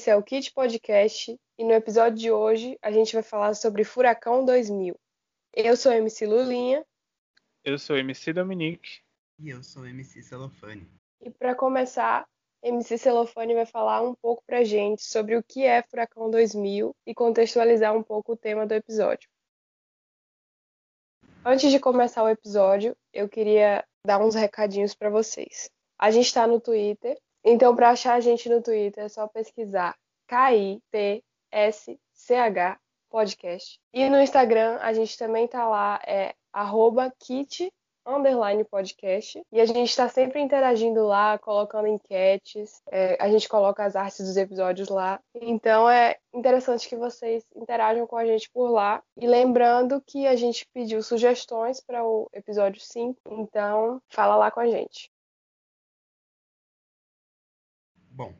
esse 0.00 0.08
é 0.08 0.16
o 0.16 0.22
Kit 0.22 0.50
Podcast 0.54 1.38
e 1.58 1.62
no 1.62 1.72
episódio 1.72 2.18
de 2.18 2.32
hoje 2.32 2.78
a 2.80 2.90
gente 2.90 3.12
vai 3.12 3.22
falar 3.22 3.52
sobre 3.52 3.84
Furacão 3.84 4.46
2000. 4.46 4.98
Eu 5.54 5.76
sou 5.76 5.92
MC 5.92 6.26
Lulinha. 6.26 6.82
Eu 7.62 7.78
sou 7.78 7.98
MC 7.98 8.32
Dominique. 8.32 9.02
E 9.38 9.50
eu 9.50 9.62
sou 9.62 9.86
MC 9.86 10.22
Celofane. 10.22 10.90
E 11.20 11.28
para 11.28 11.54
começar, 11.54 12.26
MC 12.62 12.96
Celofane 12.96 13.52
vai 13.52 13.66
falar 13.66 14.00
um 14.00 14.14
pouco 14.14 14.42
pra 14.46 14.64
gente 14.64 15.04
sobre 15.04 15.36
o 15.36 15.42
que 15.42 15.64
é 15.64 15.82
Furacão 15.82 16.30
2000 16.30 16.96
e 17.06 17.14
contextualizar 17.14 17.94
um 17.94 18.02
pouco 18.02 18.32
o 18.32 18.36
tema 18.38 18.66
do 18.66 18.72
episódio. 18.72 19.28
Antes 21.44 21.70
de 21.70 21.78
começar 21.78 22.22
o 22.22 22.28
episódio, 22.30 22.96
eu 23.12 23.28
queria 23.28 23.84
dar 24.06 24.18
uns 24.18 24.34
recadinhos 24.34 24.94
para 24.94 25.10
vocês. 25.10 25.70
A 25.98 26.10
gente 26.10 26.24
está 26.24 26.46
no 26.46 26.58
Twitter, 26.58 27.18
então, 27.44 27.74
para 27.74 27.90
achar 27.90 28.14
a 28.14 28.20
gente 28.20 28.48
no 28.48 28.62
Twitter, 28.62 29.04
é 29.04 29.08
só 29.08 29.26
pesquisar 29.26 29.96
K-I-T-S-C-H 30.26 31.20
podcast. 33.10 33.80
E 33.92 34.08
no 34.08 34.20
Instagram, 34.20 34.78
a 34.80 34.92
gente 34.92 35.18
também 35.18 35.48
tá 35.48 35.68
lá, 35.68 36.00
é 36.06 36.34
arroba 36.52 37.12
kit 37.18 37.72
underline 38.06 38.64
podcast. 38.64 39.42
E 39.52 39.60
a 39.60 39.66
gente 39.66 39.88
está 39.90 40.08
sempre 40.08 40.40
interagindo 40.40 41.06
lá, 41.06 41.38
colocando 41.38 41.86
enquetes. 41.86 42.82
É, 42.90 43.16
a 43.20 43.28
gente 43.28 43.48
coloca 43.48 43.84
as 43.84 43.96
artes 43.96 44.26
dos 44.26 44.36
episódios 44.36 44.88
lá. 44.88 45.20
Então 45.34 45.88
é 45.88 46.16
interessante 46.32 46.88
que 46.88 46.96
vocês 46.96 47.44
interajam 47.54 48.06
com 48.06 48.16
a 48.16 48.24
gente 48.24 48.50
por 48.50 48.70
lá. 48.70 49.02
E 49.16 49.26
lembrando 49.26 50.02
que 50.06 50.26
a 50.26 50.36
gente 50.36 50.66
pediu 50.72 51.02
sugestões 51.02 51.80
para 51.80 52.04
o 52.04 52.28
episódio 52.32 52.80
5. 52.80 53.20
Então 53.30 54.00
fala 54.08 54.36
lá 54.36 54.50
com 54.50 54.60
a 54.60 54.66
gente. 54.66 55.09
Bom, 58.20 58.34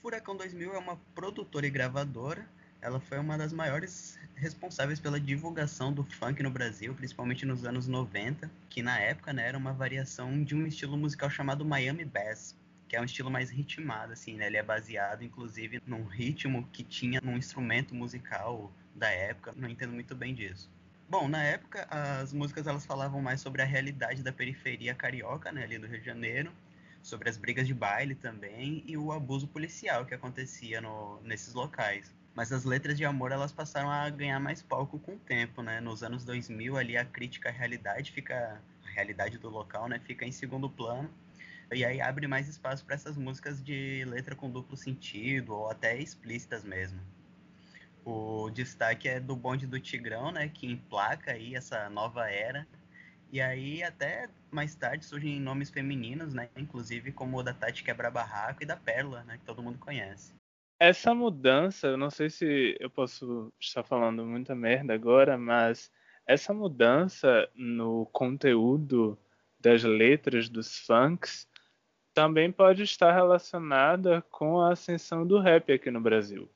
Furacão 0.00 0.34
2000 0.34 0.72
é 0.72 0.78
uma 0.78 0.96
produtora 1.14 1.66
e 1.66 1.70
gravadora. 1.70 2.48
Ela 2.80 2.98
foi 2.98 3.18
uma 3.18 3.36
das 3.36 3.52
maiores 3.52 4.18
responsáveis 4.34 4.98
pela 4.98 5.20
divulgação 5.20 5.92
do 5.92 6.02
funk 6.02 6.42
no 6.42 6.50
Brasil, 6.50 6.94
principalmente 6.94 7.44
nos 7.44 7.62
anos 7.62 7.86
90, 7.86 8.50
que 8.70 8.82
na 8.82 8.98
época 8.98 9.34
né, 9.34 9.46
era 9.46 9.58
uma 9.58 9.74
variação 9.74 10.42
de 10.42 10.54
um 10.54 10.66
estilo 10.66 10.96
musical 10.96 11.28
chamado 11.28 11.62
Miami 11.62 12.06
Bass, 12.06 12.56
que 12.88 12.96
é 12.96 13.00
um 13.02 13.04
estilo 13.04 13.30
mais 13.30 13.50
ritmado, 13.50 14.14
assim, 14.14 14.34
né? 14.34 14.46
Ele 14.46 14.56
é 14.56 14.62
baseado, 14.62 15.22
inclusive, 15.22 15.82
num 15.86 16.04
ritmo 16.04 16.66
que 16.72 16.82
tinha 16.82 17.20
num 17.22 17.36
instrumento 17.36 17.94
musical 17.94 18.72
da 18.94 19.10
época. 19.10 19.52
Não 19.54 19.68
entendo 19.68 19.92
muito 19.92 20.14
bem 20.14 20.34
disso. 20.34 20.70
Bom, 21.06 21.28
na 21.28 21.42
época, 21.42 21.86
as 21.90 22.32
músicas 22.32 22.66
elas 22.66 22.86
falavam 22.86 23.20
mais 23.20 23.42
sobre 23.42 23.60
a 23.60 23.66
realidade 23.66 24.22
da 24.22 24.32
periferia 24.32 24.94
carioca, 24.94 25.52
né, 25.52 25.64
ali 25.64 25.78
do 25.78 25.86
Rio 25.86 26.00
de 26.00 26.06
Janeiro, 26.06 26.50
sobre 27.08 27.30
as 27.30 27.38
brigas 27.38 27.66
de 27.66 27.72
baile 27.72 28.14
também 28.14 28.84
e 28.86 28.96
o 28.96 29.10
abuso 29.12 29.48
policial 29.48 30.04
que 30.04 30.14
acontecia 30.14 30.80
no, 30.80 31.18
nesses 31.22 31.54
locais. 31.54 32.14
Mas 32.34 32.52
as 32.52 32.64
letras 32.64 32.98
de 32.98 33.04
amor 33.04 33.32
elas 33.32 33.50
passaram 33.50 33.90
a 33.90 34.08
ganhar 34.10 34.38
mais 34.38 34.62
palco 34.62 34.98
com 34.98 35.14
o 35.14 35.18
tempo, 35.18 35.62
né? 35.62 35.80
Nos 35.80 36.02
anos 36.02 36.22
2000 36.24 36.76
ali 36.76 36.96
a 36.96 37.04
crítica 37.04 37.48
à 37.48 37.52
realidade 37.52 38.12
fica 38.12 38.60
a 38.86 38.90
realidade 38.90 39.38
do 39.38 39.48
local, 39.48 39.88
né, 39.88 39.98
fica 40.04 40.26
em 40.26 40.32
segundo 40.32 40.68
plano. 40.68 41.10
E 41.72 41.84
aí 41.84 42.00
abre 42.00 42.26
mais 42.26 42.46
espaço 42.46 42.84
para 42.84 42.94
essas 42.94 43.16
músicas 43.16 43.62
de 43.62 44.04
letra 44.06 44.34
com 44.34 44.50
duplo 44.50 44.76
sentido 44.76 45.54
ou 45.54 45.70
até 45.70 45.98
explícitas 45.98 46.62
mesmo. 46.62 47.00
O 48.04 48.50
destaque 48.50 49.08
é 49.08 49.18
do 49.18 49.34
bonde 49.34 49.66
do 49.66 49.80
Tigrão, 49.80 50.30
né, 50.30 50.48
que 50.48 50.66
emplaca 50.66 51.32
aí 51.32 51.54
essa 51.54 51.88
nova 51.90 52.30
era 52.30 52.66
e 53.30 53.40
aí, 53.40 53.82
até 53.82 54.28
mais 54.50 54.74
tarde, 54.74 55.04
surgem 55.04 55.40
nomes 55.40 55.70
femininos, 55.70 56.32
né? 56.32 56.48
Inclusive 56.56 57.12
como 57.12 57.38
o 57.38 57.42
da 57.42 57.52
Tati 57.52 57.84
Quebra-Barraco 57.84 58.62
e 58.62 58.66
da 58.66 58.76
Pérola, 58.76 59.22
né? 59.24 59.38
Que 59.38 59.44
todo 59.44 59.62
mundo 59.62 59.78
conhece. 59.78 60.34
Essa 60.80 61.14
mudança, 61.14 61.88
eu 61.88 61.96
não 61.96 62.08
sei 62.08 62.30
se 62.30 62.76
eu 62.78 62.88
posso 62.88 63.52
estar 63.60 63.82
falando 63.82 64.24
muita 64.24 64.54
merda 64.54 64.94
agora, 64.94 65.36
mas 65.36 65.90
essa 66.26 66.54
mudança 66.54 67.48
no 67.54 68.06
conteúdo 68.06 69.18
das 69.58 69.82
letras 69.82 70.48
dos 70.48 70.78
funks 70.78 71.48
também 72.14 72.50
pode 72.52 72.82
estar 72.82 73.12
relacionada 73.12 74.22
com 74.30 74.60
a 74.60 74.72
ascensão 74.72 75.26
do 75.26 75.40
rap 75.40 75.72
aqui 75.72 75.90
no 75.90 76.00
Brasil. 76.00 76.48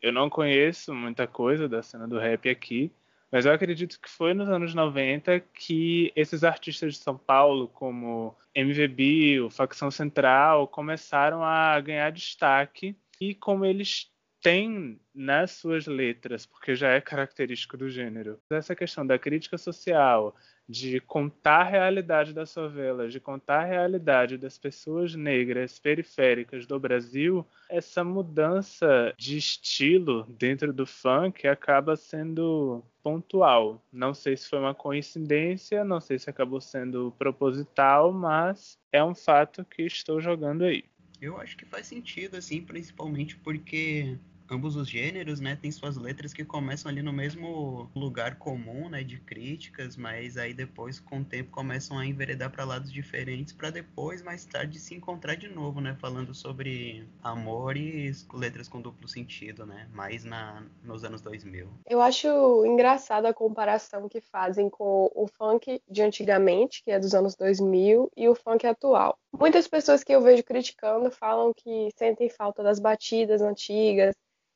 Eu 0.00 0.12
não 0.12 0.28
conheço 0.28 0.94
muita 0.94 1.26
coisa 1.26 1.68
da 1.68 1.82
cena 1.82 2.06
do 2.06 2.18
rap 2.18 2.48
aqui, 2.48 2.92
mas 3.30 3.46
eu 3.46 3.52
acredito 3.52 4.00
que 4.00 4.08
foi 4.08 4.32
nos 4.34 4.48
anos 4.48 4.74
90 4.74 5.40
que 5.40 6.12
esses 6.14 6.44
artistas 6.44 6.94
de 6.94 7.00
São 7.00 7.18
Paulo, 7.18 7.68
como 7.68 8.36
MVB, 8.54 9.40
o 9.40 9.50
Facção 9.50 9.90
Central, 9.90 10.68
começaram 10.68 11.42
a 11.42 11.80
ganhar 11.80 12.10
destaque. 12.10 12.96
E 13.20 13.34
como 13.34 13.64
eles 13.64 14.10
têm 14.40 15.00
nas 15.14 15.52
suas 15.52 15.86
letras, 15.86 16.44
porque 16.44 16.74
já 16.74 16.90
é 16.90 17.00
característico 17.00 17.76
do 17.76 17.88
gênero, 17.88 18.38
essa 18.50 18.76
questão 18.76 19.06
da 19.06 19.18
crítica 19.18 19.56
social, 19.56 20.36
de 20.68 21.00
contar 21.00 21.60
a 21.60 21.64
realidade 21.64 22.32
das 22.32 22.52
favelas, 22.52 23.12
de 23.12 23.20
contar 23.20 23.62
a 23.62 23.66
realidade 23.66 24.38
das 24.38 24.58
pessoas 24.58 25.14
negras 25.14 25.78
periféricas 25.78 26.66
do 26.66 26.78
Brasil, 26.80 27.46
essa 27.68 28.02
mudança 28.02 29.12
de 29.16 29.36
estilo 29.36 30.24
dentro 30.38 30.72
do 30.72 30.86
funk 30.86 31.46
acaba 31.46 31.96
sendo 31.96 32.82
pontual. 33.02 33.84
Não 33.92 34.14
sei 34.14 34.36
se 34.36 34.48
foi 34.48 34.58
uma 34.58 34.74
coincidência, 34.74 35.84
não 35.84 36.00
sei 36.00 36.18
se 36.18 36.30
acabou 36.30 36.60
sendo 36.60 37.14
proposital, 37.18 38.12
mas 38.12 38.78
é 38.90 39.04
um 39.04 39.14
fato 39.14 39.64
que 39.64 39.82
estou 39.82 40.20
jogando 40.20 40.64
aí. 40.64 40.84
Eu 41.20 41.38
acho 41.38 41.56
que 41.56 41.64
faz 41.64 41.86
sentido, 41.86 42.36
assim, 42.36 42.60
principalmente 42.62 43.36
porque 43.36 44.18
ambos 44.50 44.76
os 44.76 44.88
gêneros, 44.88 45.40
né, 45.40 45.56
tem 45.60 45.70
suas 45.70 45.96
letras 45.96 46.32
que 46.32 46.44
começam 46.44 46.90
ali 46.90 47.02
no 47.02 47.12
mesmo 47.12 47.90
lugar 47.94 48.36
comum, 48.36 48.88
né, 48.88 49.02
de 49.02 49.18
críticas, 49.18 49.96
mas 49.96 50.36
aí 50.36 50.52
depois 50.52 51.00
com 51.00 51.20
o 51.20 51.24
tempo 51.24 51.50
começam 51.50 51.98
a 51.98 52.06
enveredar 52.06 52.50
para 52.50 52.64
lados 52.64 52.92
diferentes 52.92 53.52
para 53.52 53.70
depois 53.70 54.22
mais 54.22 54.44
tarde 54.44 54.78
se 54.78 54.94
encontrar 54.94 55.34
de 55.34 55.48
novo, 55.48 55.80
né, 55.80 55.96
falando 56.00 56.34
sobre 56.34 57.06
amor 57.22 57.76
e 57.76 58.12
letras 58.32 58.68
com 58.68 58.80
duplo 58.80 59.08
sentido, 59.08 59.66
né, 59.66 59.88
mais 59.92 60.24
na 60.24 60.62
nos 60.82 61.04
anos 61.04 61.20
2000. 61.20 61.68
Eu 61.86 62.00
acho 62.00 62.28
engraçada 62.66 63.28
a 63.28 63.34
comparação 63.34 64.08
que 64.08 64.20
fazem 64.20 64.68
com 64.68 65.10
o 65.14 65.26
funk 65.26 65.80
de 65.88 66.02
antigamente, 66.02 66.82
que 66.82 66.90
é 66.90 66.98
dos 66.98 67.14
anos 67.14 67.34
2000, 67.34 68.10
e 68.16 68.28
o 68.28 68.34
funk 68.34 68.66
atual. 68.66 69.18
Muitas 69.32 69.66
pessoas 69.66 70.04
que 70.04 70.12
eu 70.12 70.20
vejo 70.20 70.44
criticando 70.44 71.10
falam 71.10 71.52
que 71.52 71.88
sentem 71.96 72.28
falta 72.28 72.62
das 72.62 72.78
batidas 72.78 73.42
antigas, 73.42 74.14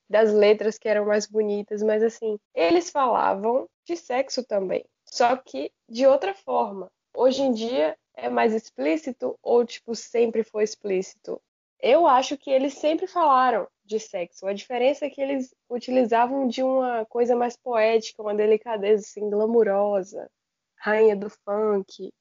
das 0.08 0.32
letras 0.32 0.78
que 0.78 0.88
eram 0.88 1.06
mais 1.06 1.26
bonitas, 1.26 1.82
mas 1.82 2.02
assim, 2.02 2.38
eles 2.55 2.90
falavam 2.90 3.69
de 3.84 3.96
sexo 3.96 4.44
também, 4.44 4.84
só 5.05 5.37
que 5.37 5.70
de 5.88 6.06
outra 6.06 6.34
forma. 6.34 6.90
Hoje 7.14 7.43
em 7.43 7.52
dia 7.52 7.96
é 8.14 8.28
mais 8.28 8.55
explícito 8.55 9.38
ou 9.43 9.64
tipo 9.64 9.94
sempre 9.94 10.43
foi 10.43 10.64
explícito? 10.64 11.40
Eu 11.81 12.06
acho 12.06 12.37
que 12.37 12.50
eles 12.50 12.75
sempre 12.75 13.06
falaram 13.06 13.69
de 13.84 14.00
sexo. 14.00 14.46
A 14.46 14.52
diferença 14.52 15.06
é 15.06 15.10
que 15.10 15.20
eles 15.20 15.55
utilizavam 15.70 16.49
de 16.49 16.62
uma 16.62 17.04
coisa 17.06 17.37
mais 17.37 17.56
poética, 17.56 18.22
uma 18.22 18.34
delicadeza 18.34 19.04
assim 19.06 19.31
glamurosa, 19.31 20.28
rainha 20.76 21.14
do 21.14 21.31
funk, 21.31 22.12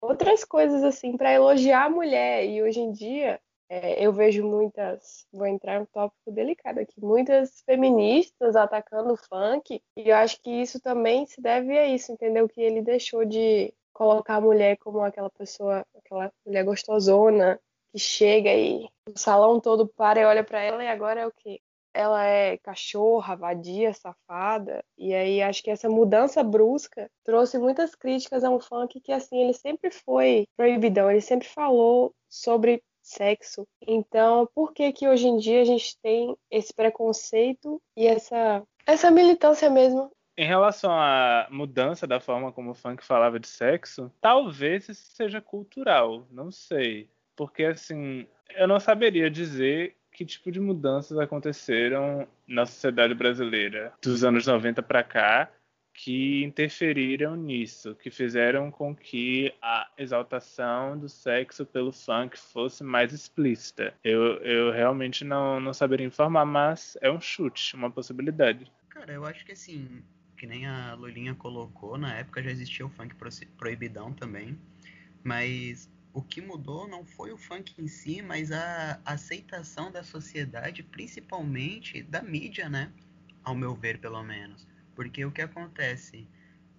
outras 0.00 0.44
coisas 0.44 0.82
assim 0.82 1.16
para 1.16 1.32
elogiar 1.32 1.84
a 1.84 1.90
mulher. 1.90 2.46
E 2.46 2.62
hoje 2.62 2.80
em 2.80 2.90
dia 2.90 3.38
é, 3.72 4.04
eu 4.04 4.12
vejo 4.12 4.44
muitas, 4.44 5.26
vou 5.32 5.46
entrar 5.46 5.76
em 5.76 5.80
um 5.80 5.86
tópico 5.86 6.30
delicado 6.30 6.78
aqui, 6.78 7.02
muitas 7.02 7.62
feministas 7.62 8.54
atacando 8.54 9.14
o 9.14 9.16
funk, 9.16 9.82
e 9.96 10.10
eu 10.10 10.14
acho 10.14 10.42
que 10.42 10.50
isso 10.50 10.78
também 10.78 11.24
se 11.24 11.40
deve 11.40 11.78
a 11.78 11.86
isso, 11.86 12.12
entendeu? 12.12 12.46
Que 12.46 12.60
ele 12.60 12.82
deixou 12.82 13.24
de 13.24 13.72
colocar 13.90 14.36
a 14.36 14.40
mulher 14.42 14.76
como 14.76 15.00
aquela 15.00 15.30
pessoa, 15.30 15.86
aquela 15.96 16.30
mulher 16.44 16.64
gostosona, 16.64 17.58
que 17.90 17.98
chega 17.98 18.52
e 18.54 18.86
o 19.08 19.18
salão 19.18 19.58
todo 19.58 19.88
para 19.88 20.20
e 20.20 20.24
olha 20.26 20.44
para 20.44 20.60
ela 20.60 20.84
e 20.84 20.88
agora 20.88 21.22
é 21.22 21.26
o 21.26 21.32
quê? 21.32 21.58
Ela 21.94 22.26
é 22.26 22.58
cachorra, 22.58 23.36
vadia, 23.36 23.94
safada. 23.94 24.84
E 24.98 25.14
aí 25.14 25.42
acho 25.42 25.62
que 25.62 25.70
essa 25.70 25.88
mudança 25.88 26.42
brusca 26.42 27.10
trouxe 27.24 27.58
muitas 27.58 27.94
críticas 27.94 28.44
a 28.44 28.50
um 28.50 28.60
funk 28.60 29.00
que 29.00 29.12
assim, 29.12 29.42
ele 29.42 29.54
sempre 29.54 29.90
foi 29.90 30.46
proibidão, 30.56 31.10
ele 31.10 31.22
sempre 31.22 31.48
falou 31.48 32.14
sobre 32.28 32.82
sexo. 33.12 33.66
Então, 33.86 34.48
por 34.54 34.72
que 34.72 34.92
que 34.92 35.08
hoje 35.08 35.26
em 35.26 35.36
dia 35.36 35.62
a 35.62 35.64
gente 35.64 35.96
tem 36.02 36.36
esse 36.50 36.72
preconceito 36.72 37.80
e 37.96 38.06
essa 38.06 38.62
essa 38.84 39.10
militância 39.10 39.70
mesmo 39.70 40.10
em 40.36 40.46
relação 40.46 40.90
à 40.90 41.46
mudança 41.50 42.06
da 42.06 42.18
forma 42.18 42.52
como 42.52 42.70
o 42.70 42.74
funk 42.74 43.04
falava 43.04 43.38
de 43.38 43.46
sexo, 43.46 44.10
talvez 44.20 44.88
isso 44.88 45.14
seja 45.14 45.40
cultural, 45.40 46.26
não 46.30 46.50
sei. 46.50 47.08
Porque, 47.36 47.64
assim, 47.64 48.26
eu 48.56 48.66
não 48.66 48.80
saberia 48.80 49.30
dizer 49.30 49.96
que 50.10 50.24
tipo 50.24 50.50
de 50.50 50.60
mudanças 50.60 51.18
aconteceram 51.18 52.26
na 52.46 52.66
sociedade 52.66 53.14
brasileira 53.14 53.92
dos 54.02 54.24
anos 54.24 54.46
90 54.46 54.82
para 54.82 55.02
cá 55.02 55.50
que 55.94 56.42
interferiram 56.42 57.36
nisso, 57.36 57.94
que 57.94 58.10
fizeram 58.10 58.70
com 58.70 58.94
que 58.94 59.54
a 59.60 59.90
exaltação 59.96 60.98
do 60.98 61.08
sexo 61.08 61.66
pelo 61.66 61.92
funk 61.92 62.38
fosse 62.38 62.82
mais 62.82 63.12
explícita. 63.12 63.94
Eu, 64.02 64.38
eu 64.38 64.72
realmente 64.72 65.24
não, 65.24 65.60
não 65.60 65.74
saberia 65.74 66.06
informar, 66.06 66.44
mas 66.44 66.96
é 67.00 67.10
um 67.10 67.20
chute, 67.20 67.74
uma 67.76 67.90
possibilidade. 67.90 68.70
Cara, 68.88 69.12
eu 69.12 69.24
acho 69.24 69.44
que 69.44 69.52
assim, 69.52 70.02
que 70.36 70.46
nem 70.46 70.66
a 70.66 70.94
Lulinha 70.94 71.34
colocou, 71.34 71.98
na 71.98 72.14
época 72.14 72.42
já 72.42 72.50
existia 72.50 72.84
o 72.86 72.90
funk 72.90 73.14
proibidão 73.56 74.12
também, 74.12 74.58
mas 75.22 75.90
o 76.12 76.22
que 76.22 76.40
mudou 76.40 76.88
não 76.88 77.04
foi 77.04 77.32
o 77.32 77.38
funk 77.38 77.74
em 77.78 77.86
si, 77.86 78.20
mas 78.22 78.52
a 78.52 79.00
aceitação 79.04 79.90
da 79.90 80.02
sociedade, 80.02 80.82
principalmente 80.82 82.02
da 82.02 82.22
mídia, 82.22 82.68
né? 82.68 82.92
Ao 83.42 83.54
meu 83.54 83.74
ver, 83.74 83.98
pelo 83.98 84.22
menos. 84.22 84.66
Porque 84.94 85.24
o 85.24 85.30
que 85.30 85.42
acontece 85.42 86.26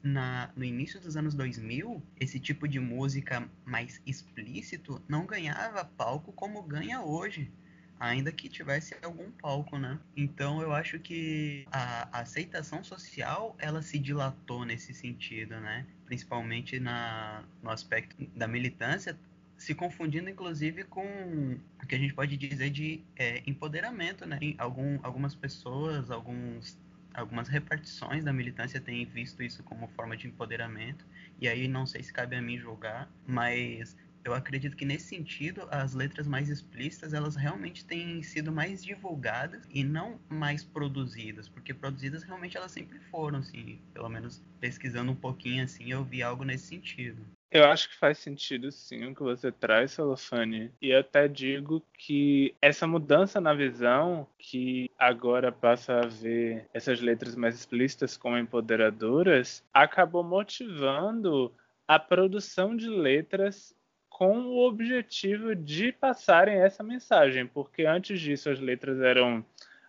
na, 0.01 0.50
no 0.56 0.63
início 0.63 1.00
dos 1.00 1.15
anos 1.15 1.33
2000, 1.33 2.01
esse 2.19 2.39
tipo 2.39 2.68
de 2.68 2.80
música 2.80 3.48
mais 3.65 4.01
explícito 4.06 5.01
não 5.07 5.25
ganhava 5.25 5.86
palco 5.86 6.31
como 6.33 6.62
ganha 6.63 7.01
hoje 7.01 7.51
ainda 8.00 8.31
que 8.31 8.50
tivesse 8.50 8.95
algum 9.01 9.31
palco, 9.31 9.77
né? 9.77 9.98
Então 10.15 10.62
eu 10.62 10.74
acho 10.74 11.00
que 11.00 11.65
a, 11.71 12.19
aceitação 12.19 12.83
social 12.83 13.56
ela 13.57 13.81
se 13.81 13.98
dilatou 13.98 14.66
nesse 14.66 14.94
sentido, 14.94 15.59
né? 15.59 15.86
Principalmente 16.06 16.80
na, 16.80 17.44
no 17.62 17.69
aspecto 17.69 18.25
da 18.36 18.48
militância, 18.48 19.18
se 19.57 19.74
confundindo 19.74 20.30
inclusive 20.30 20.83
com 20.83 21.57
o 21.81 21.88
que 21.88 21.95
a 21.95 21.98
gente 21.98 22.13
pode 22.13 22.36
dizer 22.36 22.69
de 22.69 23.01
é, 23.16 23.42
empoderamento, 23.48 24.25
né? 24.25 24.38
Algum, 24.57 25.00
algumas 25.01 25.33
pessoas, 25.33 26.12
alguns 26.12 26.77
algumas 27.13 27.48
repartições 27.48 28.24
da 28.24 28.33
militância 28.33 28.80
têm 28.80 29.06
visto 29.06 29.44
isso 29.44 29.63
como 29.63 29.88
forma 29.89 30.18
de 30.18 30.27
empoderamento, 30.27 31.06
e 31.39 31.48
aí 31.48 31.68
não 31.68 31.86
sei 31.86 32.01
se 32.04 32.12
cabe 32.12 32.36
a 32.36 32.42
mim 32.42 32.57
julgar, 32.57 33.10
mas 33.25 33.95
eu 34.24 34.33
acredito 34.33 34.77
que 34.77 34.86
nesse 34.86 35.07
sentido 35.07 35.68
as 35.69 35.94
letras 35.94 36.25
mais 36.25 36.50
explícitas 36.50 37.13
elas 37.13 37.36
realmente 37.36 37.83
têm 37.83 38.24
sido 38.24 38.51
mais 38.51 38.83
divulgadas 38.83 39.68
e 39.69 39.83
não 39.83 40.19
mais 40.30 40.63
produzidas, 40.63 41.50
porque 41.50 41.74
produzidas 41.74 42.24
realmente 42.24 42.56
elas 42.56 42.71
sempre 42.71 43.00
foram, 43.12 43.39
assim, 43.39 43.80
pelo 43.94 44.09
menos 44.09 44.42
pesquisando 44.59 45.12
um 45.12 45.16
pouquinho 45.16 45.63
assim, 45.63 45.92
eu 45.92 46.04
vi 46.04 46.24
algo 46.24 46.44
nesse 46.44 46.68
sentido. 46.68 47.25
Eu 47.53 47.65
acho 47.65 47.88
que 47.88 47.95
faz 47.95 48.17
sentido 48.17 48.71
sim 48.71 49.05
o 49.05 49.13
que 49.13 49.21
você 49.21 49.51
traz, 49.51 49.91
Solofane. 49.91 50.71
E 50.81 50.91
até 50.91 51.27
digo 51.27 51.85
que 51.95 52.55
essa 52.59 52.88
mudança 52.88 53.39
na 53.39 53.53
visão, 53.53 54.25
que 54.39 54.89
agora 54.97 55.51
passa 55.51 56.00
a 56.00 56.07
ver 56.07 56.67
essas 56.73 57.00
letras 57.00 57.35
mais 57.35 57.53
explícitas 57.53 58.17
como 58.17 58.39
empoderadoras, 58.39 59.63
acabou 59.71 60.23
motivando 60.23 61.53
a 61.88 62.00
produção 62.00 62.75
de 62.75 62.89
letras 62.89 63.75
com 64.09 64.39
o 64.47 64.67
objetivo 64.67 65.56
de 65.56 65.91
passarem 65.91 66.56
essa 66.56 66.81
mensagem, 66.81 67.45
porque 67.45 67.85
antes 67.85 68.19
disso 68.19 68.49
as 68.49 68.59
letras 68.59 68.99
eram 68.99 69.45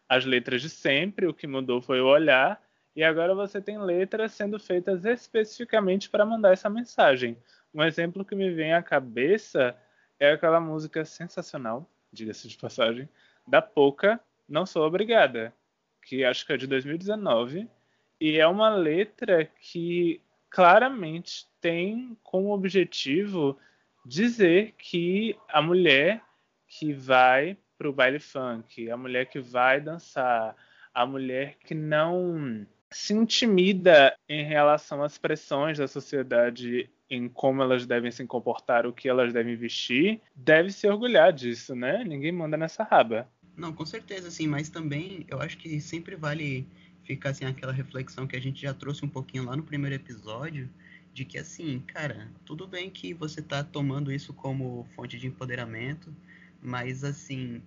as 0.07 0.27
letras 0.27 0.61
de 0.61 0.69
sempre, 0.69 1.27
o 1.27 1.33
que 1.33 1.47
mudou 1.47 1.81
foi 1.81 2.03
o 2.03 2.09
olhar, 2.09 2.61
e 2.97 3.03
agora 3.03 3.35
você 3.35 3.61
tem 3.61 3.79
letras 3.79 4.33
sendo 4.33 4.59
feitas 4.59 5.05
especificamente 5.05 6.09
para 6.09 6.25
mandar 6.25 6.53
essa 6.53 6.71
mensagem. 6.71 7.37
Um 7.73 7.83
exemplo 7.83 8.25
que 8.25 8.37
me 8.37 8.51
vem 8.51 8.73
à 8.73 8.83
cabeça 8.83 9.77
é 10.19 10.33
aquela 10.33 10.61
música 10.61 11.05
sensacional, 11.05 11.89
diga-se 12.13 12.47
de 12.47 12.57
passagem, 12.57 13.09
da 13.47 13.61
Poca, 13.61 14.21
Não 14.49 14.65
Sou 14.65 14.87
Obrigada, 14.87 15.53
que 16.03 16.25
acho 16.25 16.47
que 16.47 16.53
é 16.53 16.57
de 16.57 16.67
2019, 16.67 17.69
e 18.21 18.39
é 18.39 18.47
uma 18.47 18.71
letra 18.71 19.45
que 19.45 20.21
claramente 20.49 21.49
tem 21.61 22.17
como 22.23 22.55
objetivo 22.55 23.59
dizer 24.07 24.73
que 24.79 25.37
a 25.49 25.61
mulher 25.61 26.23
que 26.69 26.93
vai 26.93 27.57
para 27.77 27.89
o 27.89 27.93
baile 27.93 28.21
funk, 28.21 28.89
a 28.89 28.97
mulher 28.97 29.27
que 29.27 29.41
vai 29.41 29.81
dançar, 29.81 30.55
a 30.93 31.05
mulher 31.05 31.57
que 31.59 31.75
não 31.75 32.65
se 32.97 33.13
intimida 33.13 34.17
em 34.29 34.45
relação 34.45 35.03
às 35.03 35.19
pressões 35.19 35.79
da 35.79 35.89
sociedade 35.89 36.89
em 37.11 37.29
como 37.29 37.63
elas 37.63 37.87
devem 37.87 38.11
se 38.11 38.25
comportar, 38.27 38.87
o 38.87 38.93
que 38.93 39.09
elas 39.09 39.33
devem 39.33 39.57
vestir, 39.57 40.21
deve 40.35 40.71
se 40.71 40.87
orgulhar 40.87 41.33
disso, 41.33 41.75
né? 41.75 42.03
Ninguém 42.05 42.33
manda 42.33 42.57
nessa 42.57 42.83
raba. 42.83 43.29
Não, 43.57 43.73
com 43.73 43.85
certeza, 43.85 44.31
sim, 44.31 44.47
mas 44.47 44.69
também 44.69 45.25
eu 45.29 45.41
acho 45.41 45.59
que 45.59 45.81
sempre 45.81 46.17
vale 46.17 46.67
ficar 47.05 47.31
assim 47.31 47.45
aquela 47.45 47.73
reflexão 47.73 48.27
que 48.27 48.37
a 48.37 48.41
gente 48.41 48.63
já 48.63 48.73
trouxe 48.73 49.05
um 49.05 49.09
pouquinho 49.09 49.45
lá 49.45 49.57
no 49.57 49.63
primeiro 49.63 49.95
episódio, 49.95 50.69
de 51.13 51.25
que 51.25 51.39
assim, 51.39 51.81
cara, 51.87 52.29
tudo 52.45 52.67
bem 52.67 52.91
que 52.91 53.15
você 53.15 53.41
tá 53.41 53.63
tomando 53.63 54.11
isso 54.11 54.33
como 54.33 54.87
fonte 54.97 55.19
de 55.19 55.27
empoderamento, 55.27 56.13
mas 56.61 57.05
assim, 57.05 57.63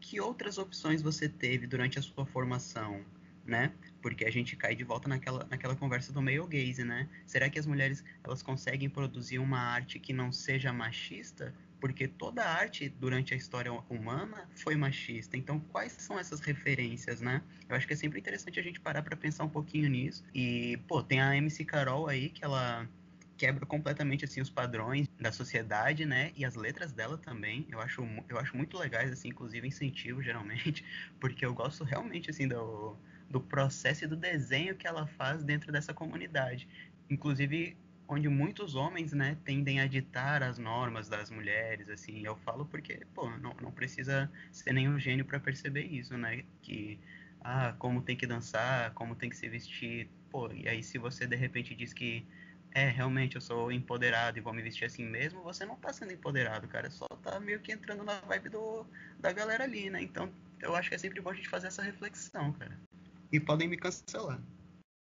que 0.00 0.20
outras 0.20 0.58
opções 0.58 1.02
você 1.02 1.28
teve 1.28 1.66
durante 1.66 1.98
a 1.98 2.02
sua 2.02 2.24
formação, 2.24 3.00
né? 3.44 3.72
Porque 4.00 4.24
a 4.24 4.30
gente 4.30 4.56
cai 4.56 4.74
de 4.74 4.84
volta 4.84 5.08
naquela, 5.08 5.46
naquela 5.50 5.74
conversa 5.74 6.12
do 6.12 6.22
male 6.22 6.46
gaze, 6.46 6.84
né? 6.84 7.08
Será 7.26 7.48
que 7.50 7.58
as 7.58 7.66
mulheres 7.66 8.04
elas 8.22 8.42
conseguem 8.42 8.88
produzir 8.88 9.38
uma 9.38 9.58
arte 9.58 9.98
que 9.98 10.12
não 10.12 10.30
seja 10.32 10.72
machista? 10.72 11.54
porque 11.80 12.08
toda 12.08 12.44
arte 12.44 12.88
durante 12.88 13.34
a 13.34 13.36
história 13.36 13.72
humana 13.88 14.48
foi 14.54 14.76
machista. 14.76 15.36
Então, 15.36 15.60
quais 15.60 15.92
são 15.92 16.18
essas 16.18 16.40
referências, 16.40 17.20
né? 17.20 17.42
Eu 17.68 17.76
acho 17.76 17.86
que 17.86 17.92
é 17.92 17.96
sempre 17.96 18.18
interessante 18.18 18.58
a 18.58 18.62
gente 18.62 18.80
parar 18.80 19.02
para 19.02 19.16
pensar 19.16 19.44
um 19.44 19.48
pouquinho 19.48 19.88
nisso. 19.88 20.24
E, 20.34 20.78
pô, 20.88 21.02
tem 21.02 21.20
a 21.20 21.36
MC 21.36 21.64
Carol 21.64 22.08
aí 22.08 22.30
que 22.30 22.44
ela 22.44 22.88
quebra 23.36 23.64
completamente 23.64 24.24
assim 24.24 24.40
os 24.40 24.50
padrões 24.50 25.06
da 25.18 25.30
sociedade, 25.30 26.04
né? 26.04 26.32
E 26.36 26.44
as 26.44 26.56
letras 26.56 26.92
dela 26.92 27.16
também. 27.16 27.66
Eu 27.70 27.80
acho 27.80 28.02
eu 28.28 28.38
acho 28.38 28.56
muito 28.56 28.76
legais 28.76 29.12
assim, 29.12 29.28
inclusive 29.28 29.66
incentivo 29.66 30.20
geralmente, 30.22 30.84
porque 31.20 31.46
eu 31.46 31.54
gosto 31.54 31.84
realmente 31.84 32.30
assim 32.30 32.48
do 32.48 32.96
do 33.30 33.40
processo 33.40 34.04
e 34.04 34.06
do 34.06 34.16
desenho 34.16 34.74
que 34.76 34.86
ela 34.86 35.06
faz 35.06 35.42
dentro 35.44 35.70
dessa 35.70 35.92
comunidade. 35.92 36.68
Inclusive, 37.10 37.76
onde 38.08 38.28
muitos 38.28 38.74
homens, 38.74 39.12
né, 39.12 39.36
tendem 39.44 39.80
a 39.80 39.86
ditar 39.86 40.42
as 40.42 40.58
normas 40.58 41.08
das 41.08 41.30
mulheres, 41.30 41.90
assim, 41.90 42.24
eu 42.24 42.36
falo 42.36 42.64
porque, 42.64 43.06
pô, 43.14 43.28
não, 43.38 43.54
não 43.60 43.70
precisa 43.70 44.30
ser 44.50 44.72
nenhum 44.72 44.98
gênio 44.98 45.26
para 45.26 45.38
perceber 45.38 45.82
isso, 45.82 46.16
né, 46.16 46.42
que, 46.62 46.98
ah, 47.42 47.74
como 47.78 48.00
tem 48.00 48.16
que 48.16 48.26
dançar, 48.26 48.94
como 48.94 49.14
tem 49.14 49.28
que 49.28 49.36
se 49.36 49.46
vestir, 49.48 50.08
pô, 50.30 50.50
e 50.52 50.66
aí 50.66 50.82
se 50.82 50.96
você 50.98 51.26
de 51.26 51.36
repente 51.36 51.74
diz 51.74 51.92
que, 51.92 52.26
é, 52.72 52.88
realmente 52.88 53.34
eu 53.36 53.40
sou 53.40 53.70
empoderado 53.72 54.38
e 54.38 54.40
vou 54.40 54.54
me 54.54 54.62
vestir 54.62 54.86
assim 54.86 55.04
mesmo, 55.04 55.42
você 55.42 55.66
não 55.66 55.76
tá 55.76 55.92
sendo 55.92 56.12
empoderado, 56.12 56.66
cara, 56.68 56.90
só 56.90 57.06
tá 57.22 57.38
meio 57.40 57.60
que 57.60 57.72
entrando 57.72 58.04
na 58.04 58.20
vibe 58.20 58.48
do, 58.50 58.86
da 59.18 59.32
galera 59.32 59.64
ali, 59.64 59.90
né, 59.90 60.02
então 60.02 60.32
eu 60.60 60.74
acho 60.74 60.88
que 60.88 60.94
é 60.94 60.98
sempre 60.98 61.20
bom 61.20 61.30
a 61.30 61.34
gente 61.34 61.48
fazer 61.48 61.66
essa 61.68 61.82
reflexão, 61.82 62.52
cara. 62.54 62.87
E 63.30 63.38
podem 63.38 63.68
me 63.68 63.76
cancelar. 63.76 64.40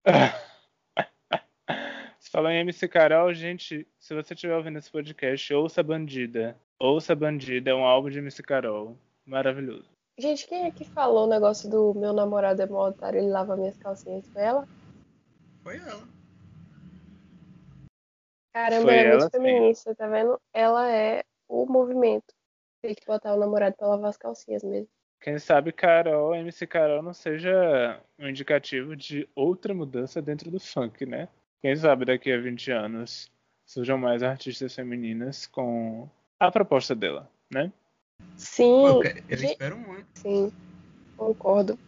Falou 2.34 2.50
em 2.50 2.58
MC 2.58 2.88
Carol, 2.88 3.32
gente, 3.32 3.86
se 3.96 4.12
você 4.12 4.34
estiver 4.34 4.56
ouvindo 4.56 4.76
esse 4.76 4.90
podcast, 4.90 5.54
ouça 5.54 5.84
Bandida. 5.84 6.60
Ouça 6.80 7.14
Bandida, 7.14 7.70
é 7.70 7.74
um 7.74 7.84
álbum 7.84 8.10
de 8.10 8.18
MC 8.18 8.42
Carol. 8.42 8.98
Maravilhoso. 9.24 9.88
Gente, 10.18 10.48
quem 10.48 10.64
é 10.64 10.70
que 10.72 10.84
falou 10.84 11.26
o 11.26 11.30
negócio 11.30 11.70
do 11.70 11.94
meu 11.94 12.12
namorado 12.12 12.60
é 12.60 12.66
mó 12.66 12.88
otário, 12.88 13.20
ele 13.20 13.30
lava 13.30 13.56
minhas 13.56 13.76
calcinhas? 13.76 14.26
Foi 14.26 14.42
ela? 14.42 14.68
Foi 15.62 15.76
ela. 15.76 16.08
Caramba, 18.52 18.82
Foi 18.82 18.96
ela 18.96 19.08
é 19.08 19.18
muito 19.18 19.30
feminista, 19.30 19.94
tá 19.94 20.08
vendo? 20.08 20.40
Ela 20.52 20.90
é 20.90 21.22
o 21.48 21.66
movimento. 21.66 22.34
Tem 22.82 22.96
que 22.96 23.06
botar 23.06 23.34
o 23.34 23.38
namorado 23.38 23.76
pra 23.76 23.86
lavar 23.86 24.10
as 24.10 24.16
calcinhas 24.16 24.64
mesmo. 24.64 24.88
Quem 25.24 25.38
sabe 25.38 25.72
Carol, 25.72 26.34
MC 26.34 26.66
Carol, 26.66 27.02
não 27.02 27.14
seja 27.14 27.98
um 28.18 28.28
indicativo 28.28 28.94
de 28.94 29.26
outra 29.34 29.72
mudança 29.72 30.20
dentro 30.20 30.50
do 30.50 30.60
funk, 30.60 31.06
né? 31.06 31.30
Quem 31.62 31.74
sabe 31.74 32.04
daqui 32.04 32.30
a 32.30 32.38
20 32.38 32.70
anos 32.70 33.32
surjam 33.64 33.96
mais 33.96 34.22
artistas 34.22 34.74
femininas 34.74 35.46
com 35.46 36.06
a 36.38 36.52
proposta 36.52 36.94
dela, 36.94 37.26
né? 37.50 37.72
Sim. 38.36 38.82
Pô, 38.82 39.02
eu, 39.02 39.14
eu 39.30 39.44
espero 39.44 39.78
muito. 39.78 40.06
Sim, 40.12 40.52
concordo. 41.16 41.78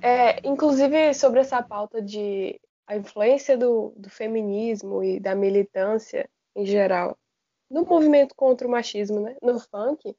É, 0.00 0.38
inclusive 0.46 1.12
sobre 1.14 1.40
essa 1.40 1.60
pauta 1.64 2.00
de 2.00 2.60
a 2.86 2.96
influência 2.96 3.58
do, 3.58 3.92
do 3.96 4.08
feminismo 4.08 5.02
e 5.02 5.18
da 5.18 5.34
militância 5.34 6.30
em 6.54 6.64
geral 6.64 7.18
no 7.68 7.84
movimento 7.84 8.36
contra 8.36 8.68
o 8.68 8.70
machismo, 8.70 9.18
né? 9.18 9.34
No 9.42 9.58
funk, 9.58 10.14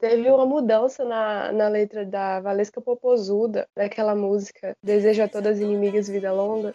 teve 0.00 0.30
uma 0.30 0.46
mudança 0.46 1.04
na, 1.04 1.52
na 1.52 1.68
letra 1.68 2.04
da 2.04 2.40
Valesca 2.40 2.80
Popozuda, 2.80 3.68
daquela 3.76 4.14
música 4.14 4.74
Desejo 4.82 5.22
a 5.22 5.28
todas 5.28 5.58
as 5.58 5.62
inimigas 5.62 6.08
vida 6.08 6.32
longa. 6.32 6.72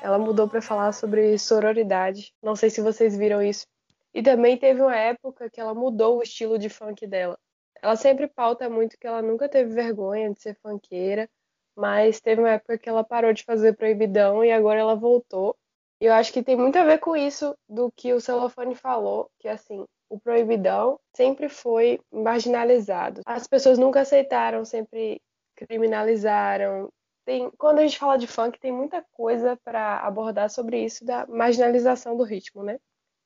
Ela 0.00 0.18
mudou 0.18 0.48
para 0.48 0.62
falar 0.62 0.92
sobre 0.92 1.36
sororidade. 1.38 2.32
Não 2.40 2.54
sei 2.54 2.70
se 2.70 2.80
vocês 2.80 3.16
viram 3.16 3.42
isso. 3.42 3.66
E 4.14 4.22
também 4.22 4.56
teve 4.56 4.80
uma 4.80 4.96
época 4.96 5.50
que 5.50 5.60
ela 5.60 5.74
mudou 5.74 6.18
o 6.18 6.22
estilo 6.22 6.58
de 6.58 6.68
funk 6.68 7.06
dela. 7.06 7.36
Ela 7.82 7.96
sempre 7.96 8.28
pauta 8.28 8.70
muito 8.70 8.96
que 8.98 9.06
ela 9.06 9.20
nunca 9.20 9.48
teve 9.48 9.74
vergonha 9.74 10.32
de 10.32 10.40
ser 10.40 10.56
funkeira, 10.62 11.28
mas 11.76 12.20
teve 12.20 12.40
uma 12.40 12.50
época 12.50 12.78
que 12.78 12.88
ela 12.88 13.04
parou 13.04 13.32
de 13.32 13.44
fazer 13.44 13.76
proibidão 13.76 14.44
e 14.44 14.52
agora 14.52 14.80
ela 14.80 14.94
voltou. 14.94 15.56
E 16.00 16.06
eu 16.06 16.12
acho 16.12 16.32
que 16.32 16.42
tem 16.42 16.56
muito 16.56 16.76
a 16.76 16.84
ver 16.84 16.98
com 16.98 17.16
isso 17.16 17.56
do 17.68 17.90
que 17.90 18.12
o 18.12 18.20
Celofane 18.20 18.76
falou, 18.76 19.30
que 19.38 19.48
assim, 19.48 19.84
o 20.08 20.18
proibidão 20.18 20.98
sempre 21.14 21.48
foi 21.48 22.00
marginalizado. 22.10 23.22
As 23.26 23.46
pessoas 23.46 23.78
nunca 23.78 24.00
aceitaram, 24.00 24.64
sempre 24.64 25.20
criminalizaram. 25.54 26.90
Tem, 27.24 27.50
quando 27.58 27.80
a 27.80 27.82
gente 27.82 27.98
fala 27.98 28.16
de 28.16 28.26
funk, 28.26 28.58
tem 28.58 28.72
muita 28.72 29.04
coisa 29.12 29.58
para 29.62 29.98
abordar 29.98 30.48
sobre 30.48 30.82
isso 30.82 31.04
da 31.04 31.26
marginalização 31.26 32.16
do 32.16 32.24
ritmo, 32.24 32.62
né? 32.62 32.78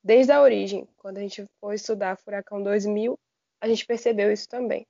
Desde 0.03 0.33
a 0.33 0.43
origem, 0.43 0.89
quando 0.97 1.19
a 1.19 1.21
gente 1.21 1.47
foi 1.61 1.77
estudar 1.77 2.19
Furacão 2.19 2.63
2000, 2.63 3.17
a 3.61 3.69
gente 3.69 3.87
percebeu 3.87 4.33
isso 4.33 4.49
também. 4.49 4.85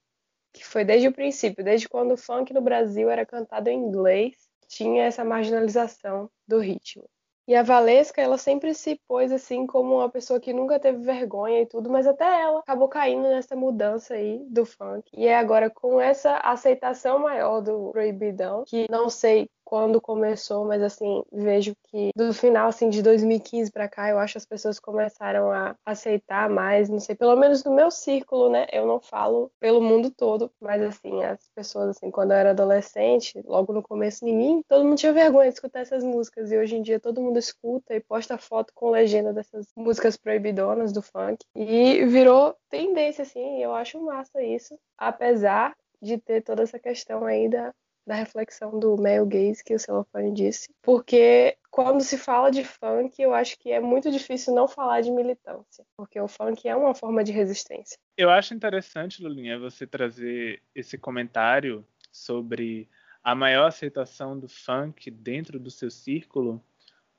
Que 0.55 0.65
foi 0.65 0.85
desde 0.85 1.09
o 1.09 1.13
princípio, 1.13 1.63
desde 1.63 1.89
quando 1.89 2.13
o 2.13 2.17
funk 2.17 2.53
no 2.55 2.63
Brasil 2.63 3.11
era 3.11 3.27
cantado 3.27 3.69
em 3.69 3.79
inglês, 3.79 4.35
tinha 4.67 5.05
essa 5.05 5.23
marginalização 5.23 6.31
do 6.49 6.59
ritmo. 6.59 7.05
E 7.47 7.55
a 7.57 7.63
Valesca, 7.63 8.23
ela 8.23 8.39
sempre 8.39 8.73
se 8.73 9.01
pôs 9.09 9.33
assim 9.33 9.67
como 9.67 9.97
uma 9.97 10.09
pessoa 10.09 10.39
que 10.39 10.53
nunca 10.53 10.79
teve 10.79 10.99
vergonha 10.99 11.61
e 11.61 11.67
tudo, 11.67 11.91
mas 11.91 12.07
até 12.07 12.25
ela 12.41 12.61
acabou 12.61 12.89
caindo 12.89 13.23
nessa 13.23 13.57
mudança 13.57 14.15
aí 14.15 14.45
do 14.49 14.65
funk. 14.65 15.11
E 15.13 15.27
é 15.27 15.37
agora 15.37 15.69
com 15.69 16.01
essa 16.01 16.37
aceitação 16.37 17.19
maior 17.19 17.61
do 17.61 17.91
proibidão, 17.91 18.65
que 18.65 18.87
não 18.89 19.09
sei 19.11 19.51
quando 19.65 20.01
começou, 20.01 20.65
mas 20.65 20.83
assim, 20.83 21.23
vejo 21.33 21.75
que 21.85 22.11
do 22.15 22.33
final 22.35 22.69
assim 22.69 22.91
de 22.91 23.03
2015 23.03 23.71
para 23.71 23.89
cá, 23.89 24.11
eu 24.11 24.19
acho 24.19 24.35
que 24.35 24.39
as 24.39 24.47
pessoas 24.47 24.79
começaram 24.79 25.51
a 25.51 25.75
aceitar 25.85 26.49
mais, 26.49 26.89
não 26.89 27.01
sei, 27.01 27.15
pelo 27.15 27.37
menos 27.37 27.65
no 27.65 27.75
meu 27.75 27.91
círculo, 27.91 28.51
né? 28.51 28.67
Eu 28.73 28.87
não 28.87 29.01
falo 29.01 29.51
pelo 29.61 29.81
mundo 29.81 30.11
todo, 30.11 30.51
mas 30.61 30.83
assim, 30.83 31.23
as 31.25 31.41
pessoas 31.55 31.91
assim, 31.91 32.11
quando 32.11 32.33
eu 32.33 32.37
era 32.37 32.51
adolescente, 32.51 33.43
logo 33.45 33.73
no 33.73 33.83
começo 33.83 34.25
de 34.25 34.33
mim, 34.33 34.63
todo 34.69 34.85
mundo 34.85 34.99
tinha 34.99 35.13
vergonha 35.13 35.49
de 35.49 35.55
escutar 35.55 35.81
essas 35.81 36.05
músicas 36.05 36.51
e 36.51 36.59
hoje 36.59 36.77
em 36.77 36.83
dia 36.83 37.01
todo 37.01 37.21
mundo 37.21 37.39
escuta 37.39 37.95
e 37.95 38.01
posta 38.01 38.37
foto 38.39 38.73
com 38.75 38.91
legenda 38.91 39.33
dessas 39.33 39.67
músicas 39.77 40.17
proibidonas 40.17 40.93
do 40.93 41.03
funk 41.03 41.45
e 41.55 42.05
virou 42.07 42.55
tendência 42.69 43.23
assim, 43.23 43.63
eu 43.63 43.75
acho 43.75 44.01
massa 44.01 44.43
isso, 44.43 44.79
apesar 44.99 45.75
de 46.01 46.19
ter 46.19 46.43
toda 46.43 46.65
essa 46.65 46.79
questão 46.79 47.25
aí 47.25 47.49
da, 47.49 47.73
da 48.07 48.15
reflexão 48.15 48.79
do 48.79 48.97
male 48.97 49.27
gaze 49.27 49.63
que 49.65 49.75
o 49.75 49.79
Celofane 49.79 50.33
disse, 50.33 50.69
porque 50.83 51.57
quando 51.71 52.03
se 52.03 52.19
fala 52.19 52.51
de 52.51 52.65
funk, 52.65 53.21
eu 53.21 53.33
acho 53.33 53.59
que 53.59 53.71
é 53.71 53.81
muito 53.81 54.11
difícil 54.11 54.55
não 54.55 54.69
falar 54.69 55.01
de 55.01 55.11
militância, 55.11 55.85
porque 55.97 56.21
o 56.21 56.29
funk 56.29 56.69
é 56.69 56.75
uma 56.77 56.95
forma 56.95 57.23
de 57.23 57.33
resistência. 57.33 57.99
Eu 58.17 58.31
acho 58.31 58.55
interessante, 58.55 59.23
Lulinha, 59.23 59.59
você 59.59 59.87
trazer 59.87 60.63
esse 60.75 60.99
comentário 60.99 61.87
sobre 62.11 62.89
a 63.23 63.35
maior 63.35 63.69
aceitação 63.69 64.39
do 64.39 64.49
funk 64.49 65.11
dentro 65.11 65.59
do 65.59 65.71
seu 65.71 65.91
círculo, 65.91 66.63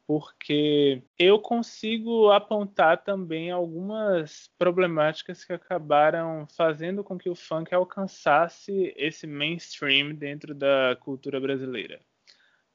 porque 0.06 1.02
eu 1.18 1.40
consigo 1.40 2.30
apontar 2.32 3.04
também 3.04 3.52
algumas 3.52 4.50
problemáticas 4.58 5.46
que 5.46 5.54
acabaram 5.54 6.46
fazendo 6.58 7.04
com 7.04 7.18
que 7.18 7.30
o 7.30 7.36
funk 7.36 7.74
alcançasse 7.74 8.94
esse 8.98 9.26
mainstream 9.26 10.14
dentro 10.14 10.54
da 10.54 10.98
cultura 11.00 11.40
brasileira. 11.40 12.02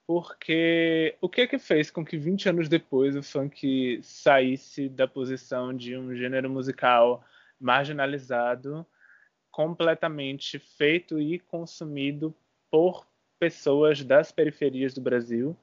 Porque 0.07 1.19
o 1.21 1.29
que 1.29 1.43
é 1.43 1.47
que 1.47 1.59
fez 1.59 1.91
com 1.91 2.03
que 2.03 2.17
20 2.17 2.49
anos 2.49 2.69
depois 2.69 3.15
o 3.15 3.23
funk 3.23 4.01
saísse 4.03 4.89
da 4.89 5.07
posição 5.07 5.77
de 5.77 5.99
um 5.99 6.15
gênero 6.17 6.49
musical 6.49 7.23
marginalizado, 7.61 8.87
completamente 9.51 10.59
feito 10.59 11.21
e 11.21 11.39
consumido 11.39 12.35
por 12.71 13.07
pessoas 13.39 14.03
das 14.03 14.33
periferias 14.33 14.95
do 14.95 15.03
Brasil? 15.03 15.55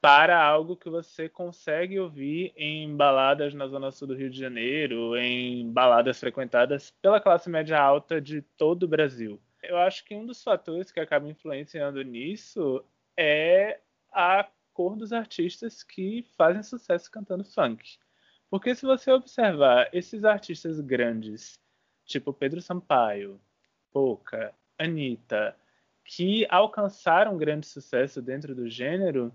Para 0.00 0.40
algo 0.40 0.76
que 0.76 0.88
você 0.88 1.28
consegue 1.28 1.98
ouvir 1.98 2.52
em 2.56 2.94
baladas 2.96 3.52
na 3.54 3.66
zona 3.66 3.90
sul 3.90 4.08
do 4.08 4.14
Rio 4.14 4.30
de 4.30 4.38
Janeiro, 4.38 5.16
em 5.16 5.70
baladas 5.72 6.20
frequentadas 6.20 6.92
pela 7.02 7.20
classe 7.20 7.50
média 7.50 7.80
alta 7.80 8.20
de 8.20 8.42
todo 8.42 8.84
o 8.84 8.88
Brasil. 8.88 9.40
Eu 9.62 9.76
acho 9.76 10.04
que 10.04 10.14
um 10.14 10.24
dos 10.24 10.42
fatores 10.42 10.92
que 10.92 11.00
acaba 11.00 11.28
influenciando 11.28 12.00
nisso 12.02 12.84
é 13.16 13.80
a 14.12 14.48
cor 14.72 14.94
dos 14.94 15.12
artistas 15.12 15.82
que 15.82 16.24
fazem 16.36 16.62
sucesso 16.62 17.10
cantando 17.10 17.44
funk. 17.44 17.98
Porque 18.48 18.74
se 18.74 18.86
você 18.86 19.10
observar 19.10 19.90
esses 19.92 20.24
artistas 20.24 20.80
grandes, 20.80 21.60
tipo 22.04 22.32
Pedro 22.32 22.62
Sampaio, 22.62 23.40
Pouca, 23.92 24.54
Anitta, 24.78 25.56
que 26.04 26.46
alcançaram 26.48 27.36
grande 27.36 27.66
sucesso 27.66 28.22
dentro 28.22 28.54
do 28.54 28.68
gênero, 28.68 29.32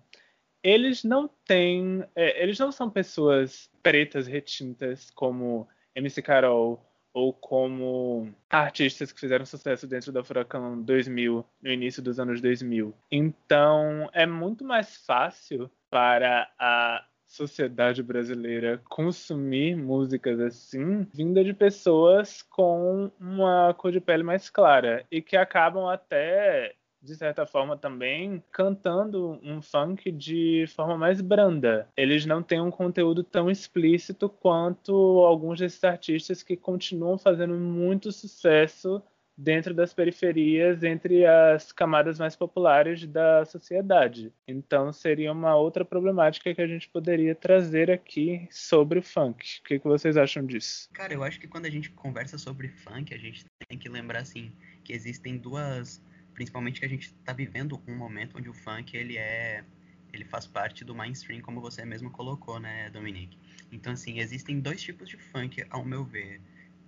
eles 0.64 1.04
não 1.04 1.30
têm. 1.46 2.04
É, 2.16 2.42
eles 2.42 2.58
não 2.58 2.72
são 2.72 2.90
pessoas 2.90 3.70
pretas 3.84 4.26
retintas 4.26 5.10
como 5.12 5.68
MC 5.96 6.22
Carol 6.22 6.84
ou 7.14 7.32
como 7.32 8.34
artistas 8.50 9.12
que 9.12 9.20
fizeram 9.20 9.46
sucesso 9.46 9.86
dentro 9.86 10.12
da 10.12 10.24
Furacão 10.24 10.82
2000, 10.82 11.46
no 11.62 11.72
início 11.72 12.02
dos 12.02 12.20
anos 12.20 12.42
2000. 12.42 12.92
Então, 13.12 14.10
é 14.14 14.26
muito 14.26 14.66
mais 14.66 14.98
fácil 15.06 15.70
para 15.92 16.52
a 16.58 17.06
sociedade 17.28 18.02
brasileira 18.02 18.82
consumir 18.90 19.76
músicas 19.76 20.40
assim, 20.40 21.04
vinda 21.14 21.44
de 21.44 21.54
pessoas 21.54 22.42
com 22.44 23.12
uma 23.20 23.74
cor 23.76 23.92
de 23.92 24.00
pele 24.00 24.24
mais 24.24 24.50
clara 24.50 25.06
e 25.12 25.22
que 25.22 25.36
acabam 25.36 25.88
até 25.88 26.76
de 27.04 27.16
certa 27.16 27.46
forma 27.46 27.76
também 27.76 28.42
cantando 28.50 29.38
um 29.44 29.62
funk 29.62 30.10
de 30.12 30.66
forma 30.74 30.98
mais 30.98 31.20
branda. 31.20 31.88
Eles 31.98 32.26
não 32.26 32.42
têm 32.42 32.62
um 32.62 32.72
conteúdo 32.72 33.24
tão 33.24 33.52
explícito 33.52 34.30
quanto 34.30 34.94
alguns 35.20 35.60
desses 35.60 35.84
artistas 35.84 36.42
que 36.42 36.56
continuam 36.56 37.18
fazendo 37.18 37.56
muito 37.56 38.12
sucesso 38.12 39.04
dentro 39.36 39.74
das 39.74 39.94
periferias, 39.94 40.84
entre 40.84 41.26
as 41.26 41.72
camadas 41.72 42.20
mais 42.20 42.36
populares 42.36 43.06
da 43.08 43.44
sociedade. 43.46 44.32
Então, 44.48 44.94
seria 44.94 45.32
uma 45.32 45.56
outra 45.56 45.84
problemática 45.84 46.54
que 46.54 46.62
a 46.62 46.68
gente 46.68 46.88
poderia 46.88 47.34
trazer 47.34 47.90
aqui 47.90 48.48
sobre 48.52 49.00
o 49.00 49.04
funk. 49.04 49.60
O 49.60 49.64
que, 49.64 49.80
que 49.80 49.88
vocês 49.88 50.18
acham 50.18 50.46
disso? 50.46 50.88
Cara, 50.94 51.14
eu 51.14 51.24
acho 51.24 51.40
que 51.40 51.48
quando 51.48 51.66
a 51.66 51.70
gente 51.70 51.90
conversa 51.90 52.38
sobre 52.38 52.68
funk, 52.68 53.14
a 53.14 53.18
gente 53.18 53.44
tem 53.68 53.78
que 53.78 53.90
lembrar 53.90 54.20
assim 54.20 54.52
que 54.84 54.94
existem 54.94 55.38
duas 55.38 56.00
principalmente 56.34 56.80
que 56.80 56.86
a 56.86 56.90
gente 56.90 57.08
está 57.08 57.34
vivendo 57.34 57.82
um 57.88 57.96
momento 57.96 58.38
onde 58.38 58.50
o 58.50 58.54
funk 58.54 58.96
ele 58.96 59.18
é 59.18 59.64
ele 60.12 60.26
faz 60.26 60.46
parte 60.46 60.86
do 60.86 60.94
mainstream 60.94 61.42
como 61.42 61.60
você 61.60 61.84
mesmo 61.86 62.12
colocou 62.12 62.60
né 62.60 62.90
Dominique? 62.90 63.38
Então 63.72 63.94
assim 63.94 64.20
existem 64.20 64.60
dois 64.60 64.82
tipos 64.82 65.10
de 65.10 65.18
funk 65.18 65.64
ao 65.70 65.84
meu 65.84 66.04
ver. 66.04 66.42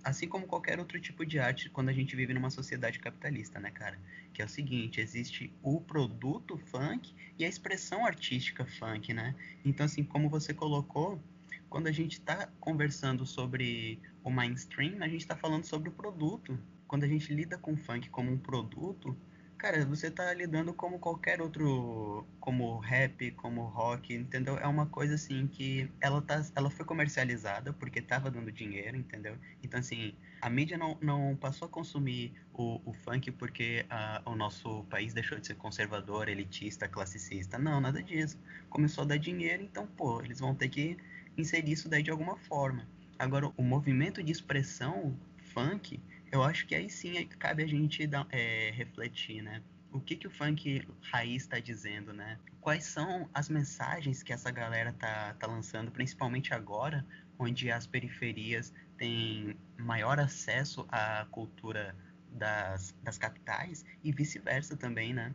Assim 0.04 0.28
como 0.28 0.46
qualquer 0.46 0.78
outro 0.78 1.00
tipo 1.00 1.26
de 1.26 1.40
arte 1.40 1.68
quando 1.68 1.88
a 1.88 1.92
gente 1.92 2.14
vive 2.14 2.32
numa 2.32 2.50
sociedade 2.50 2.98
capitalista 2.98 3.58
né 3.58 3.70
cara? 3.70 3.98
Que 4.32 4.42
é 4.42 4.44
o 4.44 4.48
seguinte 4.48 5.00
existe 5.00 5.52
o 5.62 5.80
produto 5.80 6.56
funk 6.56 7.14
e 7.38 7.44
a 7.44 7.48
expressão 7.48 8.04
artística 8.04 8.64
funk 8.64 9.12
né? 9.12 9.34
Então 9.64 9.86
assim 9.86 10.04
como 10.04 10.28
você 10.28 10.54
colocou 10.54 11.20
quando 11.68 11.88
a 11.88 11.92
gente 11.92 12.12
está 12.12 12.48
conversando 12.60 13.26
sobre 13.26 14.00
o 14.22 14.30
mainstream 14.30 15.02
a 15.02 15.08
gente 15.08 15.22
está 15.22 15.36
falando 15.36 15.64
sobre 15.64 15.88
o 15.88 15.92
produto. 15.92 16.58
Quando 16.86 17.02
a 17.02 17.08
gente 17.08 17.34
lida 17.34 17.58
com 17.58 17.76
funk 17.76 18.08
como 18.10 18.30
um 18.30 18.38
produto 18.38 19.16
Cara, 19.58 19.86
você 19.86 20.10
tá 20.10 20.34
lidando 20.34 20.74
como 20.74 20.98
qualquer 20.98 21.40
outro, 21.40 22.26
como 22.38 22.78
rap, 22.78 23.30
como 23.32 23.62
rock, 23.62 24.12
entendeu? 24.12 24.58
É 24.58 24.66
uma 24.66 24.84
coisa 24.86 25.14
assim 25.14 25.46
que 25.46 25.90
ela 25.98 26.20
tá, 26.20 26.44
ela 26.54 26.68
foi 26.68 26.84
comercializada 26.84 27.72
porque 27.72 28.02
tava 28.02 28.30
dando 28.30 28.52
dinheiro, 28.52 28.98
entendeu? 28.98 29.34
Então 29.62 29.80
assim, 29.80 30.14
a 30.42 30.50
mídia 30.50 30.76
não, 30.76 30.98
não 31.00 31.34
passou 31.36 31.66
a 31.66 31.70
consumir 31.70 32.34
o, 32.52 32.82
o 32.84 32.92
funk 32.92 33.30
porque 33.30 33.86
uh, 33.90 34.30
o 34.30 34.36
nosso 34.36 34.84
país 34.90 35.14
deixou 35.14 35.38
de 35.40 35.46
ser 35.46 35.54
conservador, 35.54 36.28
elitista, 36.28 36.86
classicista. 36.86 37.58
Não, 37.58 37.80
nada 37.80 38.02
disso. 38.02 38.38
Começou 38.68 39.04
a 39.04 39.06
dar 39.06 39.16
dinheiro, 39.18 39.62
então, 39.62 39.86
pô, 39.86 40.22
eles 40.22 40.38
vão 40.38 40.54
ter 40.54 40.68
que 40.68 40.98
inserir 41.36 41.72
isso 41.72 41.88
daí 41.88 42.02
de 42.02 42.10
alguma 42.10 42.36
forma. 42.36 42.86
Agora, 43.18 43.50
o 43.56 43.62
movimento 43.62 44.22
de 44.22 44.30
expressão 44.30 45.18
funk 45.54 45.98
eu 46.30 46.42
acho 46.42 46.66
que 46.66 46.74
aí 46.74 46.90
sim 46.90 47.26
cabe 47.38 47.62
a 47.62 47.66
gente 47.66 48.06
dar, 48.06 48.26
é, 48.30 48.70
refletir, 48.70 49.42
né? 49.42 49.62
O 49.92 50.00
que, 50.00 50.16
que 50.16 50.26
o 50.26 50.30
funk 50.30 50.86
raiz 51.10 51.42
está 51.42 51.58
dizendo, 51.58 52.12
né? 52.12 52.38
Quais 52.60 52.84
são 52.84 53.28
as 53.32 53.48
mensagens 53.48 54.22
que 54.22 54.32
essa 54.32 54.50
galera 54.50 54.92
tá, 54.92 55.34
tá 55.34 55.46
lançando, 55.46 55.90
principalmente 55.90 56.52
agora, 56.52 57.06
onde 57.38 57.70
as 57.70 57.86
periferias 57.86 58.72
têm 58.98 59.56
maior 59.78 60.18
acesso 60.18 60.86
à 60.90 61.26
cultura 61.30 61.96
das, 62.32 62.94
das 63.02 63.16
capitais 63.16 63.84
e 64.02 64.12
vice-versa 64.12 64.76
também, 64.76 65.14
né? 65.14 65.34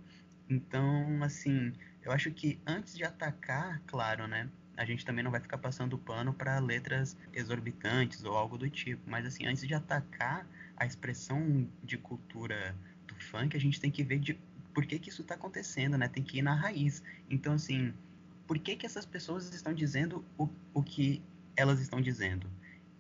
Então, 0.50 1.24
assim, 1.24 1.74
eu 2.04 2.12
acho 2.12 2.32
que 2.32 2.60
antes 2.68 2.96
de 2.96 3.04
atacar, 3.04 3.82
claro, 3.88 4.28
né? 4.28 4.50
A 4.78 4.86
gente 4.86 5.06
também 5.06 5.24
não 5.24 5.32
vai 5.32 5.40
ficar 5.40 5.58
passando 5.58 5.98
pano 5.98 6.34
para 6.34 6.60
letras 6.60 7.18
exorbitantes 7.34 8.24
ou 8.24 8.36
algo 8.36 8.58
do 8.58 8.70
tipo, 8.70 9.02
mas 9.10 9.26
assim, 9.26 9.46
antes 9.46 9.68
de 9.68 9.74
atacar 9.74 10.48
a 10.76 10.86
expressão 10.86 11.68
de 11.84 11.98
cultura 11.98 12.76
do 13.08 13.16
funk, 13.16 13.56
a 13.56 13.60
gente 13.60 13.80
tem 13.80 13.92
que 13.92 14.04
ver 14.04 14.20
de 14.20 14.40
por 14.74 14.86
que, 14.86 14.98
que 14.98 15.10
isso 15.10 15.22
está 15.22 15.36
acontecendo, 15.36 15.98
né? 15.98 16.08
Tem 16.08 16.24
que 16.24 16.40
ir 16.40 16.42
na 16.42 16.56
raiz. 16.56 17.04
Então, 17.30 17.54
assim, 17.54 17.94
por 18.48 18.58
que, 18.58 18.76
que 18.76 18.86
essas 18.86 19.06
pessoas 19.06 19.54
estão 19.54 19.74
dizendo 19.74 20.26
o, 20.38 20.50
o 20.74 20.82
que 20.82 21.22
elas 21.56 21.80
estão 21.80 22.02
dizendo? 22.02 22.50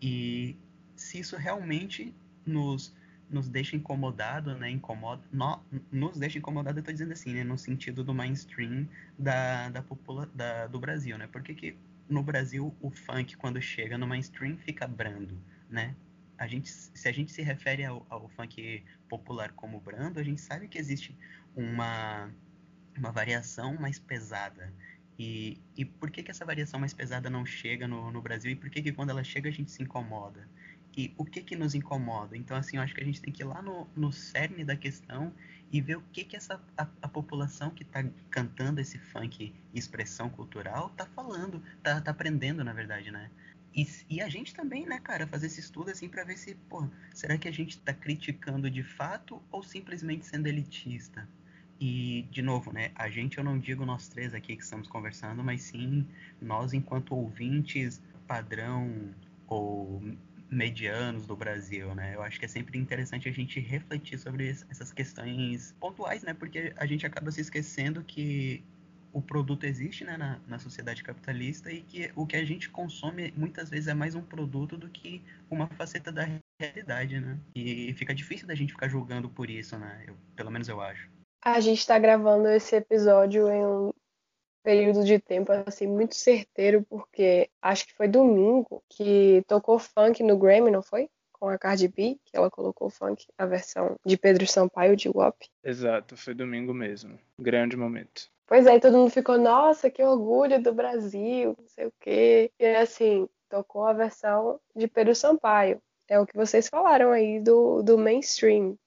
E 0.01 0.55
se 0.95 1.19
isso 1.19 1.37
realmente 1.37 2.13
nos 2.45 2.93
nos 3.31 3.47
deixa 3.49 3.75
incomodado, 3.75 4.55
né? 4.55 4.69
Incomoda, 4.69 5.23
no, 5.31 5.63
nos 5.91 6.17
deixa 6.17 6.37
incomodado, 6.37 6.79
eu 6.79 6.83
tô 6.83 6.91
dizendo 6.91 7.13
assim, 7.13 7.33
né? 7.33 7.43
No 7.43 7.57
sentido 7.57 8.03
do 8.03 8.13
mainstream 8.13 8.87
da, 9.17 9.69
da, 9.69 9.81
popula, 9.81 10.29
da 10.33 10.67
do 10.67 10.79
Brasil, 10.79 11.17
né? 11.17 11.27
Porque 11.27 11.55
que 11.55 11.77
no 12.09 12.21
Brasil 12.21 12.75
o 12.81 12.91
funk, 12.91 13.37
quando 13.37 13.61
chega 13.61 13.97
no 13.97 14.05
mainstream, 14.05 14.57
fica 14.57 14.87
brando, 14.87 15.41
né? 15.69 15.95
A 16.37 16.47
gente, 16.47 16.69
se 16.69 17.07
a 17.07 17.11
gente 17.11 17.31
se 17.31 17.41
refere 17.41 17.85
ao, 17.85 18.05
ao 18.09 18.27
funk 18.29 18.83
popular 19.07 19.51
como 19.53 19.79
brando, 19.79 20.19
a 20.19 20.23
gente 20.23 20.41
sabe 20.41 20.67
que 20.67 20.77
existe 20.77 21.15
uma, 21.55 22.29
uma 22.97 23.11
variação 23.11 23.75
mais 23.79 23.99
pesada. 23.99 24.73
E, 25.17 25.61
e 25.77 25.85
por 25.85 26.09
que, 26.09 26.23
que 26.23 26.31
essa 26.31 26.43
variação 26.43 26.79
mais 26.79 26.93
pesada 26.93 27.29
não 27.29 27.45
chega 27.45 27.87
no, 27.87 28.11
no 28.11 28.21
Brasil? 28.21 28.51
E 28.51 28.55
por 28.55 28.69
que, 28.69 28.81
que 28.81 28.91
quando 28.91 29.11
ela 29.11 29.23
chega 29.23 29.49
a 29.49 29.51
gente 29.51 29.69
se 29.69 29.83
incomoda? 29.83 30.47
E 30.95 31.13
o 31.17 31.25
que 31.25 31.41
que 31.41 31.55
nos 31.55 31.73
incomoda. 31.73 32.35
Então, 32.35 32.57
assim, 32.57 32.77
eu 32.77 32.83
acho 32.83 32.93
que 32.93 33.01
a 33.01 33.05
gente 33.05 33.21
tem 33.21 33.31
que 33.31 33.43
ir 33.43 33.45
lá 33.45 33.61
no, 33.61 33.87
no 33.95 34.11
cerne 34.11 34.63
da 34.63 34.75
questão 34.75 35.33
e 35.71 35.79
ver 35.79 35.97
o 35.97 36.01
que 36.11 36.23
que 36.23 36.35
essa 36.35 36.61
a, 36.77 36.87
a 37.01 37.07
população 37.07 37.69
que 37.69 37.83
está 37.83 38.03
cantando 38.29 38.81
esse 38.81 38.97
funk 38.97 39.53
expressão 39.73 40.29
cultural 40.29 40.89
tá 40.89 41.05
falando, 41.05 41.63
tá, 41.81 42.01
tá 42.01 42.11
aprendendo, 42.11 42.63
na 42.63 42.73
verdade, 42.73 43.09
né? 43.09 43.29
E, 43.73 43.87
e 44.09 44.21
a 44.21 44.27
gente 44.27 44.53
também, 44.53 44.85
né, 44.85 44.99
cara, 44.99 45.25
fazer 45.25 45.47
esse 45.47 45.61
estudo 45.61 45.91
assim 45.91 46.09
para 46.09 46.25
ver 46.25 46.37
se, 46.37 46.55
pô, 46.69 46.89
será 47.13 47.37
que 47.37 47.47
a 47.47 47.53
gente 47.53 47.77
está 47.77 47.93
criticando 47.93 48.69
de 48.69 48.83
fato 48.83 49.41
ou 49.49 49.63
simplesmente 49.63 50.25
sendo 50.25 50.47
elitista? 50.47 51.27
E, 51.79 52.27
de 52.29 52.41
novo, 52.41 52.71
né, 52.71 52.91
a 52.93 53.09
gente, 53.09 53.37
eu 53.37 53.43
não 53.43 53.57
digo 53.57 53.85
nós 53.85 54.07
três 54.09 54.33
aqui 54.33 54.55
que 54.57 54.63
estamos 54.63 54.87
conversando, 54.87 55.41
mas 55.41 55.61
sim 55.61 56.05
nós, 56.39 56.73
enquanto 56.73 57.15
ouvintes 57.15 58.01
padrão 58.27 59.15
ou 59.47 60.01
medianos 60.51 61.25
do 61.25 61.35
Brasil, 61.35 61.95
né? 61.95 62.13
Eu 62.13 62.21
acho 62.21 62.37
que 62.37 62.45
é 62.45 62.47
sempre 62.47 62.77
interessante 62.77 63.29
a 63.29 63.31
gente 63.31 63.59
refletir 63.59 64.19
sobre 64.19 64.49
essas 64.49 64.91
questões 64.91 65.73
pontuais, 65.79 66.23
né? 66.23 66.33
Porque 66.33 66.73
a 66.75 66.85
gente 66.85 67.05
acaba 67.05 67.31
se 67.31 67.39
esquecendo 67.39 68.03
que 68.03 68.61
o 69.13 69.21
produto 69.21 69.65
existe 69.65 70.03
né, 70.03 70.17
na, 70.17 70.39
na 70.47 70.59
sociedade 70.59 71.03
capitalista 71.03 71.71
e 71.71 71.81
que 71.81 72.11
o 72.15 72.25
que 72.25 72.35
a 72.35 72.45
gente 72.45 72.69
consome 72.69 73.33
muitas 73.35 73.69
vezes 73.69 73.87
é 73.87 73.93
mais 73.93 74.15
um 74.15 74.21
produto 74.21 74.77
do 74.77 74.89
que 74.89 75.21
uma 75.49 75.67
faceta 75.67 76.11
da 76.11 76.27
realidade, 76.59 77.19
né? 77.19 77.37
E 77.55 77.93
fica 77.93 78.13
difícil 78.13 78.47
da 78.47 78.55
gente 78.55 78.73
ficar 78.73 78.89
julgando 78.89 79.29
por 79.29 79.49
isso, 79.49 79.77
né? 79.77 80.03
Eu, 80.05 80.15
pelo 80.35 80.51
menos 80.51 80.67
eu 80.67 80.81
acho. 80.81 81.09
A 81.43 81.59
gente 81.59 81.79
está 81.79 81.97
gravando 81.97 82.47
esse 82.49 82.75
episódio 82.75 83.49
em 83.49 83.65
um 83.65 83.91
período 84.63 85.03
de 85.03 85.19
tempo 85.19 85.51
assim 85.65 85.87
muito 85.87 86.15
certeiro, 86.15 86.85
porque 86.89 87.49
acho 87.61 87.85
que 87.85 87.93
foi 87.93 88.07
domingo 88.07 88.83
que 88.89 89.43
tocou 89.47 89.79
funk 89.79 90.23
no 90.23 90.37
Grammy, 90.37 90.71
não 90.71 90.81
foi? 90.81 91.09
Com 91.33 91.49
a 91.49 91.57
Cardi 91.57 91.87
B, 91.87 92.19
que 92.25 92.37
ela 92.37 92.51
colocou 92.51 92.89
funk, 92.89 93.25
a 93.37 93.45
versão 93.45 93.95
de 94.05 94.15
Pedro 94.17 94.45
Sampaio 94.45 94.95
de 94.95 95.09
WAP. 95.09 95.47
Exato, 95.63 96.15
foi 96.15 96.33
domingo 96.33 96.73
mesmo. 96.73 97.17
Grande 97.39 97.75
momento. 97.75 98.29
Pois 98.45 98.65
é, 98.67 98.79
todo 98.79 98.97
mundo 98.97 99.09
ficou, 99.09 99.37
nossa, 99.37 99.89
que 99.89 100.03
orgulho 100.03 100.61
do 100.61 100.73
Brasil, 100.73 101.55
não 101.57 101.67
sei 101.67 101.85
o 101.87 101.93
quê. 101.99 102.51
E 102.59 102.65
assim, 102.75 103.27
tocou 103.49 103.85
a 103.85 103.93
versão 103.93 104.59
de 104.75 104.87
Pedro 104.87 105.15
Sampaio. 105.15 105.81
É 106.07 106.19
o 106.19 106.25
que 106.25 106.35
vocês 106.35 106.67
falaram 106.67 107.11
aí 107.11 107.39
do, 107.39 107.81
do 107.81 107.97
mainstream. 107.97 108.77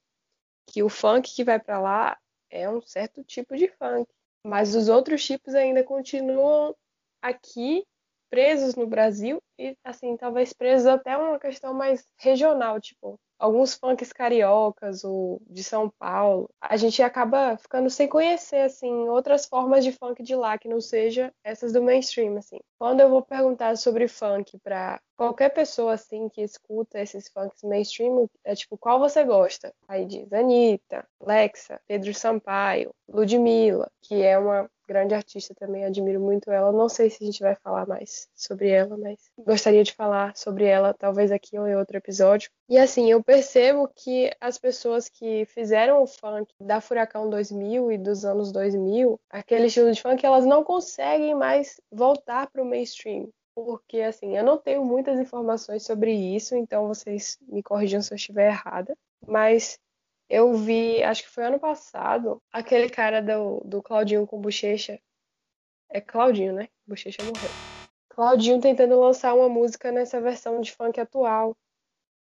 Que 0.66 0.82
o 0.82 0.88
funk 0.90 1.34
que 1.34 1.42
vai 1.42 1.58
para 1.58 1.80
lá 1.80 2.18
é 2.50 2.68
um 2.68 2.82
certo 2.82 3.24
tipo 3.24 3.56
de 3.56 3.68
funk. 3.68 4.06
Mas 4.44 4.74
os 4.74 4.88
outros 4.88 5.24
tipos 5.24 5.54
ainda 5.54 5.82
continuam 5.82 6.74
aqui 7.22 7.84
presos 8.30 8.74
no 8.74 8.86
Brasil 8.86 9.40
e 9.58 9.76
assim, 9.84 10.16
talvez 10.16 10.52
presos 10.52 10.86
até 10.86 11.16
uma 11.16 11.38
questão 11.38 11.72
mais 11.72 12.06
regional, 12.18 12.80
tipo, 12.80 13.18
alguns 13.44 13.74
funks 13.74 14.10
cariocas 14.10 15.04
ou 15.04 15.38
de 15.48 15.62
São 15.62 15.90
Paulo, 15.90 16.48
a 16.58 16.76
gente 16.78 17.02
acaba 17.02 17.58
ficando 17.58 17.90
sem 17.90 18.08
conhecer 18.08 18.62
assim 18.62 18.90
outras 19.08 19.44
formas 19.44 19.84
de 19.84 19.92
funk 19.92 20.22
de 20.22 20.34
lá 20.34 20.56
que 20.56 20.66
não 20.66 20.80
seja 20.80 21.30
essas 21.44 21.72
do 21.72 21.82
mainstream 21.82 22.38
assim. 22.38 22.58
Quando 22.78 23.00
eu 23.00 23.10
vou 23.10 23.20
perguntar 23.20 23.76
sobre 23.76 24.08
funk 24.08 24.58
para 24.60 24.98
qualquer 25.14 25.50
pessoa 25.50 25.92
assim 25.92 26.28
que 26.30 26.40
escuta 26.40 26.98
esses 26.98 27.28
funks 27.28 27.62
mainstream, 27.62 28.28
é 28.42 28.54
tipo, 28.54 28.78
qual 28.78 28.98
você 28.98 29.22
gosta? 29.24 29.74
Aí 29.86 30.06
diz 30.06 30.32
Anitta, 30.32 31.06
Lexa, 31.20 31.80
Pedro 31.86 32.14
Sampaio, 32.14 32.94
Ludmilla, 33.06 33.90
que 34.00 34.22
é 34.22 34.38
uma 34.38 34.70
grande 34.86 35.14
artista 35.14 35.54
também, 35.54 35.84
admiro 35.84 36.20
muito 36.20 36.50
ela. 36.50 36.72
Não 36.72 36.88
sei 36.88 37.10
se 37.10 37.22
a 37.22 37.26
gente 37.26 37.40
vai 37.40 37.54
falar 37.54 37.86
mais 37.86 38.28
sobre 38.34 38.68
ela, 38.68 38.96
mas 38.96 39.18
gostaria 39.38 39.82
de 39.82 39.92
falar 39.92 40.36
sobre 40.36 40.64
ela, 40.64 40.94
talvez 40.94 41.30
aqui 41.32 41.58
ou 41.58 41.66
em 41.66 41.76
outro 41.76 41.96
episódio. 41.96 42.50
E 42.68 42.78
assim, 42.78 43.10
eu 43.10 43.22
percebo 43.22 43.88
que 43.94 44.30
as 44.40 44.58
pessoas 44.58 45.08
que 45.08 45.44
fizeram 45.46 46.02
o 46.02 46.06
funk 46.06 46.52
da 46.60 46.80
Furacão 46.80 47.28
2000 47.28 47.92
e 47.92 47.98
dos 47.98 48.24
anos 48.24 48.52
2000, 48.52 49.20
aquele 49.30 49.66
estilo 49.66 49.92
de 49.92 50.00
funk, 50.00 50.24
elas 50.24 50.46
não 50.46 50.64
conseguem 50.64 51.34
mais 51.34 51.80
voltar 51.90 52.50
para 52.50 52.62
o 52.62 52.66
mainstream. 52.66 53.28
Porque, 53.54 54.00
assim, 54.00 54.36
eu 54.36 54.44
não 54.44 54.58
tenho 54.58 54.84
muitas 54.84 55.18
informações 55.18 55.84
sobre 55.84 56.12
isso, 56.12 56.56
então 56.56 56.88
vocês 56.88 57.38
me 57.46 57.62
corrijam 57.62 58.02
se 58.02 58.12
eu 58.12 58.16
estiver 58.16 58.48
errada. 58.48 58.96
Mas 59.26 59.78
eu 60.28 60.54
vi, 60.54 61.02
acho 61.02 61.22
que 61.24 61.30
foi 61.30 61.44
ano 61.44 61.58
passado, 61.58 62.40
aquele 62.52 62.88
cara 62.88 63.20
do, 63.20 63.60
do 63.64 63.82
Claudinho 63.82 64.26
com 64.26 64.40
bochecha. 64.40 64.98
É 65.90 66.00
Claudinho, 66.00 66.52
né? 66.52 66.68
Bochecha 66.86 67.22
morreu. 67.22 67.50
Claudinho 68.08 68.60
tentando 68.60 68.98
lançar 68.98 69.34
uma 69.34 69.48
música 69.48 69.92
nessa 69.92 70.20
versão 70.20 70.60
de 70.60 70.72
funk 70.72 70.98
atual. 71.00 71.56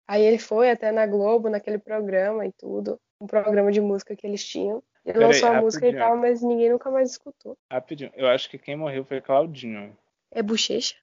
Aí 0.07 0.23
ele 0.23 0.39
foi 0.39 0.71
até 0.71 0.91
na 0.91 1.05
Globo, 1.05 1.49
naquele 1.49 1.77
programa 1.77 2.45
e 2.45 2.51
tudo. 2.53 2.99
Um 3.21 3.27
programa 3.27 3.71
de 3.71 3.81
música 3.81 4.15
que 4.15 4.25
eles 4.25 4.45
tinham. 4.45 4.81
Ele 5.05 5.13
Pera 5.13 5.27
lançou 5.27 5.49
aí, 5.49 5.55
a 5.55 5.61
música 5.61 5.87
e 5.87 5.95
tal, 5.95 6.17
mas 6.17 6.41
ninguém 6.41 6.69
nunca 6.69 6.89
mais 6.89 7.11
escutou. 7.11 7.57
Rapidinho, 7.71 8.11
eu 8.15 8.27
acho 8.27 8.49
que 8.49 8.57
quem 8.57 8.75
morreu 8.75 9.03
foi 9.05 9.21
Claudinho. 9.21 9.95
É 10.31 10.41
Bochecha? 10.41 10.95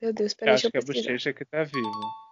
Meu 0.00 0.12
Deus, 0.12 0.34
peraí, 0.34 0.52
eu 0.52 0.54
acho 0.54 0.70
que 0.70 0.78
é 0.78 0.80
Bochecha 0.80 1.32
que 1.32 1.44
tá 1.44 1.62
vivo. 1.64 2.23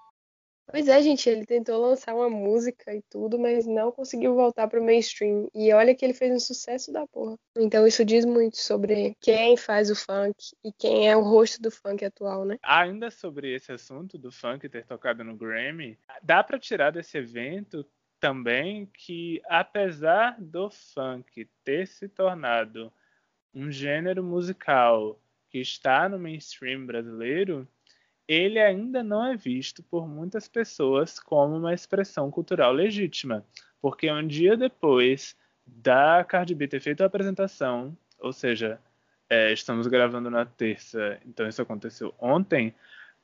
Pois 0.67 0.89
é, 0.89 1.03
gente, 1.03 1.29
ele 1.29 1.45
tentou 1.45 1.81
lançar 1.81 2.15
uma 2.15 2.31
música 2.31 2.95
e 2.95 3.03
tudo, 3.03 3.39
mas 3.39 3.67
não 3.67 3.93
conseguiu 3.93 4.35
voltar 4.35 4.69
pro 4.69 4.83
mainstream. 4.83 5.49
E 5.55 5.73
olha 5.73 5.95
que 5.95 6.05
ele 6.05 6.15
fez 6.15 6.33
um 6.33 6.41
sucesso 6.41 6.93
da 6.93 7.07
porra. 7.07 7.37
Então 7.57 7.87
isso 7.87 8.05
diz 8.05 8.25
muito 8.25 8.57
sobre 8.57 9.17
quem 9.21 9.57
faz 9.57 9.91
o 9.91 9.97
funk 9.97 10.35
e 10.65 10.73
quem 10.73 11.09
é 11.09 11.17
o 11.17 11.23
rosto 11.23 11.61
do 11.61 11.71
funk 11.71 12.05
atual, 12.05 12.45
né? 12.45 12.59
Ainda 12.63 13.11
sobre 13.11 13.55
esse 13.55 13.73
assunto 13.73 14.17
do 14.17 14.31
funk 14.31 14.69
ter 14.69 14.87
tocado 14.87 15.23
no 15.23 15.37
Grammy, 15.37 15.99
dá 16.23 16.43
para 16.43 16.59
tirar 16.59 16.91
desse 16.91 17.19
evento 17.19 17.85
também 18.21 18.87
que 18.87 19.43
apesar 19.47 20.37
do 20.41 20.71
funk 20.71 21.49
ter 21.65 21.89
se 21.89 22.09
tornado 22.09 22.93
um 23.53 23.71
gênero 23.71 24.23
musical 24.23 25.21
que 25.51 25.59
está 25.59 26.09
no 26.09 26.19
mainstream 26.19 26.87
brasileiro, 26.87 27.69
ele 28.33 28.59
ainda 28.59 29.03
não 29.03 29.25
é 29.25 29.37
visto 29.37 29.83
por 29.83 30.09
muitas 30.09 30.49
pessoas 30.49 31.21
como 31.21 31.57
uma 31.57 31.75
expressão 31.75 32.31
cultural 32.31 32.73
legítima, 32.73 33.45
porque 33.81 34.11
um 34.11 34.27
dia 34.27 34.57
depois 34.57 35.37
da 35.67 36.25
Cardi 36.25 36.55
B 36.55 36.67
ter 36.67 36.81
feito 36.81 37.03
a 37.03 37.07
apresentação, 37.07 37.97
ou 38.19 38.33
seja, 38.33 38.81
é, 39.29 39.53
estamos 39.53 39.87
gravando 39.87 40.31
na 40.31 40.45
terça, 40.47 41.19
então 41.27 41.47
isso 41.47 41.61
aconteceu 41.61 42.15
ontem, 42.19 42.75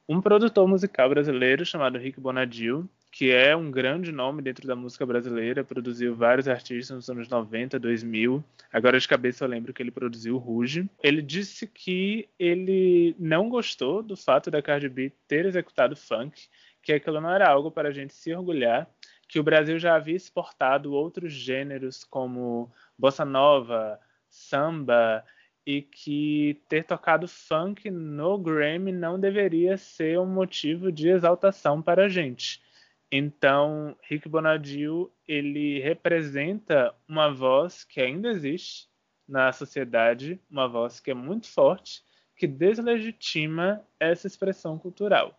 um 0.08 0.20
produtor 0.20 0.66
musical 0.66 1.08
brasileiro 1.08 1.64
chamado 1.64 1.98
Rick 1.98 2.20
Bonadil 2.20 2.88
que 3.10 3.30
é 3.30 3.56
um 3.56 3.70
grande 3.70 4.12
nome 4.12 4.42
dentro 4.42 4.66
da 4.66 4.76
música 4.76 5.04
brasileira, 5.06 5.64
produziu 5.64 6.14
vários 6.14 6.46
artistas 6.46 6.94
nos 6.94 7.10
anos 7.10 7.28
90, 7.28 7.78
2000. 7.78 8.44
Agora 8.72 8.98
de 9.00 9.08
cabeça 9.08 9.44
eu 9.44 9.48
lembro 9.48 9.72
que 9.72 9.82
ele 9.82 9.90
produziu 9.90 10.36
Ruge. 10.36 10.88
Ele 11.02 11.22
disse 11.22 11.66
que 11.66 12.28
ele 12.38 13.16
não 13.18 13.48
gostou 13.48 14.02
do 14.02 14.16
fato 14.16 14.50
da 14.50 14.62
Cardi 14.62 14.88
B 14.88 15.12
ter 15.26 15.46
executado 15.46 15.96
funk, 15.96 16.48
que 16.82 16.92
aquilo 16.92 17.20
não 17.20 17.30
era 17.30 17.48
algo 17.48 17.70
para 17.70 17.88
a 17.88 17.92
gente 17.92 18.14
se 18.14 18.32
orgulhar, 18.32 18.88
que 19.26 19.40
o 19.40 19.42
Brasil 19.42 19.78
já 19.78 19.94
havia 19.94 20.16
exportado 20.16 20.92
outros 20.92 21.32
gêneros 21.32 22.04
como 22.04 22.70
bossa 22.96 23.24
nova, 23.24 23.98
samba 24.28 25.24
e 25.66 25.82
que 25.82 26.62
ter 26.68 26.84
tocado 26.84 27.28
funk 27.28 27.90
no 27.90 28.38
Grammy 28.38 28.90
não 28.90 29.20
deveria 29.20 29.76
ser 29.76 30.18
um 30.18 30.26
motivo 30.26 30.90
de 30.90 31.08
exaltação 31.08 31.82
para 31.82 32.06
a 32.06 32.08
gente. 32.08 32.62
Então, 33.10 33.96
Rick 34.02 34.28
Bonadil, 34.28 35.10
ele 35.26 35.80
representa 35.80 36.94
uma 37.08 37.32
voz 37.32 37.82
que 37.84 38.00
ainda 38.00 38.28
existe 38.28 38.88
na 39.26 39.50
sociedade, 39.52 40.40
uma 40.50 40.68
voz 40.68 41.00
que 41.00 41.10
é 41.10 41.14
muito 41.14 41.48
forte, 41.48 42.02
que 42.36 42.46
deslegitima 42.46 43.82
essa 43.98 44.26
expressão 44.26 44.78
cultural. 44.78 45.38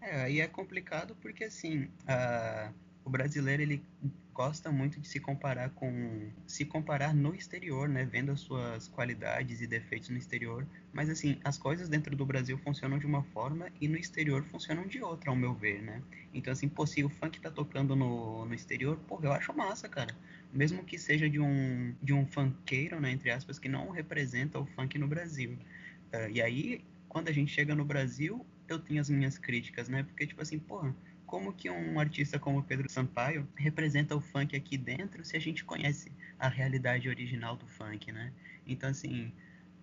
É, 0.00 0.22
aí 0.22 0.40
é 0.40 0.46
complicado 0.46 1.14
porque, 1.16 1.44
assim, 1.44 1.90
o 3.04 3.10
brasileiro, 3.10 3.62
ele 3.62 3.84
gosta 4.40 4.72
muito 4.72 4.98
de 4.98 5.06
se 5.06 5.20
comparar 5.20 5.68
com 5.68 6.30
se 6.46 6.64
comparar 6.64 7.14
no 7.14 7.34
exterior, 7.34 7.86
né, 7.86 8.06
vendo 8.06 8.32
as 8.32 8.40
suas 8.40 8.88
qualidades 8.88 9.60
e 9.60 9.66
defeitos 9.66 10.08
no 10.08 10.16
exterior, 10.16 10.66
mas 10.94 11.10
assim, 11.10 11.38
as 11.44 11.58
coisas 11.58 11.90
dentro 11.90 12.16
do 12.16 12.24
Brasil 12.24 12.56
funcionam 12.56 12.98
de 12.98 13.04
uma 13.04 13.22
forma 13.22 13.70
e 13.78 13.86
no 13.86 13.98
exterior 13.98 14.42
funcionam 14.44 14.86
de 14.86 15.02
outra, 15.02 15.28
ao 15.28 15.36
meu 15.36 15.52
ver, 15.52 15.82
né? 15.82 16.00
Então 16.32 16.50
assim, 16.54 16.70
pô, 16.70 16.86
se 16.86 17.04
o 17.04 17.10
funk 17.10 17.38
tá 17.38 17.50
tocando 17.50 17.94
no, 17.94 18.46
no 18.46 18.54
exterior, 18.54 18.96
porra, 19.06 19.26
eu 19.26 19.32
acho 19.32 19.52
massa, 19.54 19.90
cara. 19.90 20.16
Mesmo 20.50 20.84
que 20.84 20.98
seja 20.98 21.28
de 21.28 21.38
um 21.38 21.94
de 22.02 22.14
um 22.14 22.24
funkeiro, 22.24 22.98
né, 22.98 23.10
entre 23.12 23.30
aspas, 23.30 23.58
que 23.58 23.68
não 23.68 23.90
representa 23.90 24.58
o 24.58 24.64
funk 24.64 24.96
no 24.96 25.06
Brasil. 25.06 25.52
Uh, 26.14 26.30
e 26.32 26.40
aí, 26.40 26.82
quando 27.10 27.28
a 27.28 27.32
gente 27.32 27.52
chega 27.52 27.74
no 27.74 27.84
Brasil, 27.84 28.46
eu 28.68 28.78
tenho 28.78 29.02
as 29.02 29.10
minhas 29.10 29.36
críticas, 29.36 29.86
né? 29.88 30.02
Porque 30.02 30.26
tipo 30.26 30.40
assim, 30.40 30.58
porra, 30.58 30.94
como 31.30 31.52
que 31.52 31.70
um 31.70 32.00
artista 32.00 32.40
como 32.40 32.60
Pedro 32.60 32.90
Sampaio 32.90 33.46
representa 33.54 34.16
o 34.16 34.20
funk 34.20 34.56
aqui 34.56 34.76
dentro 34.76 35.24
se 35.24 35.36
a 35.36 35.40
gente 35.40 35.64
conhece 35.64 36.10
a 36.36 36.48
realidade 36.48 37.08
original 37.08 37.54
do 37.54 37.68
funk, 37.68 38.10
né? 38.10 38.32
Então, 38.66 38.90
assim, 38.90 39.32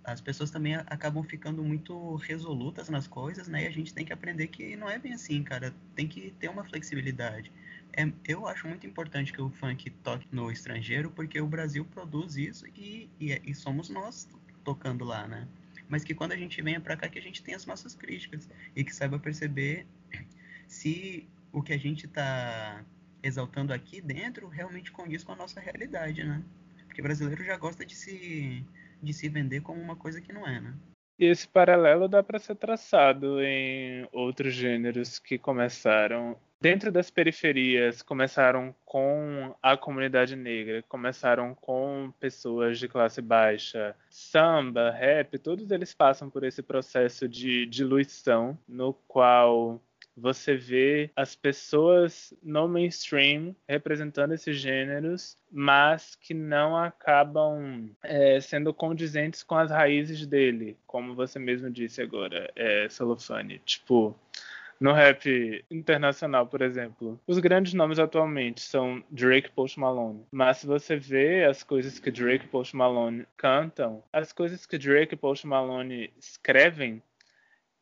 as 0.04 0.20
pessoas 0.20 0.52
também 0.52 0.76
acabam 0.76 1.24
ficando 1.24 1.64
muito 1.64 2.16
resolutas 2.16 2.90
nas 2.90 3.08
coisas, 3.08 3.48
né? 3.48 3.64
E 3.64 3.68
a 3.68 3.72
gente 3.72 3.94
tem 3.94 4.04
que 4.04 4.12
aprender 4.12 4.48
que 4.48 4.76
não 4.76 4.90
é 4.90 5.00
bem 5.00 5.14
assim, 5.14 5.42
cara. 5.42 5.74
Tem 5.96 6.06
que 6.06 6.32
ter 6.32 6.50
uma 6.50 6.66
flexibilidade. 6.66 7.50
É, 7.94 8.12
eu 8.28 8.46
acho 8.46 8.68
muito 8.68 8.86
importante 8.86 9.32
que 9.32 9.42
o 9.42 9.50
funk 9.50 9.90
toque 10.04 10.28
no 10.30 10.52
estrangeiro, 10.52 11.10
porque 11.12 11.40
o 11.40 11.48
Brasil 11.48 11.86
produz 11.86 12.36
isso 12.36 12.68
e, 12.76 13.10
e, 13.22 13.42
e 13.46 13.56
somos 13.56 13.88
nós 13.88 14.28
tocando 14.66 15.06
lá, 15.06 15.26
né? 15.26 15.48
Mas 15.88 16.04
que 16.04 16.14
quando 16.14 16.34
a 16.34 16.38
gente 16.38 16.62
venha 16.62 16.82
para 16.82 16.98
cá, 16.98 17.08
que 17.08 17.18
a 17.18 17.22
gente 17.22 17.42
tenha 17.42 17.56
as 17.56 17.66
nossas 17.66 17.96
críticas 17.96 18.50
e 18.76 18.84
que 18.84 18.94
saiba 18.94 19.18
perceber 19.18 19.88
se 20.68 21.26
o 21.58 21.64
que 21.64 21.74
a 21.74 21.78
gente 21.78 22.06
está 22.06 22.86
exaltando 23.24 23.74
aqui 23.74 24.00
dentro 24.00 24.48
realmente 24.48 24.92
condiz 24.92 25.24
com 25.24 25.32
a 25.32 25.36
nossa 25.36 25.60
realidade, 25.60 26.24
né? 26.24 26.44
Porque 26.86 27.02
brasileiro 27.02 27.44
já 27.44 27.58
gosta 27.58 27.86
de 27.86 27.96
se, 27.96 28.64
de 29.02 29.14
se 29.14 29.28
vender 29.28 29.62
como 29.62 29.82
uma 29.82 29.96
coisa 29.96 30.22
que 30.22 30.32
não 30.32 30.48
é, 30.48 30.62
né? 30.62 30.76
E 31.20 31.26
esse 31.26 31.48
paralelo 31.48 32.08
dá 32.08 32.22
para 32.22 32.38
ser 32.38 32.56
traçado 32.56 33.42
em 33.42 34.08
outros 34.12 34.54
gêneros 34.54 35.18
que 35.18 35.40
começaram 35.40 36.38
dentro 36.62 36.92
das 36.92 37.10
periferias, 37.10 38.04
começaram 38.04 38.74
com 38.86 39.56
a 39.62 39.76
comunidade 39.76 40.36
negra, 40.36 40.84
começaram 40.84 41.56
com 41.56 42.14
pessoas 42.20 42.78
de 42.78 42.88
classe 42.88 43.22
baixa, 43.22 43.96
samba, 44.10 44.92
rap, 44.92 45.38
todos 45.40 45.72
eles 45.72 45.94
passam 45.94 46.30
por 46.30 46.44
esse 46.44 46.62
processo 46.62 47.28
de 47.28 47.66
diluição 47.66 48.58
no 48.68 48.94
qual 48.94 49.82
você 50.18 50.56
vê 50.56 51.12
as 51.16 51.36
pessoas 51.36 52.34
no 52.42 52.68
mainstream 52.68 53.56
representando 53.68 54.34
esses 54.34 54.58
gêneros, 54.58 55.38
mas 55.52 56.16
que 56.16 56.34
não 56.34 56.76
acabam 56.76 57.90
é, 58.04 58.40
sendo 58.42 58.74
condizentes 58.74 59.44
com 59.44 59.56
as 59.56 59.70
raízes 59.70 60.26
dele, 60.26 60.76
como 60.88 61.14
você 61.14 61.38
mesmo 61.38 61.70
disse 61.70 62.02
agora, 62.02 62.52
é, 62.56 62.90
Solofane. 62.90 63.60
Tipo, 63.60 64.16
no 64.80 64.94
rap 64.94 65.66
internacional, 65.72 66.46
por 66.46 66.62
exemplo, 66.62 67.20
os 67.26 67.40
grandes 67.40 67.74
nomes 67.74 68.00
atualmente 68.00 68.62
são 68.62 69.04
Drake 69.10 69.50
e 69.50 69.52
Post 69.52 69.80
Malone. 69.80 70.24
Mas 70.32 70.58
se 70.58 70.68
você 70.68 70.96
vê 70.96 71.46
as 71.46 71.64
coisas 71.64 72.00
que 72.00 72.12
Drake 72.12 72.46
e 72.46 72.50
Post 72.50 72.76
Malone 72.76 73.26
cantam, 73.36 74.04
as 74.14 74.32
coisas 74.32 74.66
que 74.66 74.78
Drake 74.78 75.14
e 75.14 75.18
Post 75.18 75.48
Malone 75.48 76.12
escrevem 76.20 77.02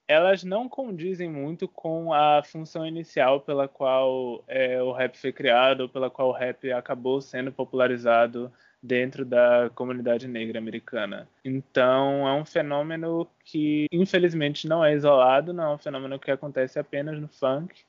elas 0.07 0.43
não 0.43 0.69
condizem 0.69 1.29
muito 1.29 1.67
com 1.67 2.13
a 2.13 2.43
função 2.43 2.85
inicial 2.85 3.41
pela 3.41 3.67
qual 3.67 4.43
é, 4.47 4.81
o 4.81 4.91
rap 4.91 5.17
foi 5.17 5.31
criado, 5.31 5.89
pela 5.89 6.09
qual 6.09 6.29
o 6.29 6.33
rap 6.33 6.71
acabou 6.71 7.19
sendo 7.21 7.51
popularizado 7.51 8.51
dentro 8.81 9.25
da 9.25 9.71
comunidade 9.73 10.27
negra 10.27 10.59
americana. 10.59 11.27
Então, 11.43 12.27
é 12.27 12.33
um 12.33 12.45
fenômeno 12.45 13.27
que, 13.43 13.87
infelizmente, 13.91 14.67
não 14.67 14.85
é 14.85 14.93
isolado, 14.93 15.51
não 15.51 15.63
é 15.63 15.75
um 15.75 15.79
fenômeno 15.79 16.19
que 16.19 16.29
acontece 16.29 16.77
apenas 16.77 17.19
no 17.19 17.27
funk 17.27 17.83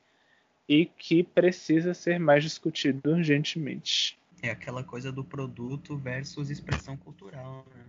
e 0.66 0.86
que 0.86 1.22
precisa 1.22 1.92
ser 1.92 2.18
mais 2.18 2.42
discutido 2.42 3.10
urgentemente. 3.10 4.18
É 4.42 4.50
aquela 4.50 4.82
coisa 4.82 5.12
do 5.12 5.22
produto 5.22 5.96
versus 5.96 6.50
expressão 6.50 6.96
cultural, 6.96 7.64
né? 7.74 7.84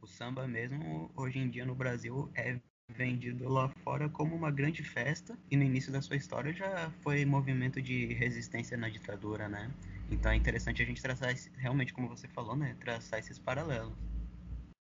O 0.00 0.06
samba 0.06 0.46
mesmo, 0.46 1.10
hoje 1.16 1.38
em 1.38 1.50
dia 1.50 1.66
no 1.66 1.74
Brasil, 1.74 2.30
é 2.34 2.60
vendido 2.96 3.48
lá 3.48 3.68
fora 3.84 4.08
como 4.08 4.34
uma 4.34 4.50
grande 4.50 4.82
festa 4.82 5.36
e 5.50 5.56
no 5.56 5.62
início 5.62 5.92
da 5.92 6.00
sua 6.00 6.16
história 6.16 6.52
já 6.52 6.90
foi 7.02 7.24
movimento 7.24 7.80
de 7.80 8.14
resistência 8.14 8.76
na 8.76 8.88
ditadura, 8.88 9.48
né? 9.48 9.70
Então 10.10 10.30
é 10.30 10.36
interessante 10.36 10.82
a 10.82 10.86
gente 10.86 11.02
traçar, 11.02 11.34
realmente 11.58 11.92
como 11.92 12.08
você 12.08 12.28
falou, 12.28 12.56
né? 12.56 12.76
Traçar 12.80 13.18
esses 13.18 13.38
paralelos. 13.38 13.92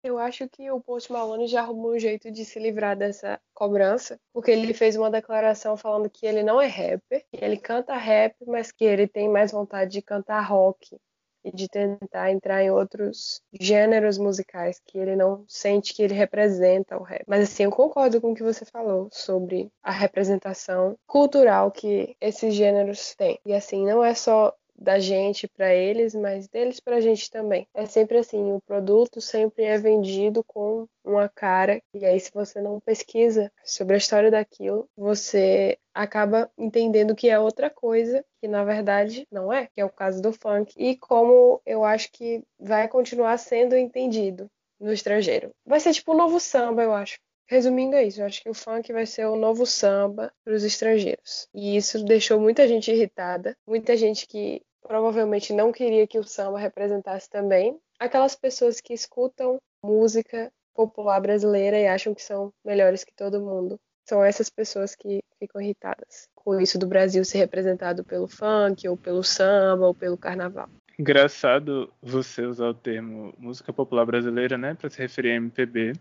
Eu 0.03 0.19
acho 0.19 0.47
que 0.51 0.71
o 0.71 0.83
Post 0.83 1.11
Malone 1.11 1.47
já 1.47 1.63
arrumou 1.63 1.95
um 1.95 1.99
jeito 1.99 2.31
de 2.31 2.45
se 2.45 2.59
livrar 2.59 2.95
dessa 2.95 3.41
cobrança, 3.55 4.21
porque 4.35 4.51
ele 4.51 4.75
fez 4.75 4.97
uma 4.97 5.11
declaração 5.11 5.79
falando 5.79 6.11
que 6.11 6.27
ele 6.27 6.43
não 6.43 6.61
é 6.61 6.67
rapper, 6.67 7.25
que 7.33 7.43
ele 7.43 7.57
canta 7.57 7.97
rap, 7.97 8.37
mas 8.47 8.71
que 8.71 8.85
ele 8.85 9.07
tem 9.07 9.31
mais 9.31 9.51
vontade 9.51 9.93
de 9.93 10.03
cantar 10.03 10.43
rock 10.43 10.99
e 11.45 11.53
de 11.53 11.69
tentar 11.69 12.31
entrar 12.31 12.63
em 12.63 12.71
outros 12.71 13.43
gêneros 13.53 14.19
musicais 14.19 14.81
que 14.87 14.99
ele 14.99 15.15
não 15.15 15.45
sente 15.47 15.93
que 15.93 16.03
ele 16.03 16.15
representa 16.15 16.97
o 16.97 17.03
rap. 17.03 17.23
Mas 17.27 17.43
assim, 17.43 17.65
eu 17.65 17.71
concordo 17.71 18.21
com 18.21 18.33
o 18.33 18.35
que 18.35 18.43
você 18.43 18.65
falou 18.65 19.09
sobre 19.13 19.71
a 19.83 19.93
representação 19.93 20.97
cultural 21.07 21.71
que 21.71 22.17
esses 22.21 22.55
gêneros 22.55 23.15
têm. 23.15 23.39
E 23.45 23.53
assim, 23.53 23.85
não 23.85 24.03
é 24.03 24.15
só 24.15 24.55
da 24.85 24.99
gente 24.99 25.49
para 25.49 25.75
eles, 25.75 26.15
mas 26.15 26.47
deles 26.47 26.79
para 26.79 26.97
a 26.97 27.01
gente 27.01 27.31
também. 27.31 27.67
É 27.75 27.87
sempre 27.87 28.19
assim, 28.19 28.53
o 28.53 28.61
produto 28.61 29.21
sempre 29.21 29.65
é 29.65 29.79
vendido 29.79 30.45
com 30.45 30.87
uma 31.05 31.29
cara, 31.29 31.83
e 31.93 32.05
aí 32.05 32.21
se 32.21 32.31
você 32.33 32.61
não 32.61 32.79
pesquisa 32.79 33.51
sobre 33.65 33.95
a 33.95 33.99
história 33.99 34.31
daquilo, 34.31 34.89
você 34.97 35.79
acaba 35.93 36.51
entendendo 36.57 37.15
que 37.15 37.29
é 37.29 37.39
outra 37.39 37.71
coisa, 37.71 38.25
que 38.41 38.47
na 38.47 38.65
verdade 38.65 39.27
não 39.31 39.53
é, 39.53 39.67
que 39.67 39.81
é 39.81 39.85
o 39.85 39.91
caso 39.91 40.23
do 40.23 40.33
funk, 40.33 40.75
e 40.77 40.97
como 40.97 41.61
eu 41.67 41.85
acho 41.85 42.13
que 42.13 42.43
vai 42.59 42.87
continuar 42.89 43.37
sendo 43.39 43.77
entendido 43.77 44.51
no 44.79 44.93
estrangeiro. 44.93 45.51
Vai 45.65 45.81
ser 45.81 45.93
tipo 45.93 46.13
o 46.13 46.15
um 46.15 46.19
novo 46.19 46.39
samba, 46.39 46.83
eu 46.83 46.93
acho. 46.93 47.19
Resumindo 47.47 47.95
é 47.95 48.05
isso, 48.05 48.21
eu 48.21 48.27
acho 48.27 48.43
que 48.43 48.49
o 48.49 48.55
funk 48.55 48.93
vai 48.93 49.05
ser 49.05 49.27
o 49.27 49.37
novo 49.37 49.67
samba 49.67 50.33
para 50.43 50.55
os 50.55 50.65
estrangeiros. 50.65 51.47
E 51.55 51.77
isso 51.77 52.03
deixou 52.03 52.41
muita 52.41 52.67
gente 52.67 52.91
irritada, 52.91 53.57
muita 53.67 53.97
gente 53.97 54.27
que 54.27 54.63
provavelmente 54.87 55.53
não 55.53 55.73
queria 55.73 56.07
que 56.07 56.19
o 56.19 56.25
samba 56.25 56.59
representasse 56.59 57.29
também. 57.29 57.79
Aquelas 57.99 58.37
pessoas 58.37 58.81
que 58.81 58.93
escutam 58.93 59.59
música 59.85 60.53
popular 60.75 61.21
brasileira 61.21 61.79
e 61.79 61.87
acham 61.87 62.15
que 62.15 62.23
são 62.23 62.53
melhores 62.65 63.05
que 63.05 63.15
todo 63.15 63.41
mundo. 63.41 63.79
São 64.09 64.23
essas 64.23 64.51
pessoas 64.51 64.95
que 64.95 65.21
ficam 65.39 65.61
irritadas 65.61 66.29
com 66.35 66.61
isso 66.61 66.79
do 66.79 66.87
Brasil 66.87 67.25
ser 67.25 67.39
representado 67.39 68.05
pelo 68.05 68.29
funk, 68.29 68.87
ou 68.87 68.97
pelo 68.97 69.23
samba, 69.23 69.87
ou 69.87 69.95
pelo 69.95 70.19
carnaval. 70.19 70.69
Engraçado 70.99 71.93
você 72.03 72.43
usar 72.43 72.69
o 72.69 72.75
termo 72.75 73.35
música 73.39 73.73
popular 73.73 74.05
brasileira, 74.05 74.59
né, 74.59 74.75
para 74.75 74.91
se 74.91 74.99
referir 74.99 75.33
a 75.33 75.37
MPB, 75.37 75.95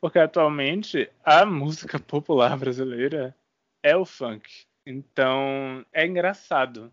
porque 0.00 0.18
atualmente 0.18 1.10
a 1.24 1.44
música 1.44 1.98
popular 2.00 2.56
brasileira 2.56 3.34
é 3.82 3.96
o 3.96 4.04
funk. 4.04 4.64
Então 4.86 5.84
é 5.92 6.06
engraçado 6.06 6.92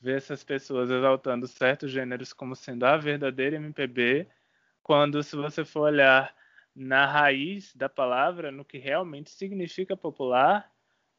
ver 0.00 0.16
essas 0.16 0.44
pessoas 0.44 0.90
exaltando 0.90 1.46
certos 1.46 1.90
gêneros 1.90 2.32
como 2.32 2.54
sendo 2.54 2.84
a 2.84 2.96
verdadeira 2.96 3.56
MPB, 3.56 4.28
quando 4.82 5.22
se 5.22 5.36
você 5.36 5.64
for 5.64 5.82
olhar 5.82 6.34
na 6.74 7.06
raiz 7.06 7.74
da 7.74 7.88
palavra, 7.88 8.50
no 8.50 8.64
que 8.64 8.78
realmente 8.78 9.30
significa 9.30 9.96
popular, 9.96 10.70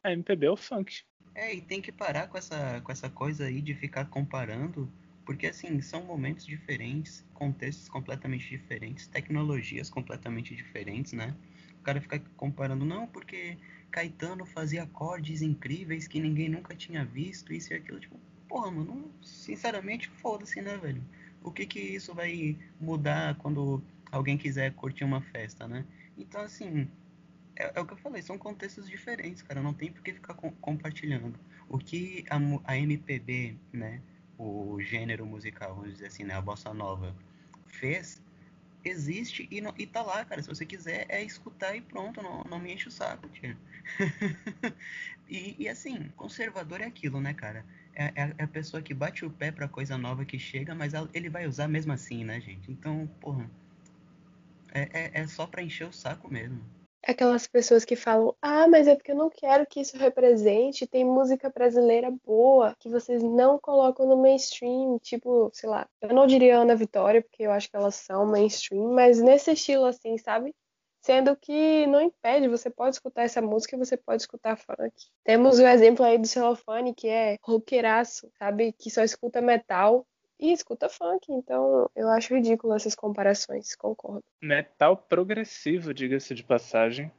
a 0.04 0.12
MPB 0.12 0.48
é 0.48 0.52
o 0.52 0.56
funk. 0.56 1.04
É, 1.36 1.54
e 1.54 1.62
tem 1.62 1.82
que 1.82 1.92
parar 1.92 2.28
com 2.28 2.38
essa, 2.38 2.82
com 2.82 2.92
essa 2.92 3.10
coisa 3.10 3.46
aí 3.46 3.62
de 3.62 3.74
ficar 3.74 4.06
comparando, 4.06 4.92
porque 5.26 5.48
assim, 5.48 5.82
são 5.82 6.04
momentos 6.04 6.46
diferentes, 6.46 7.26
contextos 7.34 7.90
completamente 7.90 8.50
diferentes, 8.50 9.08
tecnologias 9.08 9.90
completamente 9.90 10.56
diferentes, 10.56 11.14
né? 11.14 11.36
caras 11.90 12.04
ficam 12.04 12.20
comparando, 12.36 12.86
não, 12.86 13.08
porque 13.08 13.58
Caetano 13.92 14.46
fazia 14.46 14.84
acordes 14.84 15.42
incríveis 15.42 16.08
que 16.08 16.20
ninguém 16.20 16.50
nunca 16.50 16.76
tinha 16.76 17.04
visto, 17.04 17.54
isso 17.54 17.74
e 17.74 17.78
aquilo. 17.78 18.00
Tipo, 18.00 18.20
porra, 18.50 18.72
mano, 18.72 19.14
sinceramente, 19.22 20.10
foda-se, 20.10 20.62
né, 20.62 20.76
velho? 20.78 21.02
O 21.42 21.52
que 21.52 21.66
que 21.66 21.80
isso 21.80 22.14
vai 22.14 22.58
mudar 22.82 23.36
quando 23.36 23.82
alguém 24.12 24.38
quiser 24.38 24.74
curtir 24.74 25.04
uma 25.06 25.22
festa, 25.22 25.68
né? 25.68 25.86
Então, 26.18 26.42
assim, 26.42 26.90
é, 27.56 27.72
é 27.76 27.80
o 27.80 27.86
que 27.86 27.94
eu 27.94 27.98
falei, 27.98 28.22
são 28.22 28.38
contextos 28.38 28.90
diferentes, 28.90 29.44
cara. 29.44 29.62
Não 29.62 29.74
tem 29.74 29.92
por 29.92 30.02
que 30.02 30.14
ficar 30.14 30.34
com, 30.34 30.52
compartilhando. 30.54 31.40
O 31.70 31.78
que 31.78 32.26
a, 32.30 32.72
a 32.72 32.78
MPB, 32.78 33.56
né, 33.72 34.02
o 34.38 34.82
gênero 34.82 35.26
musical, 35.26 35.76
vamos 35.76 35.92
dizer 35.94 36.08
assim, 36.08 36.24
né, 36.24 36.34
a 36.34 36.42
bossa 36.42 36.74
nova, 36.74 37.16
fez, 37.68 38.22
existe 38.84 39.48
e, 39.52 39.62
e 39.78 39.86
tá 39.86 40.02
lá, 40.02 40.26
cara. 40.26 40.42
Se 40.42 40.48
você 40.48 40.66
quiser, 40.66 41.06
é 41.10 41.24
escutar 41.24 41.76
e 41.76 41.82
pronto, 41.82 42.22
não, 42.22 42.44
não 42.46 42.60
me 42.60 42.74
enche 42.74 42.88
o 42.88 42.92
saco, 42.92 43.30
tio. 43.30 43.56
e, 45.30 45.56
e, 45.60 45.70
assim, 45.70 46.10
conservador 46.16 46.82
é 46.82 46.86
aquilo, 46.86 47.22
né, 47.22 47.34
cara? 47.34 47.66
É, 48.00 48.06
é, 48.16 48.34
é, 48.38 48.44
a 48.46 48.48
pessoa 48.48 48.82
que 48.82 48.94
bate 48.94 49.26
o 49.26 49.30
pé 49.30 49.52
pra 49.52 49.68
coisa 49.68 49.98
nova 49.98 50.24
que 50.24 50.40
chega, 50.40 50.74
mas 50.74 50.94
ele 51.14 51.30
vai 51.30 51.46
usar 51.46 51.68
mesmo 51.68 51.92
assim, 51.92 52.24
né, 52.24 52.40
gente? 52.40 52.72
Então, 52.72 53.06
porra, 53.20 53.52
é, 54.74 54.84
é, 54.94 55.12
é 55.22 55.28
só 55.28 55.46
pra 55.46 55.62
encher 55.62 55.86
o 55.86 55.92
saco 55.92 56.32
mesmo 56.32 56.64
aquelas 57.06 57.48
pessoas 57.48 57.84
que 57.86 57.96
falam: 57.96 58.36
"Ah, 58.42 58.68
mas 58.68 58.88
é 58.88 58.96
porque 58.96 59.12
eu 59.12 59.16
não 59.16 59.30
quero 59.30 59.66
que 59.66 59.80
isso 59.82 59.98
represente, 59.98 60.88
tem 60.88 61.04
música 61.06 61.50
brasileira 61.50 62.12
boa 62.26 62.76
que 62.80 62.90
vocês 62.90 63.24
não 63.24 63.60
colocam 63.60 64.08
no 64.08 64.18
mainstream", 64.18 64.98
tipo, 65.00 65.50
sei 65.54 65.70
lá, 65.70 65.88
eu 66.02 66.14
não 66.14 66.28
diria 66.28 66.58
Ana 66.58 66.76
Vitória, 66.76 67.22
porque 67.22 67.44
eu 67.44 67.52
acho 67.52 67.70
que 67.70 67.76
elas 67.76 67.96
são 67.96 68.26
mainstream, 68.26 68.94
mas 68.94 69.22
nesse 69.22 69.52
estilo 69.52 69.86
assim, 69.86 70.18
sabe? 70.18 70.54
Sendo 71.10 71.36
que 71.36 71.88
não 71.88 72.04
impede, 72.04 72.48
você 72.48 72.70
pode 72.70 72.94
escutar 72.94 73.24
essa 73.24 73.42
música 73.42 73.76
e 73.76 73.80
você 73.80 73.98
pode 73.98 74.22
escutar 74.22 74.56
funk. 74.56 74.94
Temos 75.24 75.58
o 75.58 75.66
exemplo 75.66 76.06
aí 76.06 76.20
do 76.20 76.28
Celofane, 76.28 76.94
que 76.94 77.08
é 77.08 77.36
roqueiraço, 77.42 78.32
sabe? 78.38 78.72
Que 78.74 78.92
só 78.92 79.02
escuta 79.02 79.42
metal 79.42 80.06
e 80.40 80.54
escuta 80.54 80.88
funk, 80.88 81.26
então 81.32 81.90
eu 81.96 82.08
acho 82.10 82.36
ridículo 82.36 82.76
essas 82.76 82.94
comparações, 82.94 83.76
concordo. 83.76 84.24
Metal 84.40 84.96
progressivo, 84.96 85.96
diga-se 85.96 86.36
de 86.36 86.44
passagem. 86.44 87.12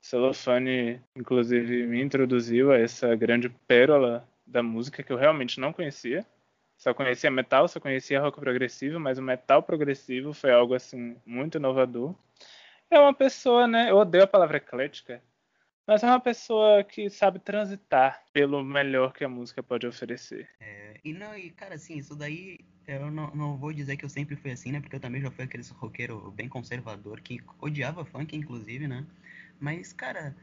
Celofane, 0.00 1.00
inclusive, 1.14 1.86
me 1.86 2.02
introduziu 2.02 2.72
a 2.72 2.78
essa 2.80 3.14
grande 3.14 3.48
pérola 3.48 4.28
da 4.44 4.60
música 4.60 5.04
que 5.04 5.12
eu 5.12 5.16
realmente 5.16 5.60
não 5.60 5.72
conhecia. 5.72 6.26
Só 6.76 6.92
conhecia 6.92 7.30
metal, 7.30 7.68
só 7.68 7.78
conhecia 7.78 8.20
rock 8.20 8.40
progressivo, 8.40 8.98
mas 8.98 9.18
o 9.18 9.22
metal 9.22 9.62
progressivo 9.62 10.32
foi 10.32 10.50
algo 10.50 10.74
assim 10.74 11.16
muito 11.24 11.58
inovador. 11.58 12.12
É 12.90 12.98
uma 12.98 13.14
pessoa, 13.14 13.66
né? 13.66 13.90
Eu 13.90 13.96
odeio 13.96 14.24
a 14.24 14.28
palavra 14.28 14.58
eclética, 14.58 15.22
mas 15.86 16.02
é 16.02 16.06
uma 16.06 16.20
pessoa 16.20 16.84
que 16.84 17.10
sabe 17.10 17.38
transitar 17.38 18.22
pelo 18.32 18.62
melhor 18.64 19.12
que 19.12 19.24
a 19.24 19.28
música 19.28 19.62
pode 19.62 19.86
oferecer. 19.86 20.48
É, 20.60 21.00
e 21.04 21.12
não, 21.12 21.36
e 21.36 21.50
cara, 21.50 21.74
assim, 21.74 21.96
isso 21.98 22.14
daí 22.14 22.58
eu 22.86 23.10
não, 23.10 23.34
não 23.34 23.56
vou 23.56 23.72
dizer 23.72 23.96
que 23.96 24.04
eu 24.04 24.08
sempre 24.08 24.36
fui 24.36 24.52
assim, 24.52 24.70
né? 24.70 24.80
Porque 24.80 24.96
eu 24.96 25.00
também 25.00 25.20
já 25.20 25.30
fui 25.30 25.44
aquele 25.44 25.64
roqueiro 25.72 26.30
bem 26.32 26.48
conservador 26.48 27.20
que 27.20 27.40
odiava 27.60 28.04
funk, 28.04 28.36
inclusive, 28.36 28.86
né? 28.86 29.04
Mas, 29.58 29.92
cara, 29.92 30.34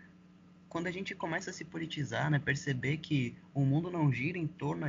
quando 0.68 0.88
a 0.88 0.92
gente 0.92 1.16
começa 1.16 1.50
a 1.50 1.54
se 1.54 1.64
politizar, 1.64 2.30
né? 2.30 2.40
Perceber 2.40 2.98
que 2.98 3.36
o 3.54 3.62
mundo 3.62 3.90
não 3.90 4.12
gira 4.12 4.38
em 4.38 4.48
torno 4.48 4.86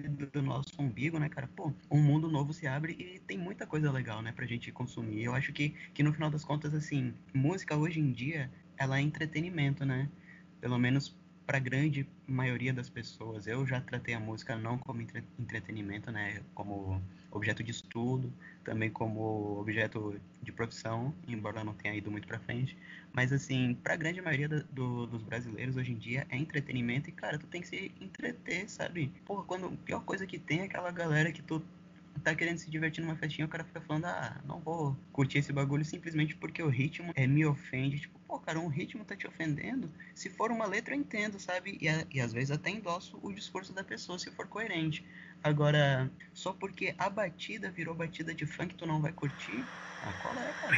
do 0.00 0.42
nosso 0.42 0.70
umbigo, 0.78 1.18
né, 1.18 1.28
cara? 1.28 1.48
Pô, 1.48 1.72
um 1.90 2.02
mundo 2.02 2.28
novo 2.30 2.52
se 2.52 2.66
abre 2.66 2.92
e 2.98 3.20
tem 3.20 3.38
muita 3.38 3.66
coisa 3.66 3.90
legal, 3.90 4.22
né, 4.22 4.32
pra 4.32 4.46
gente 4.46 4.70
consumir. 4.72 5.24
Eu 5.24 5.34
acho 5.34 5.52
que, 5.52 5.70
que 5.92 6.02
no 6.02 6.12
final 6.12 6.30
das 6.30 6.44
contas, 6.44 6.74
assim, 6.74 7.14
música 7.32 7.76
hoje 7.76 8.00
em 8.00 8.12
dia 8.12 8.50
ela 8.76 8.98
é 8.98 9.02
entretenimento, 9.02 9.84
né? 9.84 10.10
Pelo 10.60 10.78
menos 10.78 11.16
para 11.46 11.58
grande 11.58 12.08
maioria 12.26 12.72
das 12.72 12.88
pessoas. 12.88 13.46
Eu 13.46 13.66
já 13.66 13.80
tratei 13.80 14.14
a 14.14 14.20
música 14.20 14.56
não 14.56 14.78
como 14.78 15.00
entre 15.02 15.22
entretenimento, 15.38 16.10
né? 16.10 16.42
Como 16.54 17.02
objeto 17.34 17.62
de 17.62 17.72
estudo, 17.72 18.32
também 18.64 18.88
como 18.88 19.58
objeto 19.60 20.18
de 20.40 20.52
profissão, 20.52 21.14
embora 21.26 21.64
não 21.64 21.74
tenha 21.74 21.94
ido 21.94 22.10
muito 22.10 22.26
para 22.26 22.38
frente. 22.38 22.76
Mas, 23.12 23.32
assim, 23.32 23.74
para 23.82 23.94
a 23.94 23.96
grande 23.96 24.22
maioria 24.22 24.48
do, 24.48 25.06
dos 25.06 25.22
brasileiros 25.22 25.76
hoje 25.76 25.92
em 25.92 25.98
dia 25.98 26.26
é 26.30 26.36
entretenimento 26.36 27.10
e, 27.10 27.12
cara, 27.12 27.38
tu 27.38 27.46
tem 27.46 27.60
que 27.60 27.68
se 27.68 27.92
entreter, 28.00 28.68
sabe? 28.68 29.12
Porra, 29.24 29.44
quando 29.44 29.66
a 29.66 29.70
pior 29.84 30.00
coisa 30.04 30.26
que 30.26 30.38
tem 30.38 30.60
é 30.60 30.64
aquela 30.64 30.90
galera 30.90 31.30
que 31.32 31.42
tu 31.42 31.62
tá 32.22 32.34
querendo 32.34 32.58
se 32.58 32.70
divertir 32.70 33.02
numa 33.02 33.16
festinha, 33.16 33.46
o 33.46 33.48
cara 33.48 33.64
fica 33.64 33.80
falando, 33.80 34.06
ah, 34.06 34.40
não 34.44 34.60
vou 34.60 34.96
curtir 35.12 35.38
esse 35.38 35.52
bagulho 35.52 35.84
simplesmente 35.84 36.34
porque 36.36 36.62
o 36.62 36.68
ritmo 36.68 37.12
é, 37.14 37.26
me 37.26 37.44
ofende. 37.44 38.00
Tipo, 38.00 38.18
pô, 38.26 38.38
cara, 38.38 38.58
um 38.58 38.68
ritmo 38.68 39.04
tá 39.04 39.16
te 39.16 39.26
ofendendo. 39.26 39.92
Se 40.14 40.30
for 40.30 40.50
uma 40.50 40.66
letra, 40.66 40.94
eu 40.94 41.00
entendo, 41.00 41.38
sabe? 41.38 41.78
E, 41.80 42.16
e 42.16 42.20
às 42.20 42.32
vezes 42.32 42.50
até 42.50 42.70
endosso 42.70 43.18
o 43.22 43.32
discurso 43.32 43.72
da 43.72 43.84
pessoa 43.84 44.18
se 44.18 44.30
for 44.30 44.46
coerente. 44.46 45.04
Agora, 45.44 46.10
só 46.32 46.54
porque 46.54 46.94
a 46.96 47.10
batida 47.10 47.70
virou 47.70 47.94
batida 47.94 48.32
de 48.32 48.46
funk, 48.46 48.74
tu 48.76 48.86
não 48.86 49.02
vai 49.02 49.12
curtir? 49.12 49.62
Ah, 50.02 50.12
qual 50.22 50.34
é, 50.38 50.52
cara? 50.54 50.74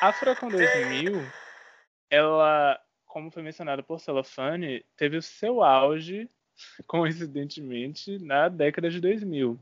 A 0.00 0.12
Furacão 0.12 0.48
2000, 0.48 1.28
ela, 2.08 2.80
como 3.04 3.32
foi 3.32 3.42
mencionado 3.42 3.82
por 3.82 3.98
Celofane, 3.98 4.84
teve 4.96 5.16
o 5.16 5.22
seu 5.22 5.60
auge 5.60 6.30
coincidentemente, 6.86 8.20
na 8.20 8.48
década 8.48 8.88
de 8.88 9.00
2000, 9.00 9.58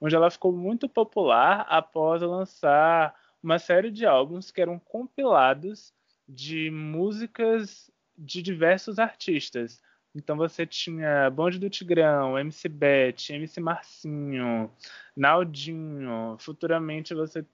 onde 0.00 0.16
ela 0.16 0.28
ficou 0.28 0.50
muito 0.50 0.88
popular 0.88 1.66
após 1.68 2.20
lançar 2.20 3.14
uma 3.40 3.60
série 3.60 3.92
de 3.92 4.04
álbuns 4.04 4.50
que 4.50 4.60
eram 4.60 4.76
compilados 4.76 5.94
de 6.28 6.68
músicas 6.68 7.92
de 8.18 8.42
diversos 8.42 8.98
artistas. 8.98 9.80
Então 10.14 10.36
você 10.36 10.66
tinha 10.66 11.30
Bonde 11.30 11.58
do 11.58 11.70
Tigrão, 11.70 12.38
MC 12.38 12.68
Bet, 12.68 13.32
MC 13.32 13.60
Marcinho, 13.60 14.70
Naldinho. 15.16 16.36
Futuramente 16.38 17.14
você 17.14 17.44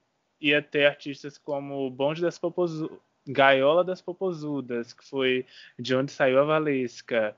ia 0.40 0.62
ter 0.62 0.86
artistas 0.86 1.36
como 1.38 1.90
Bonde 1.90 2.22
das 2.22 2.38
Popozudas, 2.38 2.98
Gaiola 3.28 3.84
das 3.84 4.00
Popozudas, 4.00 4.92
que 4.92 5.04
foi 5.04 5.44
de 5.78 5.94
onde 5.94 6.12
saiu 6.12 6.38
a 6.40 6.44
Valesca. 6.44 7.36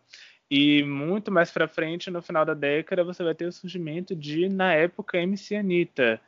E 0.51 0.83
muito 0.83 1.31
mais 1.31 1.51
para 1.51 1.69
frente, 1.69 2.11
no 2.11 2.23
final 2.23 2.45
da 2.45 2.55
década, 2.55 3.05
você 3.05 3.23
vai 3.23 3.35
ter 3.35 3.47
o 3.47 3.53
surgimento 3.53 4.15
de, 4.15 4.49
na 4.49 4.73
época, 4.73 5.19
MC 5.19 5.57
Anitta. 5.57 6.21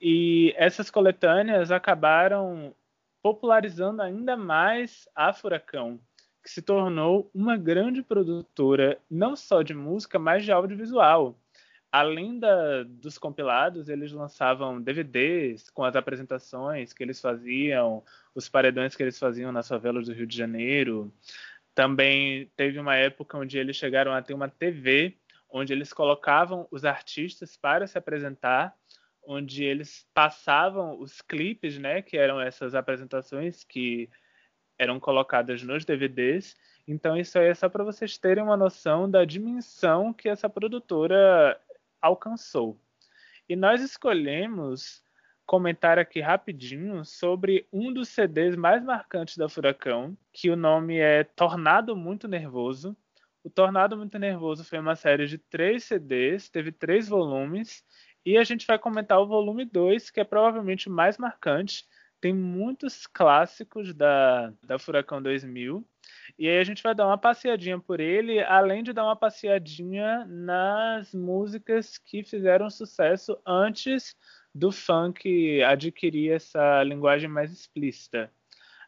E 0.00 0.52
essas 0.56 0.90
coletâneas 0.90 1.70
acabaram 1.70 2.74
popularizando 3.22 4.02
ainda 4.02 4.36
mais 4.36 5.08
a 5.14 5.32
Furacão, 5.32 5.98
que 6.44 6.50
se 6.50 6.60
tornou 6.60 7.30
uma 7.34 7.56
grande 7.56 8.02
produtora 8.02 9.00
não 9.10 9.34
só 9.34 9.62
de 9.62 9.72
música, 9.72 10.18
mas 10.18 10.44
de 10.44 10.52
audiovisual. 10.52 11.38
Além 11.90 12.38
da, 12.38 12.82
dos 12.82 13.16
compilados, 13.16 13.88
eles 13.88 14.12
lançavam 14.12 14.82
DVDs 14.82 15.70
com 15.70 15.84
as 15.84 15.96
apresentações 15.96 16.92
que 16.92 17.02
eles 17.02 17.18
faziam, 17.18 18.04
os 18.34 18.46
paredões 18.48 18.94
que 18.94 19.02
eles 19.02 19.18
faziam 19.18 19.50
nas 19.50 19.68
favelas 19.68 20.06
do 20.06 20.12
Rio 20.12 20.26
de 20.26 20.36
Janeiro. 20.36 21.10
Também 21.74 22.50
teve 22.56 22.78
uma 22.78 22.94
época 22.94 23.38
onde 23.38 23.56
eles 23.56 23.76
chegaram 23.76 24.12
a 24.12 24.20
ter 24.20 24.34
uma 24.34 24.48
TV, 24.48 25.16
onde 25.48 25.72
eles 25.72 25.92
colocavam 25.92 26.66
os 26.70 26.84
artistas 26.84 27.56
para 27.56 27.86
se 27.86 27.96
apresentar, 27.96 28.76
onde 29.26 29.64
eles 29.64 30.06
passavam 30.12 31.00
os 31.00 31.22
clipes, 31.22 31.78
né, 31.78 32.02
que 32.02 32.18
eram 32.18 32.38
essas 32.38 32.74
apresentações 32.74 33.64
que 33.64 34.10
eram 34.84 35.00
colocadas 35.00 35.62
nos 35.62 35.84
DVDs. 35.84 36.56
Então 36.86 37.16
isso 37.16 37.38
aí 37.38 37.48
é 37.48 37.54
só 37.54 37.68
para 37.68 37.84
vocês 37.84 38.16
terem 38.16 38.44
uma 38.44 38.56
noção 38.56 39.10
da 39.10 39.24
dimensão 39.24 40.12
que 40.12 40.28
essa 40.28 40.48
produtora 40.48 41.60
alcançou. 42.00 42.78
E 43.48 43.56
nós 43.56 43.82
escolhemos 43.82 45.02
comentar 45.46 45.98
aqui 45.98 46.20
rapidinho 46.20 47.04
sobre 47.04 47.66
um 47.72 47.92
dos 47.92 48.08
CDs 48.08 48.56
mais 48.56 48.82
marcantes 48.82 49.36
da 49.36 49.48
Furacão, 49.48 50.16
que 50.32 50.50
o 50.50 50.56
nome 50.56 50.96
é 50.96 51.24
Tornado 51.24 51.94
Muito 51.94 52.26
Nervoso. 52.26 52.96
O 53.42 53.50
Tornado 53.50 53.96
Muito 53.96 54.18
Nervoso 54.18 54.64
foi 54.64 54.78
uma 54.78 54.96
série 54.96 55.26
de 55.26 55.36
três 55.36 55.84
CDs, 55.84 56.48
teve 56.48 56.72
três 56.72 57.08
volumes, 57.08 57.84
e 58.24 58.38
a 58.38 58.44
gente 58.44 58.66
vai 58.66 58.78
comentar 58.78 59.20
o 59.20 59.26
volume 59.26 59.66
2, 59.66 60.10
que 60.10 60.20
é 60.20 60.24
provavelmente 60.24 60.88
o 60.88 60.92
mais 60.92 61.18
marcante. 61.18 61.84
Tem 62.24 62.32
muitos 62.32 63.06
clássicos 63.06 63.92
da, 63.92 64.50
da 64.62 64.78
Furacão 64.78 65.20
2000. 65.20 65.86
E 66.38 66.48
aí 66.48 66.56
a 66.56 66.64
gente 66.64 66.82
vai 66.82 66.94
dar 66.94 67.06
uma 67.06 67.18
passeadinha 67.18 67.78
por 67.78 68.00
ele, 68.00 68.42
além 68.42 68.82
de 68.82 68.94
dar 68.94 69.04
uma 69.04 69.14
passeadinha 69.14 70.24
nas 70.24 71.12
músicas 71.12 71.98
que 71.98 72.24
fizeram 72.24 72.70
sucesso 72.70 73.38
antes 73.46 74.16
do 74.54 74.72
funk 74.72 75.62
adquirir 75.64 76.32
essa 76.32 76.82
linguagem 76.82 77.28
mais 77.28 77.52
explícita. 77.52 78.32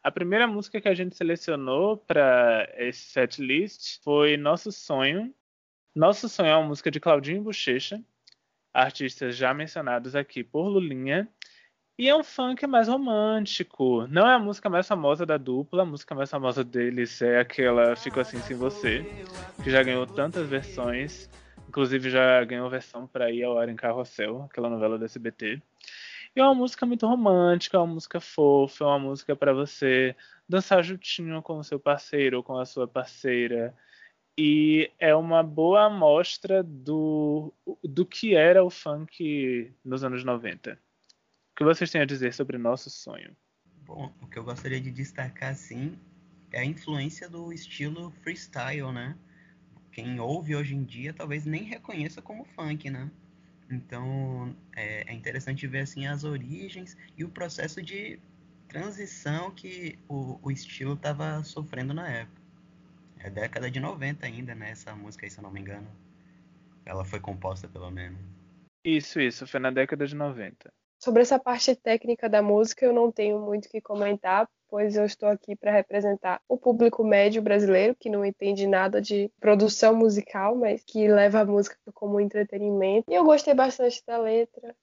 A 0.02 0.10
primeira 0.10 0.46
música 0.46 0.80
que 0.80 0.88
a 0.88 0.94
gente 0.94 1.14
selecionou 1.14 1.98
para 1.98 2.66
esse 2.78 3.00
set 3.00 3.42
list 3.42 4.02
foi 4.02 4.38
Nosso 4.38 4.72
Sonho. 4.72 5.30
Nosso 5.94 6.26
Sonho 6.26 6.48
é 6.48 6.56
uma 6.56 6.68
música 6.68 6.90
de 6.90 6.98
Claudinho 6.98 7.42
Bochecha, 7.42 8.02
artistas 8.72 9.36
já 9.36 9.52
mencionados 9.52 10.16
aqui 10.16 10.42
por 10.42 10.68
Lulinha. 10.68 11.28
E 11.98 12.10
é 12.10 12.14
um 12.14 12.22
funk 12.22 12.66
mais 12.66 12.88
romântico. 12.88 14.06
Não 14.08 14.28
é 14.28 14.34
a 14.34 14.38
música 14.38 14.68
mais 14.68 14.86
famosa 14.86 15.24
da 15.24 15.38
dupla. 15.38 15.82
A 15.82 15.86
música 15.86 16.14
mais 16.14 16.28
famosa 16.28 16.62
deles 16.62 17.22
é 17.22 17.40
aquela 17.40 17.96
Fico 17.96 18.20
Assim 18.20 18.38
Sem 18.42 18.54
Você, 18.54 19.02
que 19.64 19.70
já 19.70 19.82
ganhou 19.82 20.06
tantas 20.06 20.46
versões. 20.46 21.30
Inclusive 21.66 22.10
já 22.10 22.44
ganhou 22.44 22.68
versão 22.68 23.06
para 23.06 23.30
ir 23.30 23.44
ao 23.44 23.58
ar 23.58 23.70
em 23.70 23.76
Carrossel, 23.76 24.42
aquela 24.42 24.68
novela 24.68 24.98
do 24.98 25.06
SBT. 25.06 25.62
E 26.36 26.40
é 26.40 26.44
uma 26.44 26.54
música 26.54 26.84
muito 26.84 27.06
romântica, 27.06 27.78
é 27.78 27.80
uma 27.80 27.94
música 27.94 28.20
fofa, 28.20 28.84
é 28.84 28.86
uma 28.88 28.98
música 28.98 29.34
para 29.34 29.54
você 29.54 30.14
dançar 30.46 30.84
juntinho 30.84 31.40
com 31.40 31.58
o 31.58 31.64
seu 31.64 31.80
parceiro 31.80 32.36
ou 32.36 32.42
com 32.42 32.58
a 32.58 32.66
sua 32.66 32.86
parceira. 32.86 33.74
E 34.36 34.90
é 34.98 35.14
uma 35.14 35.42
boa 35.42 35.84
amostra 35.84 36.62
do, 36.62 37.54
do 37.82 38.04
que 38.04 38.34
era 38.34 38.62
o 38.62 38.68
funk 38.68 39.72
nos 39.82 40.04
anos 40.04 40.22
90 40.22 40.78
que 41.56 41.64
vocês 41.64 41.90
têm 41.90 42.02
a 42.02 42.06
dizer 42.06 42.34
sobre 42.34 42.58
Nosso 42.58 42.90
Sonho? 42.90 43.34
Bom, 43.86 44.14
o 44.20 44.26
que 44.26 44.38
eu 44.38 44.44
gostaria 44.44 44.80
de 44.80 44.90
destacar, 44.90 45.54
sim, 45.56 45.98
é 46.52 46.60
a 46.60 46.64
influência 46.64 47.28
do 47.30 47.50
estilo 47.52 48.10
freestyle, 48.22 48.92
né? 48.92 49.16
Quem 49.90 50.20
ouve 50.20 50.54
hoje 50.54 50.74
em 50.74 50.84
dia 50.84 51.14
talvez 51.14 51.46
nem 51.46 51.62
reconheça 51.62 52.20
como 52.20 52.44
funk, 52.44 52.90
né? 52.90 53.10
Então, 53.70 54.54
é, 54.74 55.10
é 55.10 55.14
interessante 55.14 55.66
ver, 55.66 55.80
assim, 55.80 56.06
as 56.06 56.24
origens 56.24 56.96
e 57.16 57.24
o 57.24 57.28
processo 57.30 57.82
de 57.82 58.20
transição 58.68 59.50
que 59.50 59.98
o, 60.08 60.38
o 60.42 60.50
estilo 60.50 60.92
estava 60.92 61.42
sofrendo 61.42 61.94
na 61.94 62.06
época. 62.06 62.42
É 63.18 63.30
década 63.30 63.70
de 63.70 63.80
90 63.80 64.26
ainda, 64.26 64.54
né? 64.54 64.70
Essa 64.70 64.94
música 64.94 65.24
aí, 65.24 65.30
se 65.30 65.38
eu 65.38 65.42
não 65.42 65.50
me 65.50 65.60
engano. 65.60 65.88
Ela 66.84 67.04
foi 67.04 67.18
composta, 67.18 67.66
pelo 67.66 67.90
menos. 67.90 68.20
Isso, 68.84 69.18
isso. 69.20 69.46
Foi 69.46 69.58
na 69.58 69.70
década 69.70 70.06
de 70.06 70.14
90. 70.14 70.72
Sobre 71.06 71.22
essa 71.22 71.38
parte 71.38 71.72
técnica 71.76 72.28
da 72.28 72.42
música, 72.42 72.84
eu 72.84 72.92
não 72.92 73.12
tenho 73.12 73.38
muito 73.38 73.66
o 73.66 73.68
que 73.68 73.80
comentar, 73.80 74.50
pois 74.68 74.96
eu 74.96 75.04
estou 75.04 75.28
aqui 75.28 75.54
para 75.54 75.70
representar 75.70 76.42
o 76.48 76.58
público 76.58 77.04
médio 77.04 77.40
brasileiro, 77.40 77.94
que 77.94 78.10
não 78.10 78.24
entende 78.24 78.66
nada 78.66 79.00
de 79.00 79.30
produção 79.38 79.94
musical, 79.94 80.56
mas 80.56 80.82
que 80.82 81.06
leva 81.06 81.42
a 81.42 81.44
música 81.44 81.76
como 81.94 82.18
entretenimento. 82.18 83.08
E 83.08 83.14
eu 83.14 83.22
gostei 83.22 83.54
bastante 83.54 84.02
da 84.04 84.18
letra, 84.18 84.74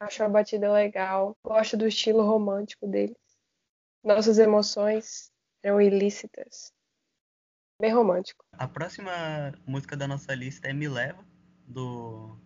acho 0.00 0.24
a 0.24 0.28
batida 0.28 0.72
legal, 0.72 1.36
gosto 1.44 1.76
do 1.76 1.86
estilo 1.86 2.24
romântico 2.24 2.84
deles. 2.84 3.16
Nossas 4.02 4.40
emoções 4.40 5.30
eram 5.62 5.80
ilícitas. 5.80 6.72
Bem 7.80 7.94
romântico. 7.94 8.44
A 8.50 8.66
próxima 8.66 9.54
música 9.64 9.96
da 9.96 10.08
nossa 10.08 10.34
lista 10.34 10.66
é 10.66 10.72
Me 10.72 10.88
Leva, 10.88 11.24
do 11.64 12.36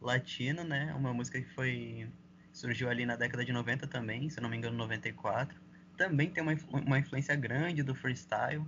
Latino, 0.00 0.64
né? 0.64 0.92
Uma 0.94 1.14
música 1.14 1.40
que 1.40 1.54
foi 1.54 2.10
surgiu 2.60 2.88
ali 2.90 3.06
na 3.06 3.16
década 3.16 3.44
de 3.44 3.52
90 3.52 3.86
também, 3.86 4.28
se 4.28 4.40
não 4.40 4.48
me 4.48 4.56
engano, 4.56 4.76
94. 4.76 5.58
Também 5.96 6.30
tem 6.30 6.42
uma, 6.42 6.56
uma 6.72 6.98
influência 6.98 7.34
grande 7.34 7.82
do 7.82 7.94
freestyle. 7.94 8.64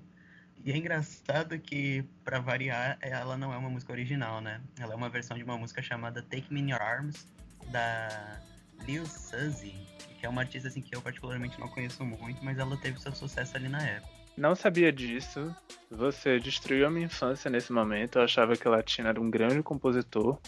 E 0.65 0.71
é 0.71 0.77
engraçado 0.77 1.59
que, 1.59 2.05
para 2.25 2.39
variar, 2.39 2.97
ela 3.01 3.37
não 3.37 3.53
é 3.53 3.57
uma 3.57 3.69
música 3.69 3.93
original, 3.93 4.41
né? 4.41 4.61
Ela 4.79 4.93
é 4.93 4.97
uma 4.97 5.09
versão 5.09 5.37
de 5.37 5.43
uma 5.43 5.59
música 5.59 5.83
chamada 5.83 6.23
Take 6.23 6.53
Me 6.53 6.61
in 6.61 6.71
Your 6.71 6.81
Arms, 6.81 7.27
da 7.71 8.41
Lil 8.87 9.05
Suzy, 9.07 9.75
que 10.19 10.25
é 10.25 10.29
uma 10.29 10.43
artista 10.43 10.69
assim, 10.69 10.81
que 10.81 10.95
eu 10.95 11.03
particularmente 11.03 11.59
não 11.59 11.69
conheço 11.69 12.05
muito, 12.05 12.45
mas 12.45 12.59
ela 12.59 12.77
teve 12.77 13.01
seu 13.01 13.13
sucesso 13.13 13.57
ali 13.57 13.69
na 13.69 13.83
época. 13.83 14.13
Não 14.37 14.55
sabia 14.55 14.93
disso. 14.93 15.55
Você 15.91 16.39
destruiu 16.39 16.87
a 16.87 16.91
minha 16.91 17.07
infância 17.07 17.51
nesse 17.51 17.73
momento. 17.73 18.19
Eu 18.19 18.23
achava 18.23 18.57
que 18.57 18.67
Latino 18.67 19.09
era 19.09 19.21
um 19.21 19.31
grande 19.31 19.63
compositor. 19.63 20.39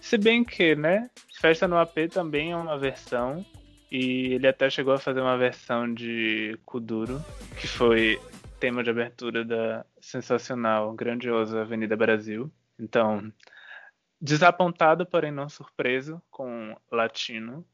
Se 0.00 0.18
bem 0.18 0.44
que, 0.44 0.74
né? 0.74 1.10
Festa 1.40 1.66
no 1.66 1.78
AP 1.78 2.10
também 2.12 2.52
é 2.52 2.56
uma 2.56 2.78
versão. 2.78 3.44
E 3.90 4.34
ele 4.34 4.46
até 4.46 4.68
chegou 4.68 4.92
a 4.92 4.98
fazer 4.98 5.20
uma 5.20 5.38
versão 5.38 5.92
de 5.92 6.58
Kuduro, 6.64 7.22
que 7.60 7.66
foi 7.66 8.20
tema 8.58 8.82
de 8.82 8.90
abertura 8.90 9.44
da 9.44 9.84
sensacional, 10.00 10.92
grandiosa 10.94 11.60
Avenida 11.60 11.96
Brasil. 11.96 12.50
Então, 12.78 13.32
desapontado, 14.20 15.06
porém 15.06 15.30
não 15.30 15.48
surpreso 15.48 16.20
com 16.30 16.76
Latino. 16.90 17.64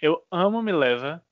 Eu 0.00 0.24
amo 0.30 0.62
Me 0.62 0.72
Leva. 0.72 1.22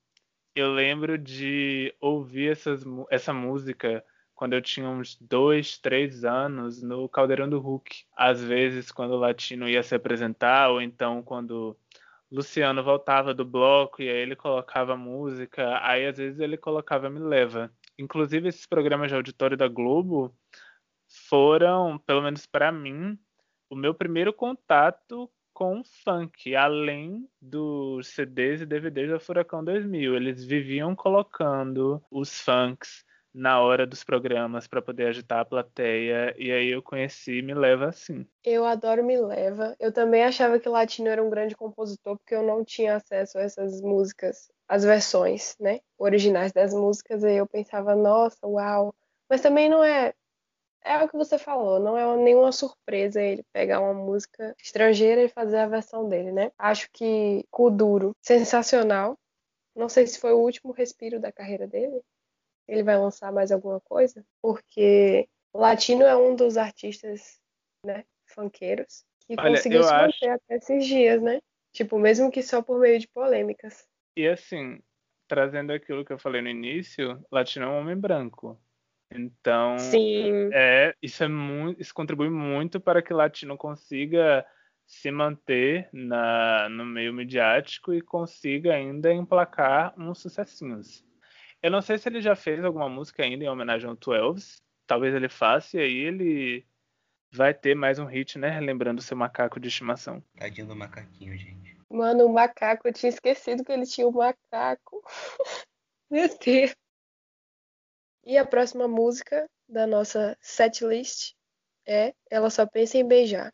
Eu 0.54 0.72
lembro 0.72 1.18
de 1.18 1.94
ouvir 2.00 2.52
essas, 2.52 2.84
essa 3.10 3.32
música 3.32 4.04
quando 4.36 4.52
eu 4.52 4.60
tinha 4.60 4.88
uns 4.88 5.16
dois, 5.18 5.78
três 5.78 6.24
anos, 6.24 6.82
no 6.82 7.08
Caldeirão 7.08 7.48
do 7.48 7.58
Hulk. 7.58 8.04
Às 8.14 8.44
vezes, 8.44 8.92
quando 8.92 9.12
o 9.12 9.18
Latino 9.18 9.66
ia 9.66 9.82
se 9.82 9.94
apresentar, 9.94 10.68
ou 10.70 10.80
então 10.80 11.22
quando 11.22 11.74
Luciano 12.30 12.84
voltava 12.84 13.32
do 13.32 13.46
bloco 13.46 14.02
e 14.02 14.10
aí 14.10 14.18
ele 14.18 14.36
colocava 14.36 14.94
música, 14.94 15.80
aí 15.82 16.06
às 16.06 16.18
vezes 16.18 16.38
ele 16.38 16.58
colocava 16.58 17.08
Me 17.08 17.18
Leva. 17.18 17.72
Inclusive, 17.98 18.48
esses 18.48 18.66
programas 18.66 19.08
de 19.08 19.16
auditório 19.16 19.56
da 19.56 19.68
Globo 19.68 20.36
foram, 21.28 21.98
pelo 21.98 22.20
menos 22.20 22.44
para 22.44 22.70
mim, 22.70 23.18
o 23.70 23.74
meu 23.74 23.94
primeiro 23.94 24.34
contato 24.34 25.30
com 25.54 25.82
funk, 26.04 26.54
além 26.54 27.26
dos 27.40 28.08
CDs 28.08 28.60
e 28.60 28.66
DVDs 28.66 29.08
da 29.08 29.18
Furacão 29.18 29.64
2000. 29.64 30.14
Eles 30.14 30.44
viviam 30.44 30.94
colocando 30.94 32.04
os 32.10 32.38
funks 32.42 33.02
na 33.36 33.60
hora 33.60 33.86
dos 33.86 34.02
programas 34.02 34.66
para 34.66 34.80
poder 34.80 35.08
agitar 35.08 35.40
a 35.40 35.44
plateia. 35.44 36.34
E 36.38 36.50
aí 36.50 36.68
eu 36.70 36.82
conheci 36.82 37.42
Me 37.42 37.54
Leva 37.54 37.88
assim. 37.88 38.26
Eu 38.42 38.64
adoro 38.64 39.04
Me 39.04 39.18
Leva. 39.18 39.76
Eu 39.78 39.92
também 39.92 40.24
achava 40.24 40.58
que 40.58 40.68
Latino 40.68 41.08
era 41.08 41.22
um 41.22 41.28
grande 41.28 41.54
compositor 41.54 42.16
porque 42.16 42.34
eu 42.34 42.42
não 42.42 42.64
tinha 42.64 42.96
acesso 42.96 43.38
a 43.38 43.42
essas 43.42 43.82
músicas, 43.82 44.50
as 44.66 44.84
versões, 44.84 45.54
né, 45.60 45.80
originais 45.98 46.50
das 46.50 46.72
músicas. 46.72 47.22
E 47.22 47.34
eu 47.34 47.46
pensava, 47.46 47.94
nossa, 47.94 48.46
uau. 48.46 48.94
Mas 49.28 49.42
também 49.42 49.68
não 49.68 49.84
é 49.84 50.14
é 50.82 51.02
o 51.02 51.08
que 51.08 51.16
você 51.16 51.36
falou, 51.36 51.80
não 51.80 51.98
é 51.98 52.16
nenhuma 52.16 52.52
surpresa 52.52 53.20
ele 53.20 53.42
pegar 53.52 53.80
uma 53.80 53.92
música 53.92 54.54
estrangeira 54.62 55.20
e 55.20 55.28
fazer 55.28 55.58
a 55.58 55.66
versão 55.66 56.08
dele, 56.08 56.30
né? 56.30 56.52
Acho 56.56 56.88
que 56.92 57.44
Kuduro, 57.50 58.14
sensacional. 58.22 59.18
Não 59.74 59.88
sei 59.88 60.06
se 60.06 60.20
foi 60.20 60.32
o 60.32 60.38
último 60.38 60.72
respiro 60.72 61.18
da 61.18 61.32
carreira 61.32 61.66
dele, 61.66 62.00
ele 62.68 62.82
vai 62.82 62.98
lançar 62.98 63.32
mais 63.32 63.52
alguma 63.52 63.80
coisa, 63.80 64.24
porque 64.42 65.28
o 65.52 65.58
Latino 65.58 66.02
é 66.02 66.16
um 66.16 66.34
dos 66.34 66.56
artistas, 66.56 67.40
né, 67.84 68.04
funkeiros, 68.26 69.04
que 69.20 69.34
Olha, 69.38 69.50
conseguiu 69.50 69.82
se 69.82 69.92
manter 69.92 70.28
acho... 70.28 70.30
até 70.30 70.56
esses 70.56 70.86
dias, 70.86 71.22
né? 71.22 71.40
Tipo, 71.72 71.98
mesmo 71.98 72.30
que 72.30 72.42
só 72.42 72.62
por 72.62 72.80
meio 72.80 72.98
de 72.98 73.08
polêmicas. 73.08 73.86
E 74.16 74.26
assim, 74.26 74.80
trazendo 75.28 75.72
aquilo 75.72 76.04
que 76.04 76.12
eu 76.12 76.18
falei 76.18 76.40
no 76.40 76.48
início, 76.48 77.22
Latino 77.30 77.66
é 77.66 77.68
um 77.68 77.78
homem 77.80 77.96
branco. 77.96 78.58
Então, 79.10 79.78
Sim. 79.78 80.50
é 80.52 80.94
isso 81.00 81.22
é 81.22 81.28
muito, 81.28 81.80
isso 81.80 81.94
contribui 81.94 82.28
muito 82.28 82.80
para 82.80 83.00
que 83.00 83.12
Latino 83.12 83.56
consiga 83.56 84.44
se 84.84 85.10
manter 85.10 85.88
na, 85.92 86.68
no 86.68 86.84
meio 86.84 87.12
midiático 87.12 87.92
e 87.92 88.00
consiga 88.00 88.74
ainda 88.74 89.12
emplacar 89.12 89.94
uns 89.98 90.20
sucessinhos. 90.20 91.05
Eu 91.66 91.70
não 91.72 91.82
sei 91.82 91.98
se 91.98 92.08
ele 92.08 92.20
já 92.20 92.36
fez 92.36 92.64
alguma 92.64 92.88
música 92.88 93.24
ainda 93.24 93.42
em 93.42 93.48
homenagem 93.48 93.90
ao 93.90 93.96
Twelves. 93.96 94.62
Talvez 94.86 95.12
ele 95.12 95.28
faça 95.28 95.76
e 95.76 95.80
aí 95.80 95.96
ele 95.96 96.64
vai 97.28 97.52
ter 97.52 97.74
mais 97.74 97.98
um 97.98 98.04
hit, 98.04 98.38
né? 98.38 98.60
Lembrando 98.60 99.02
seu 99.02 99.16
macaco 99.16 99.58
de 99.58 99.66
estimação. 99.66 100.22
Tadinho 100.38 100.68
do 100.68 100.76
macaquinho, 100.76 101.36
gente. 101.36 101.76
Mano, 101.90 102.24
o 102.24 102.32
macaco, 102.32 102.86
eu 102.86 102.92
tinha 102.92 103.10
esquecido 103.10 103.64
que 103.64 103.72
ele 103.72 103.84
tinha 103.84 104.06
um 104.06 104.12
macaco. 104.12 105.02
Meu 106.08 106.28
Deus. 106.38 106.72
E 108.24 108.38
a 108.38 108.46
próxima 108.46 108.86
música 108.86 109.44
da 109.68 109.88
nossa 109.88 110.38
setlist 110.40 111.32
é 111.84 112.14
Ela 112.30 112.48
Só 112.48 112.64
Pensa 112.64 112.96
em 112.96 113.08
Beijar. 113.08 113.52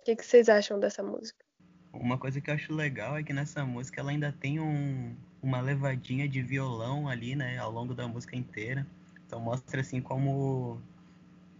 O 0.00 0.04
que, 0.04 0.16
que 0.16 0.24
vocês 0.24 0.48
acham 0.48 0.80
dessa 0.80 1.02
música? 1.02 1.44
Uma 1.92 2.18
coisa 2.18 2.40
que 2.40 2.48
eu 2.48 2.54
acho 2.54 2.74
legal 2.74 3.18
é 3.18 3.22
que 3.22 3.34
nessa 3.34 3.66
música 3.66 4.00
ela 4.00 4.12
ainda 4.12 4.32
tem 4.32 4.58
um, 4.58 5.14
uma 5.44 5.60
levadinha 5.60 6.26
de 6.26 6.40
violão 6.40 7.06
ali, 7.06 7.36
né, 7.36 7.58
ao 7.58 7.70
longo 7.70 7.94
da 7.94 8.08
música 8.08 8.34
inteira. 8.34 8.86
Então 9.26 9.38
mostra 9.38 9.82
assim 9.82 10.00
como 10.00 10.80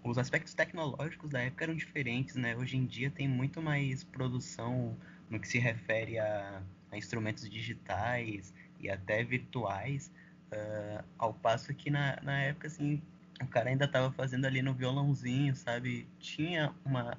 os 0.02 0.16
aspectos 0.16 0.54
tecnológicos 0.54 1.30
da 1.30 1.40
época 1.42 1.64
eram 1.64 1.74
diferentes, 1.74 2.34
né? 2.34 2.56
Hoje 2.56 2.78
em 2.78 2.86
dia 2.86 3.10
tem 3.10 3.28
muito 3.28 3.60
mais 3.60 4.02
produção 4.02 4.96
no 5.28 5.38
que 5.38 5.46
se 5.46 5.58
refere 5.58 6.18
a, 6.18 6.62
a 6.90 6.96
instrumentos 6.96 7.48
digitais 7.48 8.54
e 8.80 8.88
até 8.88 9.22
virtuais, 9.22 10.10
uh, 10.50 11.04
ao 11.18 11.34
passo 11.34 11.74
que 11.74 11.90
na, 11.90 12.18
na 12.22 12.40
época, 12.40 12.68
assim, 12.68 13.02
o 13.40 13.46
cara 13.46 13.68
ainda 13.68 13.84
estava 13.84 14.10
fazendo 14.12 14.46
ali 14.46 14.62
no 14.62 14.72
violãozinho, 14.72 15.54
sabe? 15.54 16.06
Tinha 16.18 16.72
uma, 16.84 17.18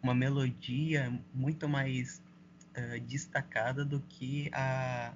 uma 0.00 0.14
melodia 0.14 1.12
muito 1.34 1.68
mais 1.68 2.22
uh, 2.76 3.00
destacada 3.00 3.84
do 3.84 4.00
que 4.08 4.50
a, 4.52 5.12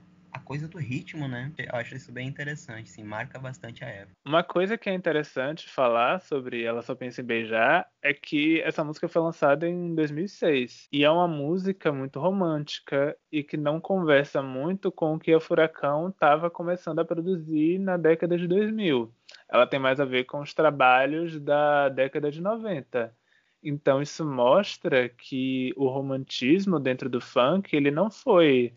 coisa 0.51 0.67
do 0.67 0.79
ritmo, 0.79 1.29
né? 1.29 1.53
Eu 1.57 1.79
acho 1.79 1.95
isso 1.95 2.11
bem 2.11 2.27
interessante, 2.27 2.91
assim, 2.91 3.05
marca 3.05 3.39
bastante 3.39 3.85
a 3.85 3.89
época. 3.89 4.17
Uma 4.27 4.43
coisa 4.43 4.77
que 4.77 4.91
é 4.91 4.93
interessante 4.93 5.69
falar 5.69 6.21
sobre 6.23 6.65
Ela 6.65 6.83
Só 6.83 6.93
Pensa 6.93 7.21
em 7.21 7.25
Beijar 7.25 7.87
é 8.03 8.13
que 8.13 8.61
essa 8.63 8.83
música 8.83 9.07
foi 9.07 9.23
lançada 9.23 9.69
em 9.69 9.95
2006 9.95 10.89
e 10.93 11.05
é 11.05 11.11
uma 11.11 11.29
música 11.29 11.93
muito 11.93 12.19
romântica 12.19 13.17
e 13.31 13.45
que 13.45 13.57
não 13.57 13.81
conversa 13.81 14.43
muito 14.43 14.91
com 14.91 15.15
o 15.15 15.21
que 15.21 15.33
a 15.33 15.39
Furacão 15.39 16.09
estava 16.09 16.51
começando 16.51 16.99
a 16.99 17.05
produzir 17.05 17.79
na 17.79 17.97
década 17.97 18.37
de 18.37 18.49
2000. 18.49 19.09
Ela 19.49 19.69
tem 19.69 19.79
mais 19.79 20.01
a 20.01 20.05
ver 20.05 20.25
com 20.25 20.41
os 20.41 20.53
trabalhos 20.53 21.39
da 21.39 21.89
década 21.91 22.29
de 22.29 22.41
90. 22.41 23.15
Então 23.63 24.03
isso 24.03 24.27
mostra 24.27 25.09
que 25.09 25.73
o 25.77 25.87
romantismo 25.87 26.81
dentro 26.81 27.09
do 27.09 27.21
funk 27.21 27.77
ele 27.77 27.93
não 27.93 28.11
foi 28.11 28.75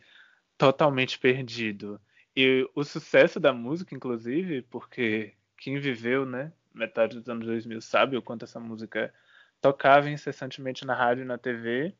totalmente 0.58 1.20
perdido. 1.20 1.99
E 2.36 2.68
o 2.76 2.84
sucesso 2.84 3.39
da 3.39 3.54
música, 3.54 3.95
inclusive, 3.95 4.64
porque 4.64 5.34
quem 5.58 5.80
viveu, 5.80 6.26
né, 6.26 6.51
metade 6.74 7.18
dos 7.18 7.30
anos 7.30 7.45
2000 7.45 7.82
sabe 7.82 8.18
o 8.18 8.22
quanto 8.22 8.45
essa 8.45 8.60
música 8.60 9.14
tocava 9.62 10.10
incessantemente 10.10 10.86
na 10.86 10.95
rádio 10.95 11.24
e 11.24 11.28
na 11.28 11.38
TV, 11.38 11.95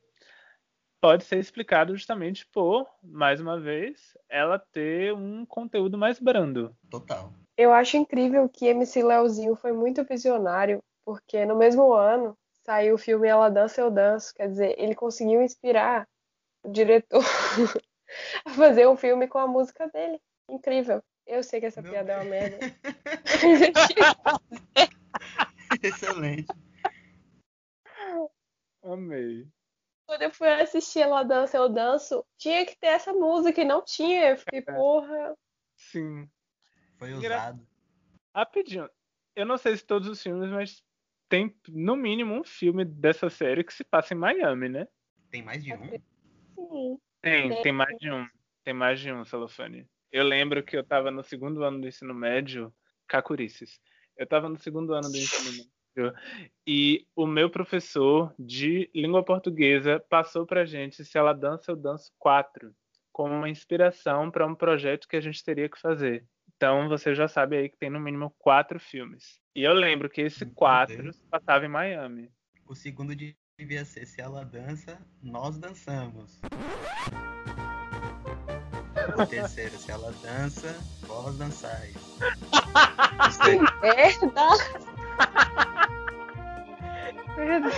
pode 1.00 1.24
ser 1.24 1.38
explicado 1.38 1.96
justamente 1.96 2.46
por, 2.48 2.88
mais 3.04 3.40
uma 3.40 3.60
vez, 3.60 4.18
ela 4.28 4.58
ter 4.58 5.14
um 5.14 5.46
conteúdo 5.46 5.98
mais 5.98 6.20
brando. 6.20 6.76
Total. 6.90 7.32
Eu 7.56 7.72
acho 7.72 7.98
incrível 7.98 8.50
que 8.50 8.66
MC 8.66 9.04
Leozinho 9.04 9.56
foi 9.56 9.72
muito 9.72 10.04
visionário, 10.04 10.82
porque 11.06 11.46
no 11.46 11.56
mesmo 11.56 11.94
ano 11.94 12.36
saiu 12.66 12.96
o 12.96 12.98
filme 12.98 13.28
Ela 13.28 13.50
Dança 13.50 13.82
Eu 13.82 13.92
Danço, 13.92 14.34
quer 14.34 14.48
dizer, 14.48 14.76
ele 14.80 14.96
conseguiu 14.96 15.42
inspirar 15.42 16.08
o 16.64 16.72
diretor 16.72 17.22
a 18.46 18.50
fazer 18.54 18.88
um 18.88 18.98
filme 18.98 19.28
com 19.28 19.38
a 19.38 19.48
música 19.48 19.88
dele. 19.90 20.20
Incrível. 20.50 21.04
Eu 21.26 21.44
sei 21.44 21.60
que 21.60 21.68
essa 21.68 21.82
Meu 21.82 21.92
piada 21.92 22.14
Deus. 22.14 22.20
é 22.20 22.24
uma 22.24 22.30
merda. 22.30 22.60
Excelente. 25.82 26.48
Amei. 28.84 29.48
Quando 30.06 30.24
eu 30.24 30.32
fui 30.32 30.50
assistir 30.50 31.00
Ela 31.00 31.24
Dança, 31.24 31.58
Eu 31.58 31.70
Danço, 31.70 32.26
tinha 32.38 32.66
que 32.66 32.78
ter 32.78 32.88
essa 32.88 33.14
música 33.14 33.62
e 33.62 33.66
não 33.66 33.82
tinha. 33.82 34.32
Eu 34.32 34.38
fiquei, 34.38 34.60
é. 34.60 34.62
porra. 34.62 35.36
Sim. 35.78 36.30
Foi 36.98 37.14
usado. 37.14 37.66
Rapidinho. 38.36 38.90
Eu 39.36 39.46
não 39.46 39.58
sei 39.58 39.78
se 39.78 39.86
todos 39.86 40.08
os 40.08 40.22
filmes, 40.22 40.52
mas 40.52 40.84
tem 41.30 41.56
no 41.70 41.96
mínimo 41.96 42.36
um 42.36 42.44
filme 42.44 42.84
dessa 42.84 43.30
série 43.30 43.64
que 43.64 43.74
se 43.74 43.84
passa 43.84 44.14
em 44.14 44.18
Miami, 44.18 44.70
né? 44.70 44.88
Tem 45.32 45.42
mais 45.42 45.64
de 45.64 45.74
um? 45.74 45.90
Sim. 46.54 47.00
Tem, 47.24 47.62
tem 47.64 47.72
mais 47.72 47.98
de 47.98 48.12
um. 48.12 48.28
Tem 48.64 48.74
mais 48.74 49.00
de 49.00 49.12
um, 49.12 49.24
Celofane. 49.24 49.88
Eu 50.12 50.26
lembro 50.26 50.62
que 50.62 50.76
eu 50.76 50.82
estava 50.82 51.10
no 51.10 51.24
segundo 51.24 51.64
ano 51.64 51.82
do 51.82 51.88
ensino 51.88 52.14
médio, 52.14 52.72
Cacurices. 53.08 53.80
Eu 54.18 54.26
estava 54.26 54.48
no 54.50 54.60
segundo 54.60 54.94
ano 54.94 55.10
do 55.10 55.18
ensino 55.18 55.50
médio 55.96 56.14
e 56.68 57.06
o 57.16 57.26
meu 57.26 57.50
professor 57.50 58.34
de 58.38 58.90
língua 58.94 59.24
portuguesa 59.24 60.04
passou 60.10 60.46
pra 60.46 60.66
gente 60.66 61.06
se 61.06 61.18
ela 61.18 61.34
dança, 61.34 61.72
eu 61.72 61.76
danço 61.76 62.12
quatro, 62.18 62.76
como 63.12 63.34
uma 63.34 63.50
inspiração 63.50 64.32
para 64.32 64.46
um 64.46 64.56
projeto 64.56 65.08
que 65.08 65.16
a 65.16 65.22
gente 65.22 65.44
teria 65.44 65.70
que 65.70 65.80
fazer. 65.80 66.26
Então 66.56 66.90
você 66.90 67.14
já 67.14 67.28
sabe 67.28 67.58
aí 67.58 67.70
que 67.70 67.78
tem 67.78 67.90
no 67.90 68.00
mínimo 68.00 68.34
quatro 68.38 68.80
filmes. 68.80 69.40
E 69.56 69.64
eu 69.64 69.74
lembro 69.74 70.10
que 70.10 70.22
esse 70.22 70.46
quatro 70.46 71.12
passava 71.30 71.66
em 71.66 71.70
Miami. 71.70 72.32
O 72.68 72.74
segundo 72.74 73.16
devia 73.58 73.86
ser 73.86 74.06
Se 74.06 74.20
Ela 74.22 74.44
Dança, 74.46 74.98
Nós 75.22 75.58
Dançamos. 75.58 76.40
O 79.18 79.26
terceiro, 79.26 79.78
Se 79.78 79.92
Ela 79.92 80.12
Dança, 80.24 80.76
Vós 81.02 81.38
Dançais. 81.38 81.96
Merda! 87.38 87.70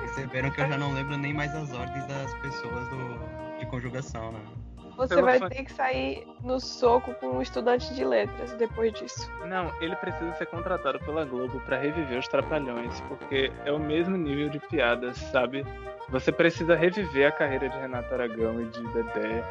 Perceberam 0.00 0.50
que 0.50 0.60
eu 0.60 0.68
já 0.68 0.78
não 0.78 0.92
lembro 0.94 1.16
nem 1.16 1.34
mais 1.34 1.54
as 1.54 1.72
ordens 1.72 2.06
das 2.06 2.34
pessoas 2.40 2.88
do, 2.88 3.58
de 3.58 3.66
conjugação, 3.66 4.32
né? 4.32 4.61
Você 4.96 5.22
vai 5.22 5.40
ter 5.48 5.64
que 5.64 5.72
sair 5.72 6.26
no 6.42 6.60
soco 6.60 7.14
com 7.14 7.38
um 7.38 7.42
estudante 7.42 7.92
de 7.94 8.04
letras 8.04 8.52
depois 8.54 8.92
disso. 8.92 9.30
Não, 9.46 9.72
ele 9.80 9.96
precisa 9.96 10.32
ser 10.34 10.46
contratado 10.46 10.98
pela 11.00 11.24
Globo 11.24 11.60
para 11.60 11.78
reviver 11.78 12.18
os 12.18 12.28
Trapalhões, 12.28 13.00
porque 13.02 13.52
é 13.64 13.72
o 13.72 13.78
mesmo 13.78 14.16
nível 14.16 14.48
de 14.48 14.58
piadas, 14.58 15.16
sabe? 15.16 15.64
Você 16.08 16.30
precisa 16.30 16.74
reviver 16.74 17.28
a 17.28 17.32
carreira 17.32 17.68
de 17.68 17.78
Renato 17.78 18.12
Aragão 18.12 18.60
e 18.60 18.66
de 18.66 18.82
Dedé. 18.88 19.44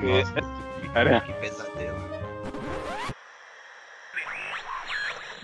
Nossa, 0.00 0.34
que, 0.80 0.88
cara... 0.92 1.20
que 1.20 1.32
pesadelo. 1.34 1.98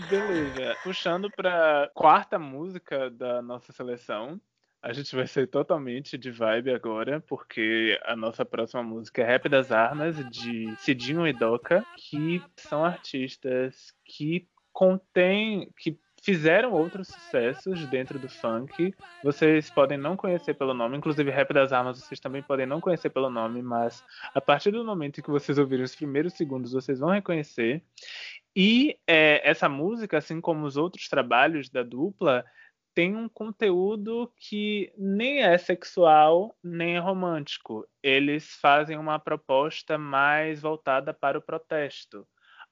Beleza. 0.09 0.77
Puxando 0.83 1.31
pra 1.31 1.91
quarta 1.95 2.39
música 2.39 3.11
da 3.11 3.41
nossa 3.41 3.73
seleção, 3.73 4.41
a 4.85 4.93
gente 4.93 5.17
vai 5.17 5.27
ser 5.27 5.47
totalmente 5.47 6.19
de 6.19 6.31
vibe 6.31 6.71
agora, 6.71 7.19
porque 7.27 7.99
a 8.05 8.15
nossa 8.15 8.45
próxima 8.45 8.83
música 8.83 9.23
é 9.23 9.25
Rap 9.25 9.49
das 9.49 9.73
Armas, 9.73 10.17
de 10.29 10.77
Cidinho 10.77 11.27
e 11.27 11.33
Doca, 11.33 11.83
que 11.97 12.43
são 12.55 12.85
artistas 12.85 13.95
que 14.05 14.47
contêm, 14.75 15.71
que 15.79 15.99
fizeram 16.23 16.73
outros 16.73 17.09
sucessos 17.09 17.87
dentro 17.87 18.19
do 18.19 18.29
funk. 18.29 18.95
Vocês 19.23 19.71
podem 19.71 19.97
não 19.97 20.19
conhecer 20.19 20.53
pelo 20.53 20.75
nome, 20.75 20.99
inclusive 20.99 21.31
Rap 21.31 21.55
das 21.55 21.73
Armas 21.73 21.99
vocês 21.99 22.21
também 22.21 22.43
podem 22.43 22.67
não 22.67 22.79
conhecer 22.79 23.09
pelo 23.09 23.31
nome, 23.31 23.63
mas 23.63 24.05
a 24.35 24.41
partir 24.41 24.71
do 24.71 24.85
momento 24.85 25.19
em 25.19 25.23
que 25.23 25.31
vocês 25.31 25.57
ouvirem 25.57 25.87
os 25.87 25.97
primeiros 25.97 26.35
segundos, 26.35 26.73
vocês 26.73 26.99
vão 26.99 27.09
reconhecer. 27.09 27.83
E 28.55 28.99
é, 29.07 29.41
essa 29.49 29.67
música, 29.67 30.19
assim 30.19 30.43
como 30.43 30.67
os 30.67 30.77
outros 30.77 31.09
trabalhos 31.09 31.71
da 31.71 31.83
dupla, 31.83 32.45
tem 32.95 33.17
um 33.17 33.29
conteúdo 33.29 34.33
que 34.37 34.93
nem 34.97 35.43
é 35.43 35.59
sexual 35.59 36.57
nem 36.63 36.97
é 36.97 36.99
romântico. 36.99 37.87
Eles 38.03 38.55
fazem 38.61 38.97
uma 38.97 39.19
proposta 39.19 39.99
mais 39.99 40.63
voltada 40.63 41.13
para 41.13 41.39
o 41.39 41.43
protesto. 41.43 42.27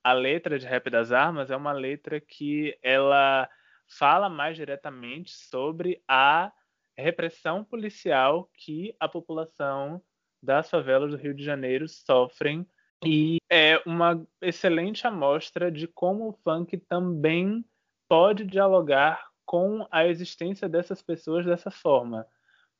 A 0.04 0.12
letra 0.12 0.58
de 0.58 0.66
Rap 0.66 0.88
das 0.90 1.12
Armas 1.12 1.50
é 1.50 1.56
uma 1.56 1.72
letra 1.72 2.20
que 2.20 2.78
ela 2.82 3.48
fala 3.88 4.28
mais 4.28 4.56
diretamente 4.56 5.32
sobre 5.32 6.02
a 6.08 6.52
repressão 6.96 7.64
policial 7.64 8.50
que 8.56 8.94
a 9.00 9.08
população 9.08 10.02
das 10.42 10.70
favelas 10.70 11.10
do 11.10 11.16
Rio 11.16 11.34
de 11.34 11.44
Janeiro 11.44 11.88
sofrem 11.88 12.66
e 13.04 13.38
é 13.50 13.82
uma 13.84 14.24
excelente 14.40 15.06
amostra 15.06 15.70
de 15.70 15.88
como 15.88 16.28
o 16.28 16.32
funk 16.32 16.76
também 16.78 17.64
pode 18.08 18.44
dialogar 18.44 19.31
com 19.52 19.86
a 19.90 20.06
existência 20.06 20.66
dessas 20.66 21.02
pessoas 21.02 21.44
dessa 21.44 21.70
forma, 21.70 22.26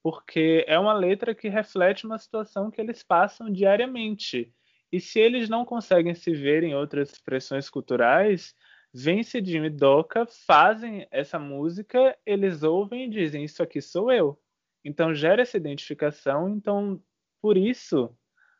porque 0.02 0.64
é 0.66 0.78
uma 0.78 0.94
letra 0.94 1.34
que 1.34 1.50
reflete 1.50 2.06
uma 2.06 2.16
situação 2.16 2.70
que 2.70 2.80
eles 2.80 3.02
passam 3.02 3.52
diariamente. 3.52 4.50
E 4.90 4.98
se 4.98 5.20
eles 5.20 5.50
não 5.50 5.66
conseguem 5.66 6.14
se 6.14 6.32
ver 6.32 6.62
em 6.62 6.74
outras 6.74 7.12
expressões 7.12 7.68
culturais, 7.68 8.56
vem 8.90 9.22
Cidinho 9.22 9.66
e 9.66 9.70
Doca, 9.70 10.24
fazem 10.46 11.06
essa 11.10 11.38
música, 11.38 12.16
eles 12.24 12.62
ouvem 12.62 13.04
e 13.04 13.10
dizem: 13.10 13.44
Isso 13.44 13.62
aqui 13.62 13.82
sou 13.82 14.10
eu. 14.10 14.40
Então 14.82 15.14
gera 15.14 15.42
essa 15.42 15.58
identificação, 15.58 16.48
então 16.48 16.98
por 17.42 17.58
isso 17.58 18.16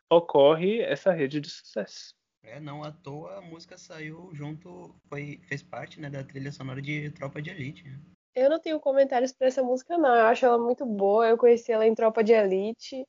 ocorre 0.07 0.81
essa 0.81 1.11
rede 1.11 1.41
de 1.41 1.49
sucesso. 1.49 2.13
É, 2.43 2.59
não 2.59 2.83
à 2.83 2.91
toa 2.91 3.37
a 3.37 3.41
música 3.41 3.77
saiu 3.77 4.29
junto, 4.33 4.93
foi, 5.07 5.39
fez 5.47 5.63
parte 5.63 5.99
né, 5.99 6.09
da 6.09 6.23
trilha 6.23 6.51
sonora 6.51 6.81
de 6.81 7.09
Tropa 7.11 7.41
de 7.41 7.49
Elite. 7.49 7.83
Né? 7.83 7.97
Eu 8.35 8.49
não 8.49 8.59
tenho 8.59 8.79
comentários 8.79 9.31
para 9.31 9.47
essa 9.47 9.63
música, 9.63 9.97
não. 9.97 10.13
Eu 10.13 10.25
acho 10.25 10.45
ela 10.45 10.57
muito 10.57 10.85
boa. 10.85 11.27
Eu 11.27 11.37
conheci 11.37 11.71
ela 11.71 11.85
em 11.85 11.95
Tropa 11.95 12.23
de 12.23 12.33
Elite. 12.33 13.05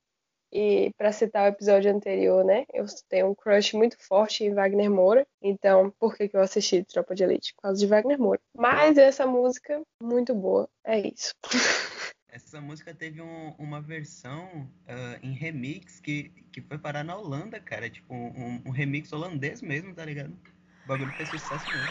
E 0.53 0.93
para 0.97 1.11
citar 1.11 1.45
o 1.45 1.53
episódio 1.53 1.91
anterior, 1.91 2.45
né? 2.45 2.65
Eu 2.73 2.85
tenho 3.09 3.29
um 3.29 3.35
crush 3.35 3.75
muito 3.75 3.97
forte 3.99 4.45
em 4.45 4.55
Wagner 4.55 4.89
Moura. 4.89 5.27
Então, 5.43 5.93
por 5.99 6.17
que, 6.17 6.29
que 6.29 6.37
eu 6.37 6.41
assisti 6.41 6.85
Tropa 6.85 7.13
de 7.13 7.25
Elite? 7.25 7.55
Por 7.55 7.63
causa 7.63 7.81
de 7.81 7.87
Wagner 7.87 8.21
Moura. 8.21 8.41
Mas 8.57 8.97
essa 8.97 9.27
música, 9.27 9.83
muito 10.01 10.33
boa. 10.33 10.69
É 10.85 11.01
isso. 11.01 11.35
Essa 12.35 12.61
música 12.61 12.93
teve 12.93 13.23
um, 13.23 13.55
uma 13.61 13.81
versão 13.81 14.69
uh, 14.89 15.19
em 15.23 15.31
remix 15.35 16.01
que, 16.01 16.31
que 16.51 16.61
foi 16.61 16.77
parar 16.77 17.05
na 17.05 17.15
Holanda, 17.15 17.61
cara. 17.61 17.89
Tipo, 17.89 18.13
um, 18.13 18.61
um 18.67 18.71
remix 18.73 19.13
holandês 19.13 19.63
mesmo, 19.63 19.95
tá 19.95 20.05
ligado? 20.05 20.37
O 20.85 20.89
bagulho 20.89 21.13
fez 21.13 21.29
sucesso 21.29 21.65
mesmo. 21.65 21.89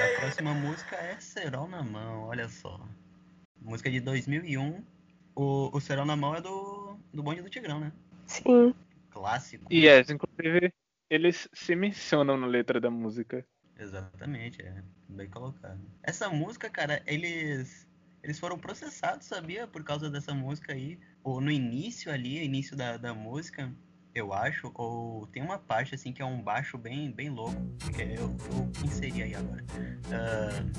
A 0.00 0.20
próxima 0.20 0.54
música 0.54 0.94
é 0.94 1.18
Serol 1.18 1.66
na 1.66 1.82
Mão, 1.82 2.22
olha 2.28 2.48
só. 2.48 2.80
Música 3.60 3.90
de 3.90 3.98
2001. 3.98 4.84
O, 5.34 5.76
o 5.76 5.80
Serol 5.80 6.04
na 6.04 6.14
Mão 6.14 6.36
é 6.36 6.40
do, 6.40 6.96
do 7.12 7.20
Bonde 7.20 7.42
do 7.42 7.50
Tigrão, 7.50 7.80
né? 7.80 7.92
Sim. 8.28 8.72
Clássico. 9.10 9.66
E 9.68 9.86
yes, 9.86 10.08
inclusive, 10.08 10.72
eles 11.10 11.48
se 11.52 11.74
mencionam 11.74 12.36
na 12.36 12.46
letra 12.46 12.80
da 12.80 12.92
música. 12.92 13.44
Exatamente, 13.82 14.62
é. 14.62 14.82
Bem 15.08 15.28
colocado. 15.28 15.80
Essa 16.02 16.28
música, 16.30 16.70
cara, 16.70 17.02
eles 17.06 17.86
Eles 18.22 18.38
foram 18.38 18.58
processados, 18.58 19.26
sabia? 19.26 19.66
Por 19.66 19.82
causa 19.84 20.08
dessa 20.10 20.34
música 20.34 20.72
aí. 20.72 20.98
Ou 21.24 21.40
no 21.40 21.50
início 21.50 22.12
ali, 22.12 22.42
início 22.44 22.76
da, 22.76 22.96
da 22.96 23.14
música, 23.14 23.74
eu 24.14 24.32
acho, 24.32 24.70
ou 24.74 25.26
tem 25.28 25.42
uma 25.42 25.58
parte 25.58 25.94
assim 25.94 26.12
que 26.12 26.22
é 26.22 26.24
um 26.24 26.42
baixo 26.42 26.78
bem, 26.78 27.10
bem 27.12 27.30
louco, 27.30 27.56
que 27.94 28.02
eu 28.02 28.28
vou 28.38 28.70
inserir 28.84 29.22
aí 29.22 29.34
agora. 29.34 29.64
Uh, 30.06 30.72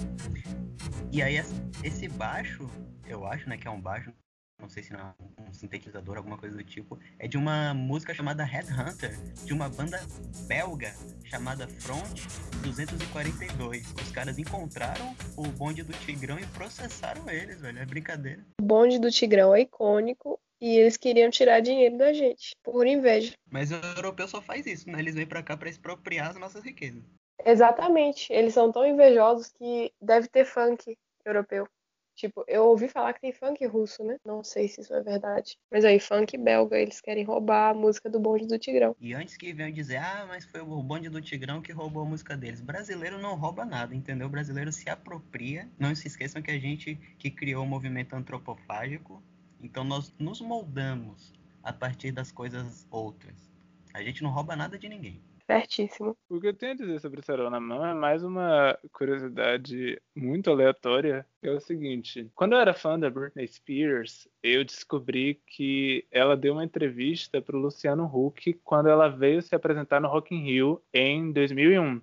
e 1.12 1.22
aí 1.22 1.36
esse 1.84 2.08
baixo, 2.10 2.70
eu 3.06 3.26
acho, 3.26 3.49
né, 3.49 3.58
que 3.58 3.68
é 3.68 3.72
um 3.72 3.82
baixo, 3.82 4.14
não 4.60 4.70
sei 4.70 4.84
se 4.84 4.93
não 4.93 4.99
é 4.99 5.14
um 5.41 5.54
sintetizador, 5.54 6.18
alguma 6.18 6.38
coisa 6.38 6.56
do 6.56 6.64
tipo, 6.64 6.97
é 7.20 7.28
de 7.28 7.38
uma 7.38 7.74
música 7.74 8.14
chamada 8.14 8.43
Headhunter, 8.43 9.18
de 9.43 9.54
uma 9.54 9.70
banda 9.70 9.99
belga 10.47 10.93
chamada 11.26 11.68
Front 11.68 12.22
242. 12.64 13.93
Os 14.01 14.12
caras 14.12 14.38
encontraram 14.39 15.16
o 15.36 15.43
bonde 15.43 15.84
do 15.84 15.93
Tigrão 15.93 16.39
e 16.39 16.45
processaram 16.47 17.30
eles, 17.30 17.60
velho. 17.60 17.80
É 17.80 17.86
brincadeira. 17.86 18.45
O 18.62 18.64
bonde 18.64 18.99
do 18.99 19.12
Tigrão 19.12 19.54
é 19.54 19.62
icônico 19.62 20.39
e 20.62 20.78
eles 20.78 20.95
queriam 20.95 21.30
tirar 21.30 21.60
dinheiro 21.60 21.97
da 21.97 22.14
gente, 22.14 22.56
por 22.64 22.88
inveja. 22.88 23.34
Mas 23.51 23.70
o 23.72 23.76
europeu 23.76 24.28
só 24.30 24.41
faz 24.41 24.66
isso, 24.66 24.89
né? 24.89 24.97
Eles 24.99 25.14
vêm 25.14 25.26
para 25.26 25.43
cá 25.43 25.58
para 25.58 25.70
expropriar 25.70 26.30
as 26.30 26.38
nossas 26.38 26.64
riquezas. 26.64 27.04
Exatamente. 27.45 28.32
Eles 28.32 28.54
são 28.54 28.72
tão 28.72 28.86
invejosos 28.88 29.49
que 29.49 29.91
deve 30.01 30.30
ter 30.30 30.45
funk 30.45 30.97
europeu. 31.26 31.68
Tipo, 32.16 32.43
eu 32.47 32.66
ouvi 32.66 32.88
falar 32.88 33.14
que 33.14 33.22
tem 33.22 33.34
funk 33.34 33.66
russo, 33.66 34.03
né? 34.03 34.18
Não 34.26 34.43
sei 34.43 34.68
se 34.68 34.82
isso 34.82 34.93
é 34.93 35.01
verdade. 35.01 35.57
Mas 35.72 35.84
aí, 35.84 35.99
funk 35.99 36.38
belga, 36.38 36.78
eles 36.78 37.01
querem 37.01 37.24
roubar 37.24 37.72
a 37.72 37.74
música 37.74 38.09
do 38.09 38.20
bonde 38.20 38.47
do 38.47 38.59
Tigrão. 38.59 38.95
E 38.99 39.14
antes 39.14 39.36
que 39.36 39.53
venham 39.53 39.72
dizer, 39.72 39.97
ah, 39.97 40.26
mas 40.28 40.45
foi 40.45 40.61
o 40.61 40.84
bonde 40.84 41.09
do 41.09 41.22
Tigrão 41.22 41.61
que 41.61 41.72
roubou 41.72 42.03
a 42.03 42.05
música 42.05 42.38
deles. 42.38 42.61
Brasileiro 42.61 43.18
não 43.18 43.36
rouba 43.36 43.66
nada, 43.66 43.95
entendeu? 43.95 44.28
O 44.28 44.30
brasileiro 44.30 44.72
se 44.72 44.89
apropria. 44.89 45.70
Não 45.80 45.93
se 45.95 46.07
esqueçam 46.07 46.41
que 46.41 46.51
a 46.51 46.59
gente 46.59 46.95
que 47.18 47.30
criou 47.30 47.64
o 47.64 47.68
movimento 47.68 48.16
antropofágico 48.16 49.22
então 49.64 49.86
nós 49.86 50.14
nos 50.20 50.41
moldamos 50.41 51.34
a 51.64 51.72
partir 51.72 52.11
das 52.11 52.32
coisas 52.34 52.86
outras. 52.91 53.49
A 53.93 54.03
gente 54.03 54.22
não 54.22 54.30
rouba 54.30 54.57
nada 54.57 54.78
de 54.78 54.89
ninguém. 54.89 55.22
Certíssimo. 55.46 56.16
O 56.30 56.39
que 56.39 56.48
eu 56.48 56.54
tenho 56.54 56.72
a 56.72 56.76
dizer 56.76 57.00
sobre 57.00 57.22
Sarau 57.22 57.50
na 57.50 57.60
mão 57.60 57.86
é 57.86 57.94
mais 57.94 58.24
uma 58.24 58.78
curiosidade 58.94 60.02
muito 60.16 60.50
aleatória. 60.50 61.26
É 61.41 61.52
o 61.52 61.60
seguinte: 61.60 62.32
quando 62.34 62.54
eu 62.54 62.60
era 62.60 62.74
fã 62.74 62.98
da 62.98 63.10
Britney 63.10 63.48
Spears, 63.48 64.28
eu 64.41 64.64
descobri 64.64 65.41
que 65.46 66.08
ela 66.10 66.38
deu 66.38 66.54
uma 66.54 66.64
entrevista 66.64 67.41
para 67.41 67.58
o 67.58 67.60
Luciano 67.60 68.06
Huck 68.06 68.54
quando 68.64 68.88
ela 68.88 69.10
veio 69.10 69.41
se 69.41 69.54
apresentar 69.54 70.00
no 70.00 70.08
Rock 70.08 70.34
in 70.34 70.46
Rio 70.46 70.82
em 70.94 71.34
2001, 71.34 72.02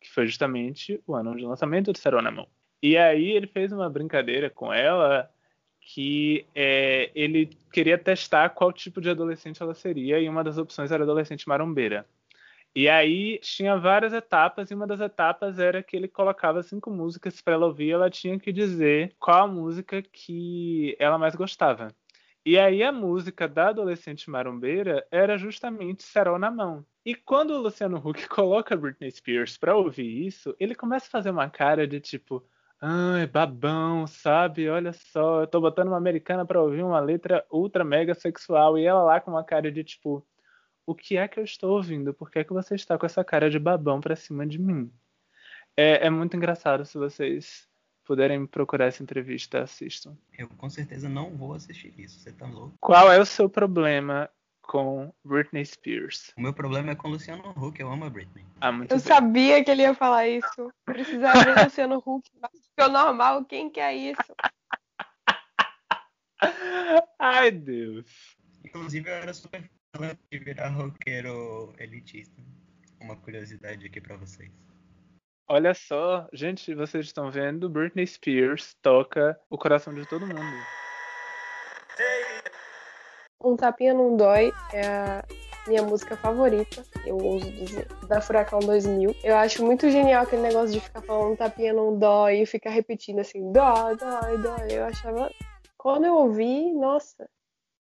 que 0.00 0.10
foi 0.10 0.26
justamente 0.26 1.00
o 1.06 1.14
ano 1.14 1.36
de 1.36 1.44
lançamento 1.44 1.92
de 1.92 2.00
Sarau 2.00 2.20
na 2.20 2.32
mão. 2.32 2.48
E 2.82 2.96
aí 2.96 3.30
ele 3.30 3.46
fez 3.46 3.70
uma 3.70 3.88
brincadeira 3.88 4.50
com 4.50 4.72
ela 4.72 5.30
que 5.80 6.44
é, 6.52 7.12
ele 7.14 7.48
queria 7.72 7.96
testar 7.96 8.50
qual 8.50 8.72
tipo 8.72 9.00
de 9.00 9.08
adolescente 9.08 9.62
ela 9.62 9.72
seria, 9.72 10.18
e 10.18 10.28
uma 10.28 10.42
das 10.42 10.58
opções 10.58 10.90
era 10.90 11.04
adolescente 11.04 11.48
marombeira. 11.48 12.04
E 12.76 12.90
aí 12.90 13.38
tinha 13.38 13.78
várias 13.78 14.12
etapas, 14.12 14.70
e 14.70 14.74
uma 14.74 14.86
das 14.86 15.00
etapas 15.00 15.58
era 15.58 15.82
que 15.82 15.96
ele 15.96 16.06
colocava 16.06 16.62
cinco 16.62 16.90
músicas 16.90 17.40
para 17.40 17.54
ela 17.54 17.64
ouvir, 17.64 17.86
e 17.86 17.92
ela 17.92 18.10
tinha 18.10 18.38
que 18.38 18.52
dizer 18.52 19.14
qual 19.18 19.44
a 19.44 19.48
música 19.48 20.02
que 20.02 20.94
ela 20.98 21.16
mais 21.16 21.34
gostava. 21.34 21.88
E 22.44 22.58
aí 22.58 22.82
a 22.82 22.92
música 22.92 23.48
da 23.48 23.70
adolescente 23.70 24.28
marombeira 24.28 25.06
era 25.10 25.38
justamente 25.38 26.02
Serol 26.02 26.38
na 26.38 26.50
Mão. 26.50 26.84
E 27.02 27.14
quando 27.14 27.52
o 27.52 27.62
Luciano 27.62 27.96
Huck 27.96 28.28
coloca 28.28 28.76
Britney 28.76 29.10
Spears 29.10 29.56
para 29.56 29.74
ouvir 29.74 30.26
isso, 30.26 30.54
ele 30.60 30.74
começa 30.74 31.06
a 31.06 31.10
fazer 31.10 31.30
uma 31.30 31.48
cara 31.48 31.88
de 31.88 31.98
tipo, 31.98 32.44
Ai, 32.78 33.26
babão, 33.26 34.06
sabe? 34.06 34.68
Olha 34.68 34.92
só, 34.92 35.40
eu 35.40 35.46
tô 35.46 35.62
botando 35.62 35.88
uma 35.88 35.96
americana 35.96 36.44
pra 36.44 36.60
ouvir 36.60 36.82
uma 36.82 37.00
letra 37.00 37.42
ultra 37.50 37.82
mega 37.82 38.14
sexual 38.14 38.76
e 38.76 38.84
ela 38.84 39.02
lá 39.02 39.18
com 39.18 39.30
uma 39.30 39.42
cara 39.42 39.72
de 39.72 39.82
tipo, 39.82 40.22
o 40.86 40.94
que 40.94 41.16
é 41.16 41.26
que 41.26 41.38
eu 41.40 41.44
estou 41.44 41.76
ouvindo? 41.76 42.14
Por 42.14 42.30
que 42.30 42.38
é 42.38 42.44
que 42.44 42.52
você 42.52 42.74
está 42.74 42.96
com 42.96 43.04
essa 43.04 43.24
cara 43.24 43.50
de 43.50 43.58
babão 43.58 44.00
pra 44.00 44.16
cima 44.16 44.46
de 44.46 44.58
mim? 44.58 44.90
É, 45.76 46.06
é 46.06 46.10
muito 46.10 46.36
engraçado 46.36 46.84
se 46.84 46.96
vocês 46.96 47.68
puderem 48.04 48.46
procurar 48.46 48.86
essa 48.86 49.02
entrevista, 49.02 49.62
assistam. 49.62 50.16
Eu 50.38 50.48
com 50.48 50.70
certeza 50.70 51.08
não 51.08 51.36
vou 51.36 51.54
assistir 51.54 51.92
isso, 51.98 52.20
você 52.20 52.32
tá 52.32 52.46
louco? 52.46 52.74
Qual 52.80 53.10
é 53.10 53.20
o 53.20 53.26
seu 53.26 53.50
problema 53.50 54.30
com 54.66 55.12
Britney 55.24 55.64
Spears. 55.64 56.32
O 56.36 56.40
meu 56.40 56.52
problema 56.52 56.90
é 56.90 56.94
com 56.94 57.08
Luciano 57.08 57.50
Huck, 57.50 57.80
eu 57.80 57.90
amo 57.90 58.04
a 58.04 58.10
Britney. 58.10 58.44
Ah, 58.60 58.72
muito 58.72 58.90
eu 58.92 58.98
bem. 58.98 59.06
sabia 59.06 59.64
que 59.64 59.70
ele 59.70 59.82
ia 59.82 59.94
falar 59.94 60.26
isso. 60.28 60.72
Precisava 60.84 61.44
de 61.44 61.64
Luciano 61.64 62.02
Huck. 62.04 62.28
Ficou 62.70 62.92
normal, 62.92 63.44
quem 63.44 63.70
quer 63.70 63.94
isso? 63.94 64.34
Ai, 67.18 67.50
Deus. 67.50 68.36
Inclusive, 68.64 69.08
eu 69.08 69.14
era 69.14 69.32
super 69.32 69.70
fã 69.96 70.16
de 70.30 70.38
virar 70.38 70.68
roqueiro 70.68 71.72
elitista. 71.78 72.40
Uma 73.00 73.16
curiosidade 73.16 73.86
aqui 73.86 74.00
para 74.00 74.16
vocês. 74.16 74.50
Olha 75.48 75.74
só, 75.74 76.28
gente, 76.32 76.74
vocês 76.74 77.06
estão 77.06 77.30
vendo, 77.30 77.68
Britney 77.68 78.06
Spears 78.06 78.74
toca 78.82 79.38
o 79.48 79.56
coração 79.56 79.94
de 79.94 80.04
todo 80.06 80.26
mundo. 80.26 80.56
Um 83.40 83.54
Tapinha 83.54 83.94
Não 83.94 84.16
Dói 84.16 84.50
é 84.72 84.86
a 84.86 85.24
minha 85.68 85.82
música 85.82 86.16
favorita, 86.16 86.82
eu 87.04 87.16
ouso 87.16 87.50
dizer, 87.52 87.86
da 88.08 88.20
Furacão 88.20 88.58
2000. 88.58 89.14
Eu 89.22 89.36
acho 89.36 89.64
muito 89.64 89.88
genial 89.88 90.24
aquele 90.24 90.42
negócio 90.42 90.72
de 90.72 90.80
ficar 90.80 91.02
falando 91.02 91.36
Tapinha 91.36 91.72
Não 91.72 91.96
Dói 91.96 92.42
e 92.42 92.46
ficar 92.46 92.70
repetindo 92.70 93.20
assim, 93.20 93.52
dói, 93.52 93.96
dói, 93.96 94.38
dói. 94.38 94.68
Eu 94.72 94.84
achava. 94.86 95.30
Quando 95.76 96.06
eu 96.06 96.14
ouvi, 96.14 96.72
nossa, 96.72 97.28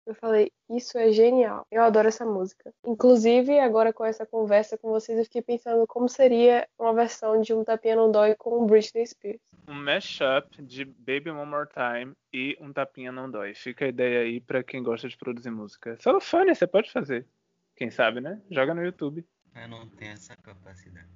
eu 0.05 0.15
falei, 0.15 0.51
isso 0.69 0.97
é 0.97 1.11
genial. 1.11 1.65
Eu 1.71 1.83
adoro 1.83 2.07
essa 2.07 2.25
música. 2.25 2.73
Inclusive, 2.85 3.59
agora 3.59 3.93
com 3.93 4.03
essa 4.03 4.25
conversa 4.25 4.77
com 4.77 4.89
vocês, 4.89 5.17
eu 5.17 5.25
fiquei 5.25 5.41
pensando 5.41 5.85
como 5.85 6.09
seria 6.09 6.67
uma 6.77 6.93
versão 6.93 7.39
de 7.39 7.53
Um 7.53 7.63
Tapinha 7.63 7.95
Não 7.95 8.11
Dói 8.11 8.35
com 8.35 8.65
Britney 8.65 9.05
Spears. 9.05 9.39
Um 9.67 9.73
mashup 9.73 10.61
de 10.61 10.85
Baby 10.85 11.29
One 11.29 11.49
More 11.49 11.69
Time 11.69 12.13
e 12.33 12.57
Um 12.59 12.73
Tapinha 12.73 13.11
Não 13.11 13.29
Dói. 13.29 13.53
Fica 13.53 13.85
a 13.85 13.89
ideia 13.89 14.21
aí 14.21 14.41
para 14.41 14.63
quem 14.63 14.81
gosta 14.81 15.07
de 15.07 15.17
produzir 15.17 15.51
música. 15.51 15.95
Celofane, 15.99 16.55
você 16.55 16.65
pode 16.65 16.91
fazer. 16.91 17.27
Quem 17.75 17.91
sabe, 17.91 18.21
né? 18.21 18.41
Joga 18.49 18.73
no 18.73 18.83
YouTube. 18.83 19.25
Eu 19.55 19.67
não 19.67 19.87
tenho 19.87 20.13
essa 20.13 20.35
capacidade. 20.37 21.09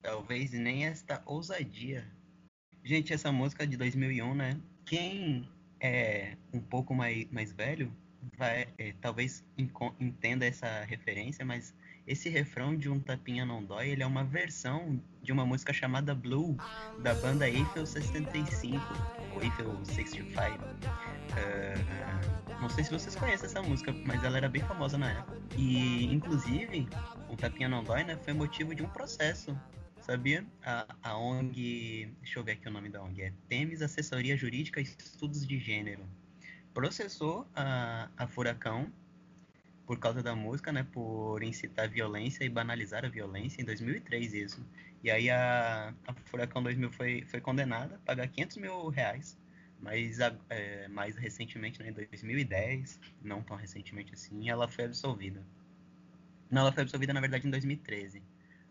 Talvez 0.00 0.52
nem 0.52 0.86
esta 0.86 1.22
ousadia. 1.26 2.06
Gente, 2.82 3.12
essa 3.12 3.30
música 3.30 3.66
de 3.66 3.76
2001, 3.76 4.34
né? 4.34 4.58
Quem 4.86 5.46
é 5.78 6.36
um 6.54 6.60
pouco 6.60 6.94
mais, 6.94 7.30
mais 7.30 7.52
velho 7.52 7.92
vai, 8.36 8.68
é, 8.78 8.94
talvez 9.00 9.44
entenda 9.98 10.46
essa 10.46 10.84
referência, 10.84 11.44
mas 11.44 11.74
esse 12.06 12.28
refrão 12.28 12.76
de 12.76 12.88
Um 12.88 12.98
Tapinha 12.98 13.44
Não 13.44 13.62
Dói, 13.62 13.90
ele 13.90 14.02
é 14.02 14.06
uma 14.06 14.24
versão 14.24 15.00
de 15.22 15.32
uma 15.32 15.46
música 15.46 15.72
chamada 15.72 16.14
Blue, 16.14 16.56
da 17.02 17.14
banda 17.14 17.48
Eiffel 17.48 17.86
65, 17.86 18.80
ou 19.34 19.42
Eiffel 19.42 19.84
65. 19.84 20.64
Uh, 20.64 22.60
não 22.60 22.68
sei 22.68 22.84
se 22.84 22.90
vocês 22.90 23.14
conhecem 23.14 23.46
essa 23.46 23.62
música, 23.62 23.92
mas 24.04 24.24
ela 24.24 24.36
era 24.36 24.48
bem 24.48 24.62
famosa 24.62 24.98
na 24.98 25.12
época. 25.12 25.40
E, 25.56 26.06
inclusive, 26.06 26.88
Um 27.28 27.36
Tapinha 27.36 27.68
Não 27.68 27.84
Dói 27.84 28.04
né, 28.04 28.16
foi 28.16 28.32
motivo 28.32 28.74
de 28.74 28.82
um 28.82 28.88
processo 28.88 29.56
sabia? 30.00 30.44
A, 30.64 30.96
a 31.02 31.16
ONG, 31.16 32.10
deixa 32.20 32.38
eu 32.38 32.42
ver 32.42 32.52
aqui 32.52 32.66
o 32.66 32.70
nome 32.70 32.88
da 32.88 33.02
ONG, 33.02 33.22
é 33.22 33.32
Temes 33.48 33.82
Assessoria 33.82 34.36
Jurídica 34.36 34.80
e 34.80 34.82
Estudos 34.82 35.46
de 35.46 35.58
Gênero 35.58 36.02
processou 36.74 37.46
a, 37.54 38.08
a 38.16 38.26
Furacão 38.26 38.92
por 39.86 39.98
causa 39.98 40.22
da 40.22 40.36
música, 40.36 40.72
né, 40.72 40.86
por 40.92 41.42
incitar 41.42 41.88
violência 41.88 42.44
e 42.44 42.48
banalizar 42.48 43.04
a 43.04 43.08
violência 43.08 43.60
em 43.60 43.64
2003 43.64 44.34
isso. 44.34 44.64
E 45.02 45.10
aí 45.10 45.28
a, 45.28 45.92
a 46.06 46.14
Furacão 46.26 46.62
2000 46.62 46.92
foi, 46.92 47.24
foi 47.26 47.40
condenada 47.40 47.96
a 47.96 47.98
pagar 47.98 48.28
500 48.28 48.56
mil 48.58 48.88
reais, 48.88 49.36
mas 49.80 50.18
é, 50.48 50.86
mais 50.88 51.16
recentemente, 51.16 51.82
né, 51.82 51.88
em 51.88 51.92
2010, 51.92 53.00
não 53.20 53.42
tão 53.42 53.56
recentemente 53.56 54.14
assim, 54.14 54.48
ela 54.48 54.68
foi 54.68 54.84
absolvida. 54.84 55.42
Não, 56.50 56.62
ela 56.62 56.72
foi 56.72 56.82
absolvida 56.82 57.12
na 57.12 57.20
verdade 57.20 57.46
em 57.46 57.50
2013. 57.50 58.22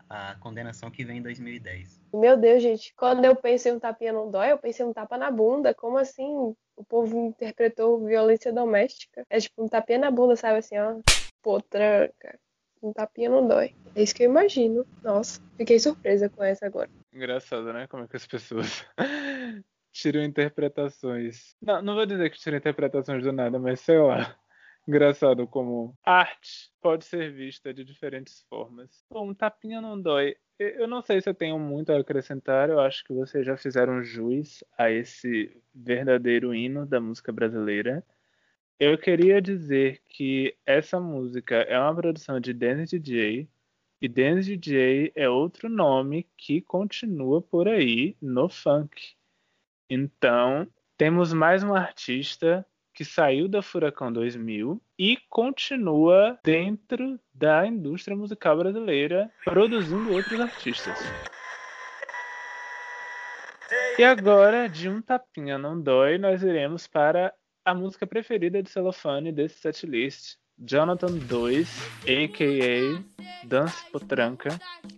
A 0.08 0.34
condenação 0.36 0.90
que 0.90 1.04
vem 1.04 1.18
em 1.18 1.22
2010. 1.22 2.00
Meu 2.12 2.36
Deus, 2.36 2.62
gente, 2.62 2.92
quando 2.96 3.24
eu 3.24 3.36
pensei 3.36 3.72
um 3.72 3.78
tapinha 3.78 4.12
não 4.12 4.30
dói, 4.30 4.50
eu 4.50 4.58
pensei 4.58 4.84
um 4.84 4.92
tapa 4.92 5.16
na 5.16 5.30
bunda. 5.30 5.72
Como 5.72 5.96
assim? 5.96 6.56
O 6.80 6.84
povo 6.84 7.26
interpretou 7.26 8.02
violência 8.02 8.50
doméstica. 8.50 9.26
É 9.28 9.38
tipo 9.38 9.62
um 9.62 9.68
tapinha 9.68 9.98
na 9.98 10.10
bunda, 10.10 10.34
sabe 10.34 10.58
assim, 10.58 10.78
ó. 10.78 10.98
Pô, 11.42 11.60
tranca. 11.60 12.38
Um 12.82 12.90
tapinha 12.90 13.28
não 13.28 13.46
dói. 13.46 13.74
É 13.94 14.02
isso 14.02 14.14
que 14.14 14.22
eu 14.22 14.30
imagino. 14.30 14.86
Nossa, 15.02 15.42
fiquei 15.58 15.78
surpresa 15.78 16.30
com 16.30 16.42
essa 16.42 16.64
agora. 16.64 16.88
Engraçado, 17.12 17.70
né? 17.72 17.86
Como 17.86 18.04
é 18.04 18.08
que 18.08 18.16
as 18.16 18.26
pessoas 18.26 18.86
tiram 19.92 20.22
interpretações. 20.22 21.54
Não, 21.60 21.82
não 21.82 21.94
vou 21.94 22.06
dizer 22.06 22.30
que 22.30 22.38
tiram 22.38 22.56
interpretações 22.56 23.22
do 23.22 23.30
nada, 23.30 23.58
mas 23.58 23.80
sei 23.80 23.98
lá. 23.98 24.34
Engraçado 24.90 25.46
como 25.46 25.96
arte 26.04 26.68
pode 26.82 27.04
ser 27.04 27.32
vista 27.32 27.72
de 27.72 27.84
diferentes 27.84 28.44
formas. 28.48 29.04
Bom, 29.08 29.30
um 29.30 29.34
tapinha 29.34 29.80
não 29.80 30.00
dói. 30.00 30.34
Eu 30.58 30.88
não 30.88 31.00
sei 31.00 31.20
se 31.20 31.30
eu 31.30 31.34
tenho 31.34 31.56
muito 31.60 31.92
a 31.92 31.98
acrescentar. 32.00 32.68
Eu 32.68 32.80
acho 32.80 33.04
que 33.04 33.12
vocês 33.12 33.46
já 33.46 33.56
fizeram 33.56 34.02
juiz 34.02 34.64
a 34.76 34.90
esse 34.90 35.56
verdadeiro 35.72 36.52
hino 36.52 36.84
da 36.84 37.00
música 37.00 37.30
brasileira. 37.30 38.04
Eu 38.80 38.98
queria 38.98 39.40
dizer 39.40 40.02
que 40.08 40.56
essa 40.66 40.98
música 40.98 41.54
é 41.54 41.78
uma 41.78 41.94
produção 41.94 42.40
de 42.40 42.52
Dennis 42.52 42.90
DJ, 42.90 43.48
e 44.02 44.08
Dennis 44.08 44.44
DJ 44.44 45.12
é 45.14 45.28
outro 45.28 45.68
nome 45.68 46.28
que 46.36 46.60
continua 46.60 47.40
por 47.40 47.68
aí 47.68 48.16
no 48.20 48.48
funk. 48.48 49.14
Então, 49.88 50.66
temos 50.96 51.32
mais 51.32 51.62
um 51.62 51.76
artista 51.76 52.66
que 53.00 53.04
saiu 53.06 53.48
da 53.48 53.62
Furacão 53.62 54.12
2000 54.12 54.78
e 54.98 55.16
continua 55.30 56.38
dentro 56.44 57.18
da 57.32 57.66
indústria 57.66 58.14
musical 58.14 58.58
brasileira, 58.58 59.30
produzindo 59.42 60.12
outros 60.12 60.38
artistas. 60.38 60.98
E 63.98 64.04
agora, 64.04 64.68
de 64.68 64.86
um 64.86 65.00
tapinha 65.00 65.56
não 65.56 65.80
dói, 65.80 66.18
nós 66.18 66.42
iremos 66.42 66.86
para 66.86 67.32
a 67.64 67.72
música 67.72 68.06
preferida 68.06 68.62
de 68.62 68.68
celofane 68.68 69.32
desse 69.32 69.58
setlist, 69.60 70.36
Jonathan 70.58 71.16
2, 71.26 71.68
a.k.a. 72.02 73.46
Dance 73.46 73.90
Potranca, 73.90 74.50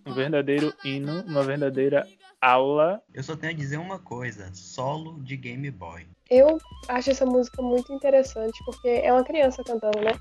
um 0.04 0.12
verdadeiro 0.12 0.74
hino, 0.84 1.22
uma 1.22 1.44
verdadeira 1.44 2.04
aula. 2.42 3.00
Eu 3.14 3.22
só 3.22 3.36
tenho 3.36 3.52
a 3.52 3.56
dizer 3.56 3.76
uma 3.76 4.00
coisa, 4.00 4.50
solo 4.52 5.22
de 5.22 5.36
Game 5.36 5.70
Boy. 5.70 6.06
Eu 6.28 6.58
acho 6.88 7.10
essa 7.10 7.24
música 7.24 7.62
muito 7.62 7.92
interessante 7.92 8.58
porque 8.64 8.88
é 8.88 9.12
uma 9.12 9.22
criança 9.22 9.62
cantando, 9.64 10.00
né? 10.00 10.12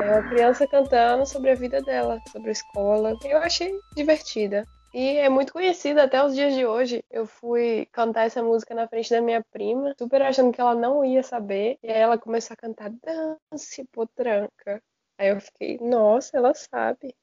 É 0.00 0.10
uma 0.12 0.28
criança 0.28 0.66
cantando 0.66 1.24
sobre 1.24 1.50
a 1.50 1.54
vida 1.54 1.80
dela, 1.80 2.20
sobre 2.30 2.50
a 2.50 2.52
escola. 2.52 3.16
Eu 3.24 3.38
achei 3.38 3.72
divertida. 3.96 4.66
E 4.92 5.16
é 5.16 5.28
muito 5.28 5.52
conhecida 5.52 6.04
até 6.04 6.24
os 6.24 6.34
dias 6.34 6.54
de 6.54 6.66
hoje. 6.66 7.04
Eu 7.10 7.26
fui 7.26 7.88
cantar 7.90 8.26
essa 8.26 8.42
música 8.42 8.74
na 8.74 8.86
frente 8.86 9.10
da 9.10 9.20
minha 9.20 9.42
prima, 9.50 9.94
super 9.98 10.22
achando 10.22 10.52
que 10.52 10.60
ela 10.60 10.74
não 10.74 11.04
ia 11.04 11.22
saber. 11.22 11.78
E 11.82 11.90
aí 11.90 12.00
ela 12.00 12.18
começou 12.18 12.54
a 12.54 12.56
cantar 12.56 12.90
Dance 12.90 13.84
Potranca. 13.90 14.82
Aí 15.18 15.30
eu 15.30 15.40
fiquei, 15.40 15.78
nossa, 15.80 16.36
ela 16.36 16.54
sabe. 16.54 17.14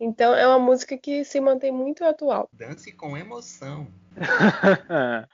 Então 0.00 0.34
é 0.34 0.46
uma 0.46 0.58
música 0.58 0.96
que 0.96 1.24
se 1.24 1.40
mantém 1.40 1.72
muito 1.72 2.04
atual. 2.04 2.48
Dance 2.52 2.92
com 2.92 3.16
emoção. 3.16 3.86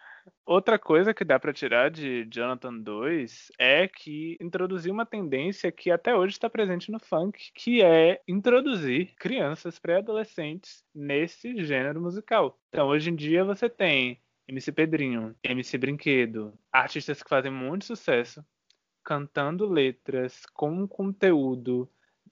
Outra 0.47 0.79
coisa 0.79 1.15
que 1.15 1.25
dá 1.25 1.41
para 1.41 1.55
tirar 1.55 1.91
de 1.91 2.27
Jonathan 2.31 2.75
2 2.75 3.53
é 3.59 3.89
que 3.89 4.37
introduziu 4.39 4.93
uma 4.93 5.07
tendência 5.07 5.73
que 5.73 5.91
até 5.91 6.15
hoje 6.15 6.35
está 6.35 6.51
presente 6.51 6.93
no 6.93 7.01
funk, 7.01 7.51
que 7.55 7.83
é 7.83 8.21
introduzir 8.29 9.15
crianças 9.17 9.79
pré-adolescentes 9.79 10.85
nesse 10.95 11.65
gênero 11.65 12.01
musical. 12.01 12.59
Então, 12.69 12.89
hoje 12.89 13.11
em 13.11 13.15
dia 13.15 13.43
você 13.43 13.71
tem 13.71 14.21
MC 14.47 14.71
Pedrinho, 14.71 15.35
MC 15.43 15.79
Brinquedo, 15.79 16.53
artistas 16.71 17.23
que 17.23 17.31
fazem 17.31 17.51
muito 17.51 17.87
sucesso, 17.87 18.45
cantando 19.03 19.67
letras 19.67 20.45
com 20.53 20.87
conteúdo 20.87 21.89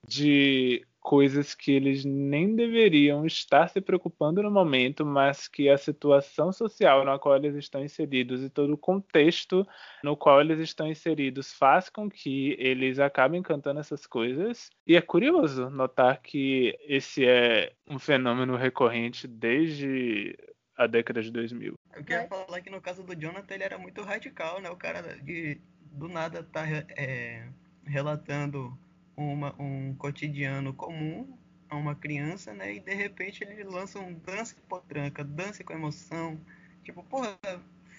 de 0.07 0.85
coisas 1.03 1.53
que 1.53 1.73
eles 1.73 2.05
nem 2.05 2.55
deveriam 2.55 3.25
estar 3.25 3.67
se 3.67 3.81
preocupando 3.81 4.41
no 4.41 4.49
momento, 4.49 5.05
mas 5.05 5.49
que 5.49 5.69
a 5.69 5.77
situação 5.77 6.53
social 6.53 7.03
na 7.03 7.19
qual 7.19 7.35
eles 7.35 7.55
estão 7.55 7.83
inseridos 7.83 8.41
e 8.41 8.49
todo 8.49 8.73
o 8.73 8.77
contexto 8.77 9.67
no 10.01 10.15
qual 10.15 10.39
eles 10.39 10.59
estão 10.59 10.87
inseridos 10.87 11.53
faz 11.53 11.89
com 11.89 12.09
que 12.09 12.55
eles 12.57 12.99
acabem 12.99 13.43
cantando 13.43 13.81
essas 13.81 14.07
coisas. 14.07 14.69
E 14.87 14.95
é 14.95 15.01
curioso 15.01 15.69
notar 15.69 16.21
que 16.21 16.79
esse 16.87 17.25
é 17.25 17.73
um 17.85 17.99
fenômeno 17.99 18.55
recorrente 18.55 19.27
desde 19.27 20.37
a 20.77 20.87
década 20.87 21.21
de 21.21 21.31
2000. 21.31 21.73
Eu 21.95 22.03
queria 22.03 22.27
falar 22.27 22.61
que 22.61 22.69
no 22.69 22.81
caso 22.81 23.03
do 23.03 23.13
Jonathan 23.13 23.53
ele 23.53 23.63
era 23.63 23.77
muito 23.77 24.01
radical, 24.01 24.61
né? 24.61 24.69
O 24.69 24.77
cara 24.77 25.01
de 25.21 25.59
do 25.91 26.07
nada 26.07 26.41
tá 26.43 26.65
é, 26.97 27.47
relatando 27.85 28.75
uma, 29.15 29.55
um 29.59 29.95
cotidiano 29.95 30.73
comum 30.73 31.37
a 31.69 31.75
uma 31.75 31.95
criança, 31.95 32.53
né? 32.53 32.75
E 32.75 32.79
de 32.79 32.93
repente 32.93 33.43
ele 33.43 33.63
lança 33.63 33.99
um 33.99 34.13
dance 34.13 34.55
potranca, 34.67 35.23
dance 35.23 35.63
com 35.63 35.73
emoção. 35.73 36.39
Tipo, 36.83 37.03
porra, 37.03 37.37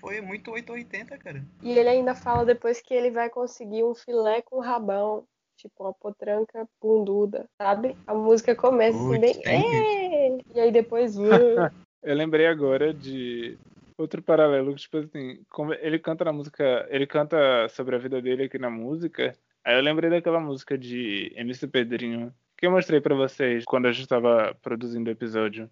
foi 0.01 0.21
muito 0.21 0.51
880, 0.51 1.19
cara. 1.19 1.45
E 1.63 1.79
ele 1.79 1.89
ainda 1.89 2.15
fala 2.15 2.45
depois 2.45 2.81
que 2.81 2.95
ele 2.95 3.11
vai 3.11 3.31
conseguir 3.31 3.85
um 3.85 3.95
filé 3.95 4.43
com 4.43 4.61
rabão. 4.61 5.27
Tipo, 5.57 5.85
uma 5.85 5.95
potranca 5.95 6.69
bunduda, 6.83 7.49
sabe? 7.57 7.97
A 8.07 8.15
música 8.15 8.55
começa 8.57 8.99
assim 8.99 9.41
bem. 9.43 10.39
E 10.55 10.61
aí 10.61 10.73
depois. 10.73 11.17
Eu 12.03 12.15
lembrei 12.15 12.47
agora 12.47 12.93
de 12.93 13.57
outro 13.97 14.21
paralelo, 14.21 14.75
tipo 14.75 14.99
assim, 14.99 15.43
ele 15.81 15.99
canta 15.99 16.25
na 16.25 16.33
música. 16.33 16.87
Ele 16.91 17.07
canta 17.07 17.67
sobre 17.71 17.97
a 17.97 17.99
vida 17.99 18.21
dele 18.21 18.45
aqui 18.45 18.59
na 18.59 18.69
música. 18.69 19.35
Aí 19.65 19.77
eu 19.77 19.81
lembrei 19.81 20.11
daquela 20.11 20.39
música 20.39 20.77
de 20.77 21.33
MC 21.35 21.67
Pedrinho 21.67 22.35
que 22.57 22.67
eu 22.67 22.71
mostrei 22.71 23.01
para 23.01 23.15
vocês 23.15 23.65
quando 23.65 23.87
a 23.87 23.93
gente 23.93 24.03
estava 24.03 24.55
produzindo 24.63 25.09
o 25.09 25.13
episódio 25.13 25.71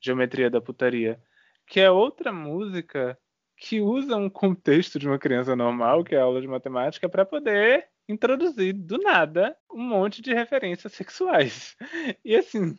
Geometria 0.00 0.48
da 0.48 0.60
Putaria, 0.60 1.20
que 1.66 1.80
é 1.80 1.90
outra 1.90 2.32
música 2.32 3.18
que 3.56 3.80
usa 3.80 4.16
um 4.16 4.30
contexto 4.30 4.98
de 4.98 5.06
uma 5.06 5.18
criança 5.18 5.54
normal, 5.54 6.04
que 6.04 6.14
é 6.14 6.18
a 6.18 6.22
aula 6.22 6.40
de 6.40 6.48
matemática, 6.48 7.08
para 7.08 7.24
poder 7.24 7.88
introduzir 8.08 8.72
do 8.74 8.98
nada 8.98 9.56
um 9.72 9.82
monte 9.82 10.22
de 10.22 10.32
referências 10.32 10.92
sexuais. 10.92 11.76
E 12.24 12.36
assim, 12.36 12.78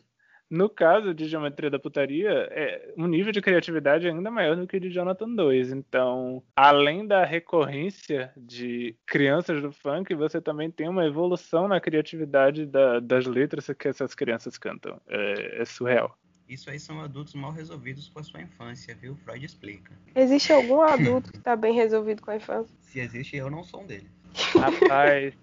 no 0.54 0.68
caso 0.68 1.12
de 1.12 1.26
Geometria 1.26 1.68
da 1.68 1.80
Putaria, 1.80 2.30
é 2.52 2.92
um 2.96 3.08
nível 3.08 3.32
de 3.32 3.42
criatividade 3.42 4.06
ainda 4.06 4.30
maior 4.30 4.54
do 4.54 4.68
que 4.68 4.76
o 4.76 4.80
de 4.80 4.88
Jonathan 4.88 5.28
2. 5.34 5.72
Então, 5.72 6.42
além 6.54 7.04
da 7.04 7.24
recorrência 7.24 8.32
de 8.36 8.94
crianças 9.04 9.60
do 9.60 9.72
funk, 9.72 10.14
você 10.14 10.40
também 10.40 10.70
tem 10.70 10.88
uma 10.88 11.04
evolução 11.04 11.66
na 11.66 11.80
criatividade 11.80 12.66
da, 12.66 13.00
das 13.00 13.26
letras 13.26 13.66
que 13.76 13.88
essas 13.88 14.14
crianças 14.14 14.56
cantam. 14.56 15.00
É, 15.08 15.62
é 15.62 15.64
surreal. 15.64 16.16
Isso 16.48 16.68
aí 16.68 16.78
são 16.78 17.00
adultos 17.00 17.34
mal 17.34 17.52
resolvidos 17.52 18.08
com 18.08 18.18
a 18.18 18.22
sua 18.22 18.42
infância, 18.42 18.94
viu? 18.94 19.16
Freud 19.16 19.44
explica. 19.44 19.92
Existe 20.14 20.52
algum 20.52 20.80
adulto 20.82 21.32
que 21.32 21.38
está 21.38 21.56
bem 21.56 21.74
resolvido 21.74 22.20
com 22.20 22.30
a 22.30 22.36
infância? 22.36 22.74
Se 22.82 23.00
existe, 23.00 23.36
eu 23.36 23.50
não 23.50 23.64
sou 23.64 23.82
um 23.82 23.86
deles. 23.86 24.10
Rapaz, 24.54 25.34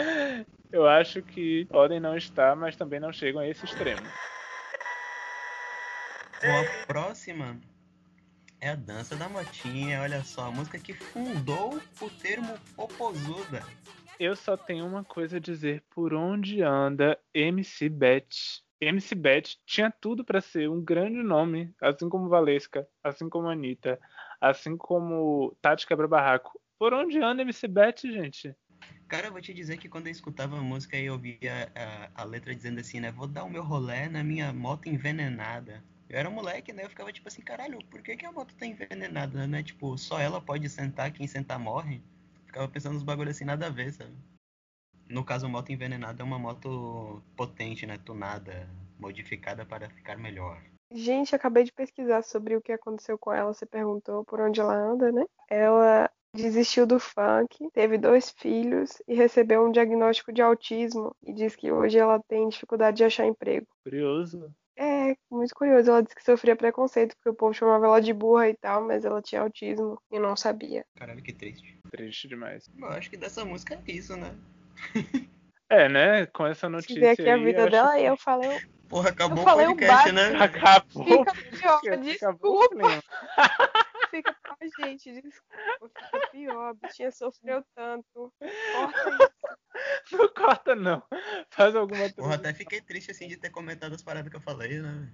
eu 0.72 0.86
acho 0.86 1.22
que 1.22 1.66
podem 1.66 2.00
não 2.00 2.16
estar, 2.16 2.56
mas 2.56 2.76
também 2.76 3.00
não 3.00 3.12
chegam 3.12 3.40
a 3.40 3.48
esse 3.48 3.64
extremo. 3.64 4.02
Bom, 6.40 6.60
a 6.60 6.86
próxima 6.86 7.60
é 8.60 8.70
a 8.70 8.74
Dança 8.74 9.14
da 9.16 9.28
Motinha. 9.28 10.00
Olha 10.02 10.24
só, 10.24 10.46
a 10.46 10.50
música 10.50 10.78
que 10.78 10.94
fundou 10.94 11.80
o 12.00 12.10
termo 12.10 12.58
popozuda. 12.74 13.62
Eu 14.18 14.34
só 14.36 14.56
tenho 14.56 14.86
uma 14.86 15.04
coisa 15.04 15.36
a 15.36 15.40
dizer. 15.40 15.82
Por 15.90 16.14
onde 16.14 16.62
anda 16.62 17.18
MC 17.34 17.88
Bet? 17.88 18.62
MC 18.84 19.14
Bet 19.14 19.60
tinha 19.64 19.92
tudo 19.92 20.24
para 20.24 20.40
ser 20.40 20.68
um 20.68 20.82
grande 20.82 21.22
nome, 21.22 21.72
assim 21.80 22.08
como 22.08 22.28
Valesca, 22.28 22.84
assim 23.04 23.28
como 23.28 23.48
Anitta, 23.48 23.96
assim 24.40 24.76
como 24.76 25.56
Tati 25.62 25.86
Quebra-Barraco. 25.86 26.60
Por 26.80 26.92
onde 26.92 27.22
anda 27.22 27.42
MC 27.42 27.68
Bet, 27.68 28.10
gente? 28.12 28.52
Cara, 29.06 29.28
eu 29.28 29.32
vou 29.32 29.40
te 29.40 29.54
dizer 29.54 29.76
que 29.76 29.88
quando 29.88 30.08
eu 30.08 30.10
escutava 30.10 30.58
a 30.58 30.60
música 30.60 30.96
e 30.96 31.08
ouvia 31.08 31.70
a, 31.76 32.22
a, 32.22 32.24
letra 32.24 32.52
dizendo 32.52 32.80
assim, 32.80 32.98
né? 32.98 33.12
Vou 33.12 33.28
dar 33.28 33.44
o 33.44 33.50
meu 33.50 33.62
rolé 33.62 34.08
na 34.08 34.24
minha 34.24 34.52
moto 34.52 34.88
envenenada. 34.88 35.80
Eu 36.08 36.18
era 36.18 36.28
um 36.28 36.32
moleque, 36.32 36.72
né? 36.72 36.84
Eu 36.84 36.90
ficava 36.90 37.12
tipo 37.12 37.28
assim, 37.28 37.40
caralho, 37.40 37.78
por 37.88 38.02
que, 38.02 38.16
que 38.16 38.26
a 38.26 38.32
moto 38.32 38.52
tá 38.56 38.66
envenenada, 38.66 39.46
né? 39.46 39.62
Tipo, 39.62 39.96
só 39.96 40.18
ela 40.18 40.40
pode 40.40 40.68
sentar, 40.68 41.12
quem 41.12 41.28
sentar 41.28 41.56
morre. 41.56 42.02
Ficava 42.46 42.66
pensando 42.66 42.94
nos 42.94 43.04
bagulhos 43.04 43.36
assim, 43.36 43.44
nada 43.44 43.68
a 43.68 43.70
ver, 43.70 43.92
sabe? 43.92 44.12
No 45.12 45.22
caso, 45.22 45.44
a 45.44 45.48
moto 45.48 45.70
envenenada 45.70 46.22
é 46.22 46.24
uma 46.24 46.38
moto 46.38 47.22
potente, 47.36 47.84
né? 47.84 47.98
Tunada, 47.98 48.66
modificada 48.98 49.62
para 49.62 49.90
ficar 49.90 50.16
melhor. 50.16 50.58
Gente, 50.90 51.34
acabei 51.34 51.64
de 51.64 51.72
pesquisar 51.72 52.22
sobre 52.22 52.56
o 52.56 52.62
que 52.62 52.72
aconteceu 52.72 53.18
com 53.18 53.30
ela. 53.30 53.52
Você 53.52 53.66
perguntou 53.66 54.24
por 54.24 54.40
onde 54.40 54.58
ela 54.58 54.74
anda, 54.74 55.12
né? 55.12 55.26
Ela 55.50 56.10
desistiu 56.34 56.86
do 56.86 56.98
funk, 56.98 57.68
teve 57.74 57.98
dois 57.98 58.30
filhos 58.38 59.02
e 59.06 59.14
recebeu 59.14 59.66
um 59.66 59.70
diagnóstico 59.70 60.32
de 60.32 60.40
autismo 60.40 61.14
e 61.22 61.34
diz 61.34 61.54
que 61.54 61.70
hoje 61.70 61.98
ela 61.98 62.18
tem 62.26 62.48
dificuldade 62.48 62.96
de 62.96 63.04
achar 63.04 63.26
emprego. 63.26 63.66
Curioso. 63.84 64.50
É, 64.78 65.14
muito 65.30 65.54
curioso. 65.54 65.90
Ela 65.90 66.02
disse 66.02 66.16
que 66.16 66.24
sofria 66.24 66.56
preconceito, 66.56 67.14
porque 67.16 67.28
o 67.28 67.34
povo 67.34 67.52
chamava 67.52 67.84
ela 67.84 68.00
de 68.00 68.14
burra 68.14 68.48
e 68.48 68.56
tal, 68.56 68.82
mas 68.86 69.04
ela 69.04 69.20
tinha 69.20 69.42
autismo 69.42 70.00
e 70.10 70.18
não 70.18 70.34
sabia. 70.36 70.86
Caralho, 70.96 71.22
que 71.22 71.34
triste. 71.34 71.78
Triste 71.90 72.28
demais. 72.28 72.70
Eu 72.78 72.88
acho 72.88 73.10
que 73.10 73.18
dessa 73.18 73.44
música 73.44 73.78
é 73.86 73.92
isso, 73.92 74.16
né? 74.16 74.34
É, 75.68 75.88
né? 75.88 76.26
Com 76.26 76.46
essa 76.46 76.68
notícia. 76.68 76.94
Se 76.94 77.00
ver 77.00 77.08
aqui 77.10 77.22
aí, 77.22 77.30
a 77.30 77.36
vida 77.36 77.70
dela, 77.70 77.94
que... 77.94 78.02
eu 78.02 78.16
falei. 78.16 78.60
Porra, 78.88 79.08
acabou 79.08 79.38
eu 79.38 79.44
falei 79.44 79.66
o 79.66 79.70
podcast, 79.70 80.10
o 80.10 80.12
né? 80.12 80.36
Acabou. 80.36 81.24
Fica 81.24 81.80
pior, 81.80 81.96
desculpa. 81.98 83.02
fica 84.10 84.34
pior, 84.34 84.86
gente, 84.86 85.12
desculpa. 85.22 86.00
Fica 86.10 86.28
pior. 86.30 86.68
A 86.68 86.74
bichinha 86.74 87.10
sofreu 87.10 87.64
tanto. 87.74 88.32
Corta 88.38 89.10
isso. 89.10 89.32
Não 90.12 90.28
corta, 90.28 90.74
não. 90.74 91.02
Faz 91.50 91.74
alguma 91.74 92.00
coisa. 92.00 92.14
Porra, 92.16 92.34
até 92.34 92.52
fiquei 92.52 92.80
triste 92.82 93.10
assim 93.10 93.26
de 93.26 93.38
ter 93.38 93.50
comentado 93.50 93.94
as 93.94 94.02
paradas 94.02 94.30
que 94.30 94.36
eu 94.36 94.42
falei, 94.42 94.80
né? 94.80 95.08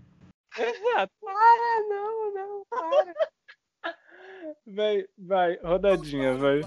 Exato. 0.56 1.12
Para, 1.20 1.88
não, 1.88 2.34
não, 2.34 2.66
para. 2.68 3.14
Vai, 4.66 5.04
vai, 5.16 5.58
rodadinha, 5.62 6.34
vai. 6.34 6.60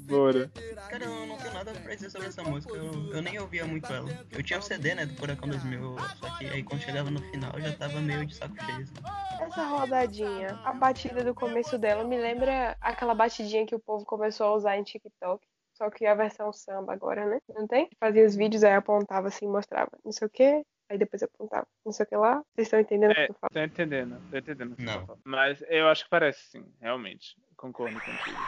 Bora. 0.00 0.50
Cara, 0.88 1.04
eu 1.04 1.26
não 1.26 1.36
tenho 1.36 1.54
nada 1.54 1.72
pra 1.72 1.94
dizer 1.94 2.10
sobre 2.10 2.28
essa 2.28 2.42
música. 2.42 2.74
Eu, 2.74 3.12
eu 3.12 3.22
nem 3.22 3.38
ouvia 3.38 3.64
muito 3.64 3.92
ela. 3.92 4.08
Eu 4.30 4.42
tinha 4.42 4.58
o 4.58 4.62
CD, 4.62 4.94
né, 4.94 5.06
do 5.06 5.14
Furacão 5.14 5.48
2000. 5.48 5.96
Só 6.16 6.38
que 6.38 6.46
aí 6.46 6.62
quando 6.62 6.80
chegava 6.80 7.10
no 7.10 7.20
final 7.30 7.52
eu 7.54 7.62
já 7.62 7.76
tava 7.76 8.00
meio 8.00 8.24
de 8.26 8.34
saco 8.34 8.54
cheio. 8.64 8.82
assim. 8.82 8.94
Essa 9.40 9.66
rodadinha, 9.66 10.60
a 10.64 10.72
batida 10.72 11.24
do 11.24 11.34
começo 11.34 11.78
dela 11.78 12.04
me 12.04 12.18
lembra 12.18 12.76
aquela 12.80 13.14
batidinha 13.14 13.66
que 13.66 13.74
o 13.74 13.80
povo 13.80 14.04
começou 14.04 14.46
a 14.46 14.54
usar 14.54 14.76
em 14.76 14.82
TikTok. 14.82 15.46
Só 15.74 15.88
que 15.88 16.04
a 16.04 16.14
versão 16.14 16.52
samba 16.52 16.92
agora, 16.92 17.24
né? 17.24 17.40
Não 17.54 17.66
tem? 17.66 17.88
Fazia 17.98 18.26
os 18.26 18.36
vídeos, 18.36 18.62
aí 18.62 18.74
apontava 18.74 19.28
assim, 19.28 19.48
mostrava 19.48 19.90
não 20.04 20.12
sei 20.12 20.26
o 20.26 20.30
que, 20.30 20.62
aí 20.90 20.98
depois 20.98 21.22
apontava 21.22 21.66
não 21.84 21.92
sei 21.92 22.04
o 22.04 22.08
que 22.08 22.16
lá. 22.16 22.42
Vocês 22.54 22.66
estão 22.66 22.80
entendendo 22.80 23.10
o 23.10 23.12
É, 23.12 23.26
que 23.26 23.32
eu 23.32 23.36
falo? 23.40 23.52
tô 23.52 23.60
entendendo, 23.60 24.30
tô 24.30 24.36
entendendo. 24.36 24.72
o 24.72 24.76
que 24.76 24.82
Não. 24.84 25.06
falando. 25.06 25.20
Mas 25.24 25.62
eu 25.68 25.88
acho 25.88 26.04
que 26.04 26.10
parece 26.10 26.42
sim, 26.50 26.64
realmente. 26.80 27.36
Concordo 27.56 27.98
contigo. 28.00 28.38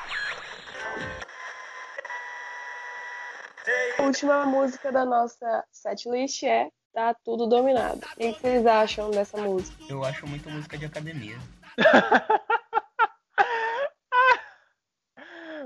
A 3.99 4.03
última 4.03 4.45
música 4.45 4.90
da 4.90 5.05
nossa 5.05 5.64
setlist 5.70 6.43
é 6.43 6.68
Tá 6.93 7.14
Tudo 7.24 7.47
Dominado. 7.47 8.01
O 8.05 8.16
que 8.16 8.32
vocês 8.34 8.66
acham 8.66 9.11
dessa 9.11 9.40
música? 9.40 9.76
Eu 9.88 10.05
acho 10.05 10.26
muito 10.26 10.51
música 10.51 10.76
de 10.76 10.86
academia. 10.86 11.36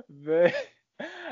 Véi, 0.08 0.52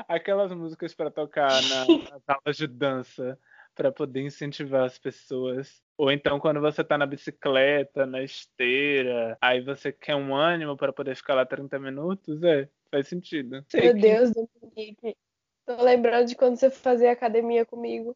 aquelas 0.07 0.51
músicas 0.51 0.93
pra 0.93 1.11
tocar 1.11 1.49
na, 1.61 1.85
nas 2.11 2.21
aulas 2.27 2.57
de 2.57 2.67
dança 2.67 3.37
pra 3.75 3.91
poder 3.91 4.21
incentivar 4.21 4.85
as 4.85 4.97
pessoas. 4.97 5.83
Ou 5.97 6.11
então 6.11 6.39
quando 6.39 6.59
você 6.61 6.83
tá 6.83 6.97
na 6.97 7.05
bicicleta, 7.05 8.05
na 8.05 8.23
esteira, 8.23 9.37
aí 9.41 9.61
você 9.61 9.91
quer 9.91 10.15
um 10.15 10.33
ânimo 10.35 10.75
pra 10.75 10.91
poder 10.93 11.15
ficar 11.15 11.35
lá 11.35 11.45
30 11.45 11.77
minutos, 11.77 12.41
é, 12.43 12.67
faz 12.89 13.07
sentido. 13.07 13.63
Sei 13.69 13.81
Meu 13.81 13.93
que- 13.93 14.01
Deus, 14.01 14.31
Dominique. 14.31 15.15
Tô 15.65 15.81
lembrando 15.83 16.27
de 16.27 16.35
quando 16.35 16.55
você 16.57 16.69
fazia 16.69 17.11
academia 17.11 17.65
comigo. 17.65 18.15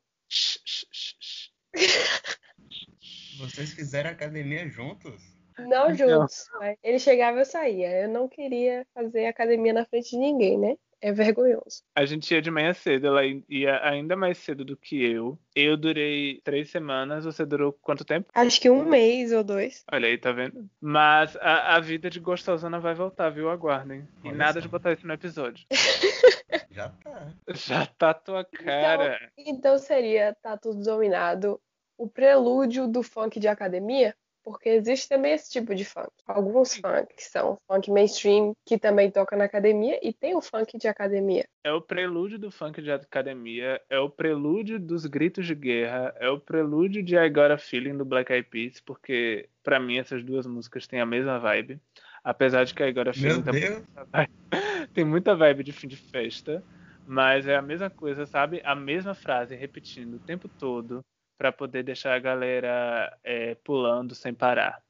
Vocês 3.39 3.73
fizeram 3.73 4.09
academia 4.11 4.67
juntos? 4.67 5.21
Não 5.57 5.93
juntos. 5.93 6.45
mas 6.59 6.77
Ele 6.83 6.99
chegava 6.99 7.37
e 7.37 7.41
eu 7.41 7.45
saía. 7.45 8.01
Eu 8.03 8.09
não 8.09 8.27
queria 8.27 8.85
fazer 8.93 9.25
academia 9.25 9.73
na 9.73 9.85
frente 9.85 10.11
de 10.11 10.17
ninguém, 10.17 10.57
né? 10.57 10.77
É 11.01 11.11
vergonhoso. 11.11 11.83
A 11.95 12.05
gente 12.05 12.33
ia 12.33 12.41
de 12.41 12.51
manhã 12.51 12.73
cedo, 12.73 13.07
ela 13.07 13.21
ia 13.47 13.81
ainda 13.87 14.15
mais 14.15 14.37
cedo 14.37 14.65
do 14.65 14.75
que 14.75 15.01
eu. 15.01 15.39
Eu 15.55 15.77
durei 15.77 16.41
três 16.43 16.69
semanas, 16.69 17.23
você 17.25 17.45
durou 17.45 17.71
quanto 17.71 18.03
tempo? 18.03 18.29
Acho 18.33 18.59
que 18.59 18.69
um 18.69 18.83
mês 18.83 19.31
ou 19.31 19.43
dois. 19.43 19.83
Olha 19.91 20.07
aí, 20.07 20.17
tá 20.17 20.31
vendo? 20.31 20.69
Mas 20.81 21.35
a, 21.37 21.75
a 21.75 21.79
vida 21.79 22.09
de 22.09 22.19
gostosona 22.19 22.79
vai 22.79 22.93
voltar, 22.93 23.29
viu? 23.29 23.49
Aguardem. 23.49 24.07
E 24.23 24.27
Olha 24.27 24.37
nada 24.37 24.53
só. 24.53 24.59
de 24.59 24.67
botar 24.67 24.91
isso 24.93 25.07
no 25.07 25.13
episódio. 25.13 25.65
Já 26.71 26.89
tá. 26.89 27.27
Já 27.53 27.85
tá 27.85 28.13
tua 28.13 28.43
cara. 28.45 29.19
Então 29.37 29.77
seria 29.77 30.35
Tá 30.41 30.57
Tudo 30.57 30.81
Dominado 30.83 31.59
o 31.97 32.07
prelúdio 32.07 32.87
do 32.87 33.03
funk 33.03 33.39
de 33.39 33.47
academia? 33.47 34.15
Porque 34.49 34.69
existe 34.69 35.07
também 35.07 35.33
esse 35.33 35.51
tipo 35.51 35.75
de 35.75 35.85
funk. 35.85 36.09
Alguns 36.25 36.75
funk 36.75 37.13
que 37.15 37.23
são 37.23 37.59
funk 37.67 37.91
mainstream, 37.91 38.53
que 38.65 38.79
também 38.79 39.11
toca 39.11 39.37
na 39.37 39.43
academia, 39.43 39.99
e 40.01 40.11
tem 40.11 40.35
o 40.35 40.41
funk 40.41 40.75
de 40.75 40.87
academia. 40.87 41.47
É 41.63 41.71
o 41.71 41.79
prelúdio 41.79 42.39
do 42.39 42.49
funk 42.49 42.81
de 42.81 42.91
academia, 42.91 43.79
é 43.87 43.99
o 43.99 44.09
prelúdio 44.09 44.79
dos 44.79 45.05
gritos 45.05 45.45
de 45.45 45.53
guerra, 45.53 46.15
é 46.17 46.27
o 46.31 46.39
prelúdio 46.39 47.03
de 47.03 47.15
I 47.15 47.29
Got 47.29 47.51
a 47.51 47.59
Feeling 47.59 47.95
do 47.95 48.03
Black 48.03 48.33
Eyed 48.33 48.49
Peas, 48.49 48.81
porque 48.81 49.47
pra 49.61 49.79
mim 49.79 49.99
essas 49.99 50.23
duas 50.23 50.47
músicas 50.47 50.87
têm 50.87 50.99
a 50.99 51.05
mesma 51.05 51.37
vibe. 51.37 51.79
Apesar 52.23 52.63
de 52.63 52.73
que 52.73 52.81
I 52.81 52.91
Got 52.91 53.09
a 53.09 53.13
Feeling 53.13 53.41
Deus. 53.41 53.83
tem 54.95 55.05
muita 55.05 55.35
vibe 55.35 55.63
de 55.63 55.71
fim 55.71 55.87
de 55.87 55.95
festa, 55.95 56.63
mas 57.05 57.47
é 57.47 57.55
a 57.55 57.61
mesma 57.61 57.91
coisa, 57.91 58.25
sabe? 58.25 58.63
A 58.65 58.73
mesma 58.73 59.13
frase 59.13 59.55
repetindo 59.55 60.15
o 60.15 60.19
tempo 60.19 60.49
todo 60.49 61.05
para 61.39 61.53
poder 61.53 61.83
deixar 61.83 62.13
a 62.15 62.19
galera 62.19 63.17
é, 63.23 63.55
pulando 63.55 64.13
sem 64.13 64.33
parar. 64.33 64.83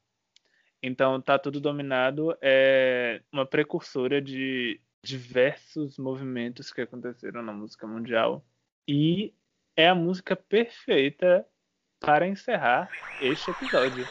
Então, 0.82 1.20
tá 1.20 1.38
tudo 1.38 1.60
dominado 1.60 2.36
é 2.42 3.22
uma 3.32 3.46
precursora 3.46 4.20
de 4.20 4.80
diversos 5.00 5.96
movimentos 5.96 6.72
que 6.72 6.80
aconteceram 6.80 7.40
na 7.40 7.52
música 7.52 7.86
mundial 7.86 8.44
e 8.88 9.32
é 9.76 9.88
a 9.88 9.94
música 9.94 10.34
perfeita 10.34 11.46
para 12.00 12.26
encerrar 12.26 12.90
este 13.20 13.52
episódio. 13.52 14.04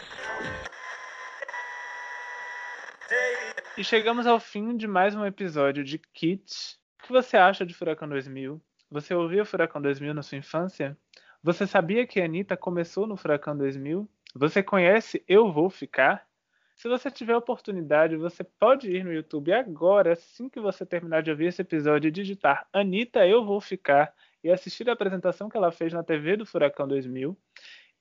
E 3.77 3.83
chegamos 3.83 4.25
ao 4.25 4.39
fim 4.39 4.77
de 4.77 4.87
mais 4.87 5.13
um 5.13 5.25
episódio 5.25 5.83
de 5.83 5.97
Kit. 5.97 6.79
O 6.99 7.07
que 7.07 7.11
você 7.11 7.35
acha 7.35 7.65
de 7.65 7.73
Furacão 7.73 8.07
2000? 8.07 8.61
Você 8.89 9.13
ouviu 9.13 9.45
Furacão 9.45 9.81
2000 9.81 10.13
na 10.13 10.23
sua 10.23 10.37
infância? 10.37 10.97
Você 11.41 11.65
sabia 11.65 12.05
que 12.05 12.19
a 12.19 12.25
Anitta 12.25 12.57
começou 12.57 13.07
no 13.07 13.15
Furacão 13.15 13.57
2000? 13.57 14.09
Você 14.35 14.61
conhece 14.61 15.23
Eu 15.25 15.49
Vou 15.49 15.69
Ficar? 15.69 16.27
Se 16.75 16.89
você 16.89 17.09
tiver 17.09 17.33
oportunidade, 17.33 18.17
você 18.17 18.43
pode 18.43 18.91
ir 18.91 19.05
no 19.05 19.13
YouTube 19.13 19.53
agora, 19.53 20.11
assim 20.11 20.49
que 20.49 20.59
você 20.59 20.85
terminar 20.85 21.23
de 21.23 21.31
ouvir 21.31 21.45
esse 21.45 21.61
episódio, 21.61 22.09
e 22.09 22.11
digitar 22.11 22.67
Anitta 22.73 23.25
Eu 23.25 23.45
Vou 23.45 23.61
Ficar 23.61 24.13
e 24.43 24.51
assistir 24.51 24.89
a 24.89 24.93
apresentação 24.93 25.47
que 25.47 25.55
ela 25.55 25.71
fez 25.71 25.93
na 25.93 26.03
TV 26.03 26.35
do 26.35 26.45
Furacão 26.45 26.85
2000 26.85 27.37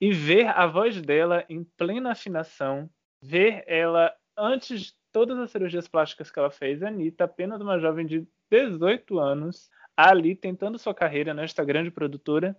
e 0.01 0.13
ver 0.13 0.49
a 0.49 0.67
voz 0.67 1.01
dela 1.01 1.45
em 1.49 1.63
plena 1.63 2.11
afinação, 2.11 2.91
ver 3.23 3.63
ela 3.69 4.13
antes 4.37 4.81
de 4.81 4.95
todas 5.13 5.39
as 5.39 5.53
cirurgias 5.53 5.87
plásticas 5.87 6.29
que 6.29 6.41
ela 6.41 6.51
fez, 6.51 6.83
Anitta, 6.83 7.23
apenas 7.23 7.61
uma 7.61 7.79
jovem 7.79 8.05
de 8.05 8.27
18 8.51 9.17
anos, 9.21 9.71
ali 9.97 10.35
tentando 10.35 10.77
sua 10.77 10.95
carreira 10.95 11.33
nesta 11.33 11.65
grande 11.65 11.91
produtora. 11.93 12.57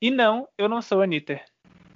E 0.00 0.10
não, 0.10 0.48
eu 0.56 0.68
não 0.68 0.80
sou 0.80 1.00
a 1.00 1.04
Anitta. 1.04 1.40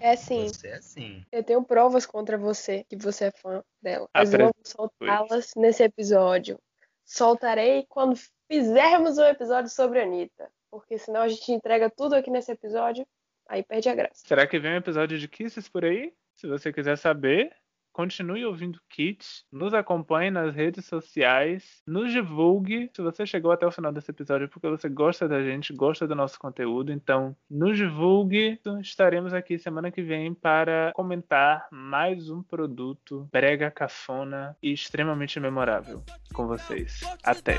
É 0.01 0.13
assim, 0.13 0.49
Você 0.49 0.69
é 0.69 0.75
assim. 0.75 1.25
eu 1.31 1.45
tenho 1.45 1.63
provas 1.63 2.05
contra 2.05 2.37
você, 2.37 2.85
que 2.89 2.97
você 2.97 3.27
é 3.27 3.31
fã 3.31 3.63
dela. 3.81 4.09
Mas 4.13 4.33
não 4.33 4.47
vou 4.47 4.55
soltá-las 4.65 5.53
nesse 5.57 5.85
episódio. 5.85 6.59
Soltarei 7.05 7.87
quando 7.89 8.19
fizermos 8.51 9.19
um 9.19 9.25
episódio 9.25 9.71
sobre 9.71 10.01
a 10.01 10.03
Anitta. 10.03 10.51
Porque 10.73 10.99
senão 10.99 11.21
a 11.21 11.29
gente 11.29 11.53
entrega 11.53 11.89
tudo 11.89 12.15
aqui 12.15 12.31
nesse 12.31 12.51
episódio, 12.51 13.07
aí 13.49 13.63
perde 13.63 13.89
a 13.89 13.95
graça. 13.95 14.23
Será 14.27 14.47
que 14.47 14.59
vem 14.59 14.73
um 14.73 14.79
episódio 14.79 15.19
de 15.19 15.29
Kisses 15.29 15.69
por 15.69 15.85
aí? 15.85 16.13
Se 16.35 16.49
você 16.49 16.73
quiser 16.73 16.97
saber, 16.99 17.55
continue 17.93 18.45
ouvindo 18.45 18.81
Kit, 18.89 19.45
nos 19.53 19.75
acompanhe 19.75 20.31
nas 20.31 20.55
redes 20.55 20.87
sociais, 20.87 21.83
nos 21.87 22.13
divulgue. 22.13 22.91
Se 22.95 23.03
você 23.03 23.27
chegou 23.27 23.53
até 23.53 23.67
o 23.67 23.73
final 23.73 23.93
desse 23.93 24.11
episódio 24.11 24.49
porque 24.49 24.69
você 24.69 24.89
gosta 24.89 25.29
da 25.29 25.43
gente, 25.43 25.73
gosta 25.73 26.07
do 26.07 26.15
nosso 26.15 26.39
conteúdo, 26.39 26.93
então 26.93 27.37
nos 27.51 27.77
divulgue. 27.77 28.59
Estaremos 28.81 29.35
aqui 29.35 29.59
semana 29.59 29.91
que 29.91 30.03
vem 30.03 30.35
para 30.35 30.93
comentar 30.95 31.67
mais 31.71 32.31
um 32.31 32.43
produto 32.43 33.29
brega 33.33 33.71
cafona 33.71 34.57
e 34.63 34.73
extremamente 34.73 35.39
memorável 35.39 36.03
com 36.33 36.47
vocês. 36.47 37.01
Até. 37.23 37.57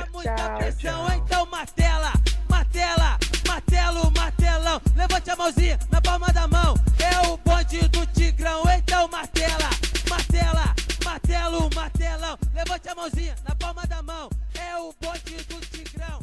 Tchau. 0.78 1.08
Então 1.16 1.46
martela, 1.46 2.12
martela, 2.50 3.18
martelo, 3.48 4.12
martelão. 4.12 4.82
Levante 4.96 5.30
a 5.30 5.36
mãozinha 5.36 5.80
na 5.92 6.02
palma 6.02 6.28
da 6.34 6.48
mão. 6.48 6.76
É 7.00 7.28
o 7.28 7.38
bonde 7.38 7.88
do 7.90 8.06
Tigrão. 8.08 8.64
Então 8.78 9.08
martela, 9.10 9.70
martela, 10.14 10.76
martelo, 11.04 11.70
martelão. 11.76 12.38
Levante 12.54 12.90
a 12.90 12.96
mãozinha 12.96 13.36
na 13.48 13.56
palma 13.56 13.86
da 13.88 14.02
mão. 14.04 14.30
É 14.54 14.78
o 14.78 14.94
bonde 15.02 15.38
do 15.46 15.60
Tigrão. 15.72 16.20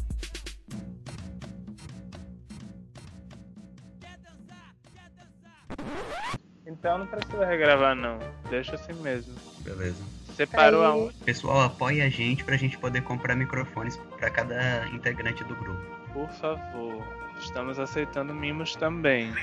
Quer 3.99 4.17
dançar? 4.19 4.75
Quer 4.93 5.09
dançar? 5.17 6.39
Então 6.65 6.99
não 6.99 7.07
precisa 7.07 7.45
regravar 7.45 7.95
não, 7.95 8.17
deixa 8.49 8.75
assim 8.75 8.93
mesmo. 8.93 9.35
Beleza. 9.59 10.01
Separou 10.35 10.81
Aí. 10.81 10.87
aonde? 10.87 11.17
Pessoal, 11.25 11.61
apoie 11.61 12.01
a 12.01 12.09
gente 12.09 12.45
pra 12.45 12.55
gente 12.55 12.77
poder 12.77 13.01
comprar 13.01 13.35
microfones 13.35 13.97
pra 14.17 14.29
cada 14.29 14.87
integrante 14.87 15.43
do 15.43 15.55
grupo. 15.55 15.81
Por 16.13 16.29
favor. 16.29 17.03
Estamos 17.39 17.77
aceitando 17.79 18.33
mimos 18.33 18.75
também. 18.75 19.33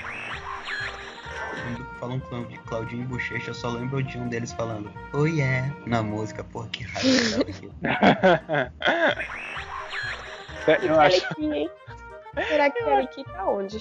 Quando 1.63 1.85
falam 1.99 2.21
Claudinho 2.65 3.03
e 3.03 3.05
Bochecha, 3.05 3.51
eu 3.51 3.53
só 3.53 3.69
lembro 3.69 4.01
de 4.03 4.17
um 4.17 4.27
deles 4.27 4.51
falando 4.53 4.91
Oh 5.13 5.25
yeah, 5.25 5.73
na 5.85 6.01
música, 6.01 6.43
porra, 6.43 6.67
que 6.69 6.83
raiva 6.83 7.43
que. 7.45 7.69
Eu 10.85 10.99
acho. 10.99 11.21
Será 12.47 12.69
que 12.69 12.83
Kelly 12.83 13.07
Key 13.07 13.23
tá 13.23 13.47
onde? 13.47 13.77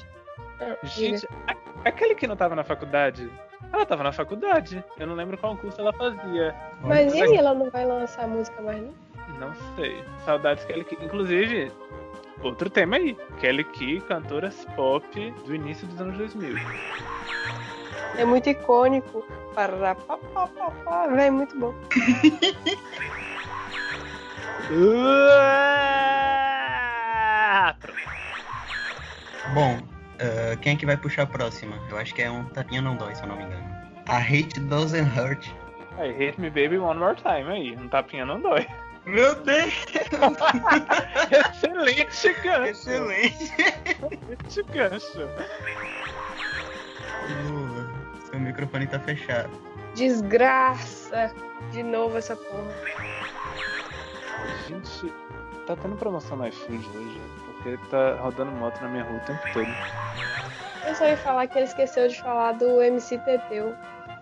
Diga. 0.83 1.19
Gente, 1.19 1.29
aquele 1.85 2.15
que 2.15 2.27
não 2.27 2.37
tava 2.37 2.55
na 2.55 2.65
faculdade, 2.65 3.31
ela 3.73 3.87
tava 3.87 4.03
na 4.03 4.13
faculdade. 4.13 4.85
Eu 4.99 5.07
não 5.07 5.15
lembro 5.15 5.39
qual 5.39 5.57
curso 5.57 5.81
ela 5.81 5.93
fazia. 5.93 6.55
Mas 6.81 7.15
e 7.15 7.37
ela 7.37 7.55
não 7.55 7.71
vai 7.71 7.85
lançar 7.85 8.27
música 8.27 8.61
mais, 8.63 8.83
não? 8.83 8.95
Não 9.39 9.55
sei. 9.77 10.03
Saudades 10.25 10.65
Kelly 10.65 10.85
Key. 10.85 10.99
Inclusive, 11.01 11.71
outro 12.43 12.71
tema 12.71 12.97
aí. 12.97 13.17
Kelly 13.41 13.65
Key, 13.65 14.01
cantoras 14.03 14.67
pop 14.77 15.31
do 15.45 15.55
início 15.55 15.87
dos 15.89 16.01
anos 16.01 16.17
2000. 16.19 16.57
É 18.17 18.25
muito 18.25 18.49
icônico. 18.49 19.25
Parará, 19.55 19.95
pá, 19.95 20.17
pá, 20.35 20.47
pá, 20.47 20.71
pá. 20.85 21.07
Véi, 21.09 21.31
muito 21.31 21.59
bom. 21.59 21.75
Bom, 29.55 29.79
uh, 29.79 30.59
quem 30.61 30.75
é 30.75 30.77
que 30.77 30.85
vai 30.85 30.97
puxar 30.97 31.23
a 31.23 31.27
próxima? 31.27 31.75
Eu 31.89 31.97
acho 31.97 32.15
que 32.15 32.21
é 32.21 32.31
um 32.31 32.45
tapinha 32.45 32.83
não 32.83 32.97
dói, 32.97 33.15
se 33.15 33.23
eu 33.23 33.29
não 33.29 33.37
me 33.37 33.45
engano. 33.45 33.65
A 34.07 34.19
Hate 34.19 34.61
Doesn't 34.61 35.09
Hurt. 35.19 35.49
Aí, 35.97 36.11
hate 36.13 36.39
me 36.39 36.51
baby 36.51 36.77
one 36.77 37.01
more 37.01 37.17
time 37.17 37.51
aí. 37.51 37.77
Um 37.77 37.89
tapinha 37.89 38.27
não 38.27 38.41
dói. 38.41 38.67
Meu 39.09 39.35
Deus! 39.37 39.73
Excelente 41.31 42.35
gancho. 42.43 42.67
Excelente! 42.67 43.53
Excelente 43.87 44.63
gancho. 44.65 45.29
Lula, 47.49 47.91
seu 48.31 48.39
microfone 48.39 48.87
tá 48.87 49.01
fechado. 49.01 49.51
Desgraça! 49.95 51.35
De 51.73 51.83
novo 51.83 52.19
essa 52.19 52.37
porra. 52.37 52.75
Gente, 54.69 55.11
tá 55.67 55.75
tendo 55.75 55.97
promoção 55.97 56.37
no 56.37 56.47
iFood 56.47 56.87
hoje, 56.95 57.21
porque 57.47 57.79
tá 57.89 58.15
rodando 58.21 58.53
moto 58.53 58.79
na 58.83 58.89
minha 58.89 59.05
rua 59.05 59.17
o 59.17 59.25
tempo 59.25 59.41
todo. 59.55 59.71
Eu 60.87 60.95
só 60.95 61.07
ia 61.07 61.17
falar 61.17 61.47
que 61.47 61.57
ele 61.57 61.67
esqueceu 61.67 62.09
de 62.09 62.21
falar 62.21 62.53
do 62.53 62.83
MC 62.83 63.17
Teteu. 63.21 63.75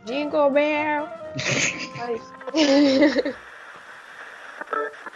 Jingle 0.05 0.51
Bell! 0.51 1.09
Aí. 2.07 3.35
Thank 4.59 4.73
you. 4.73 5.16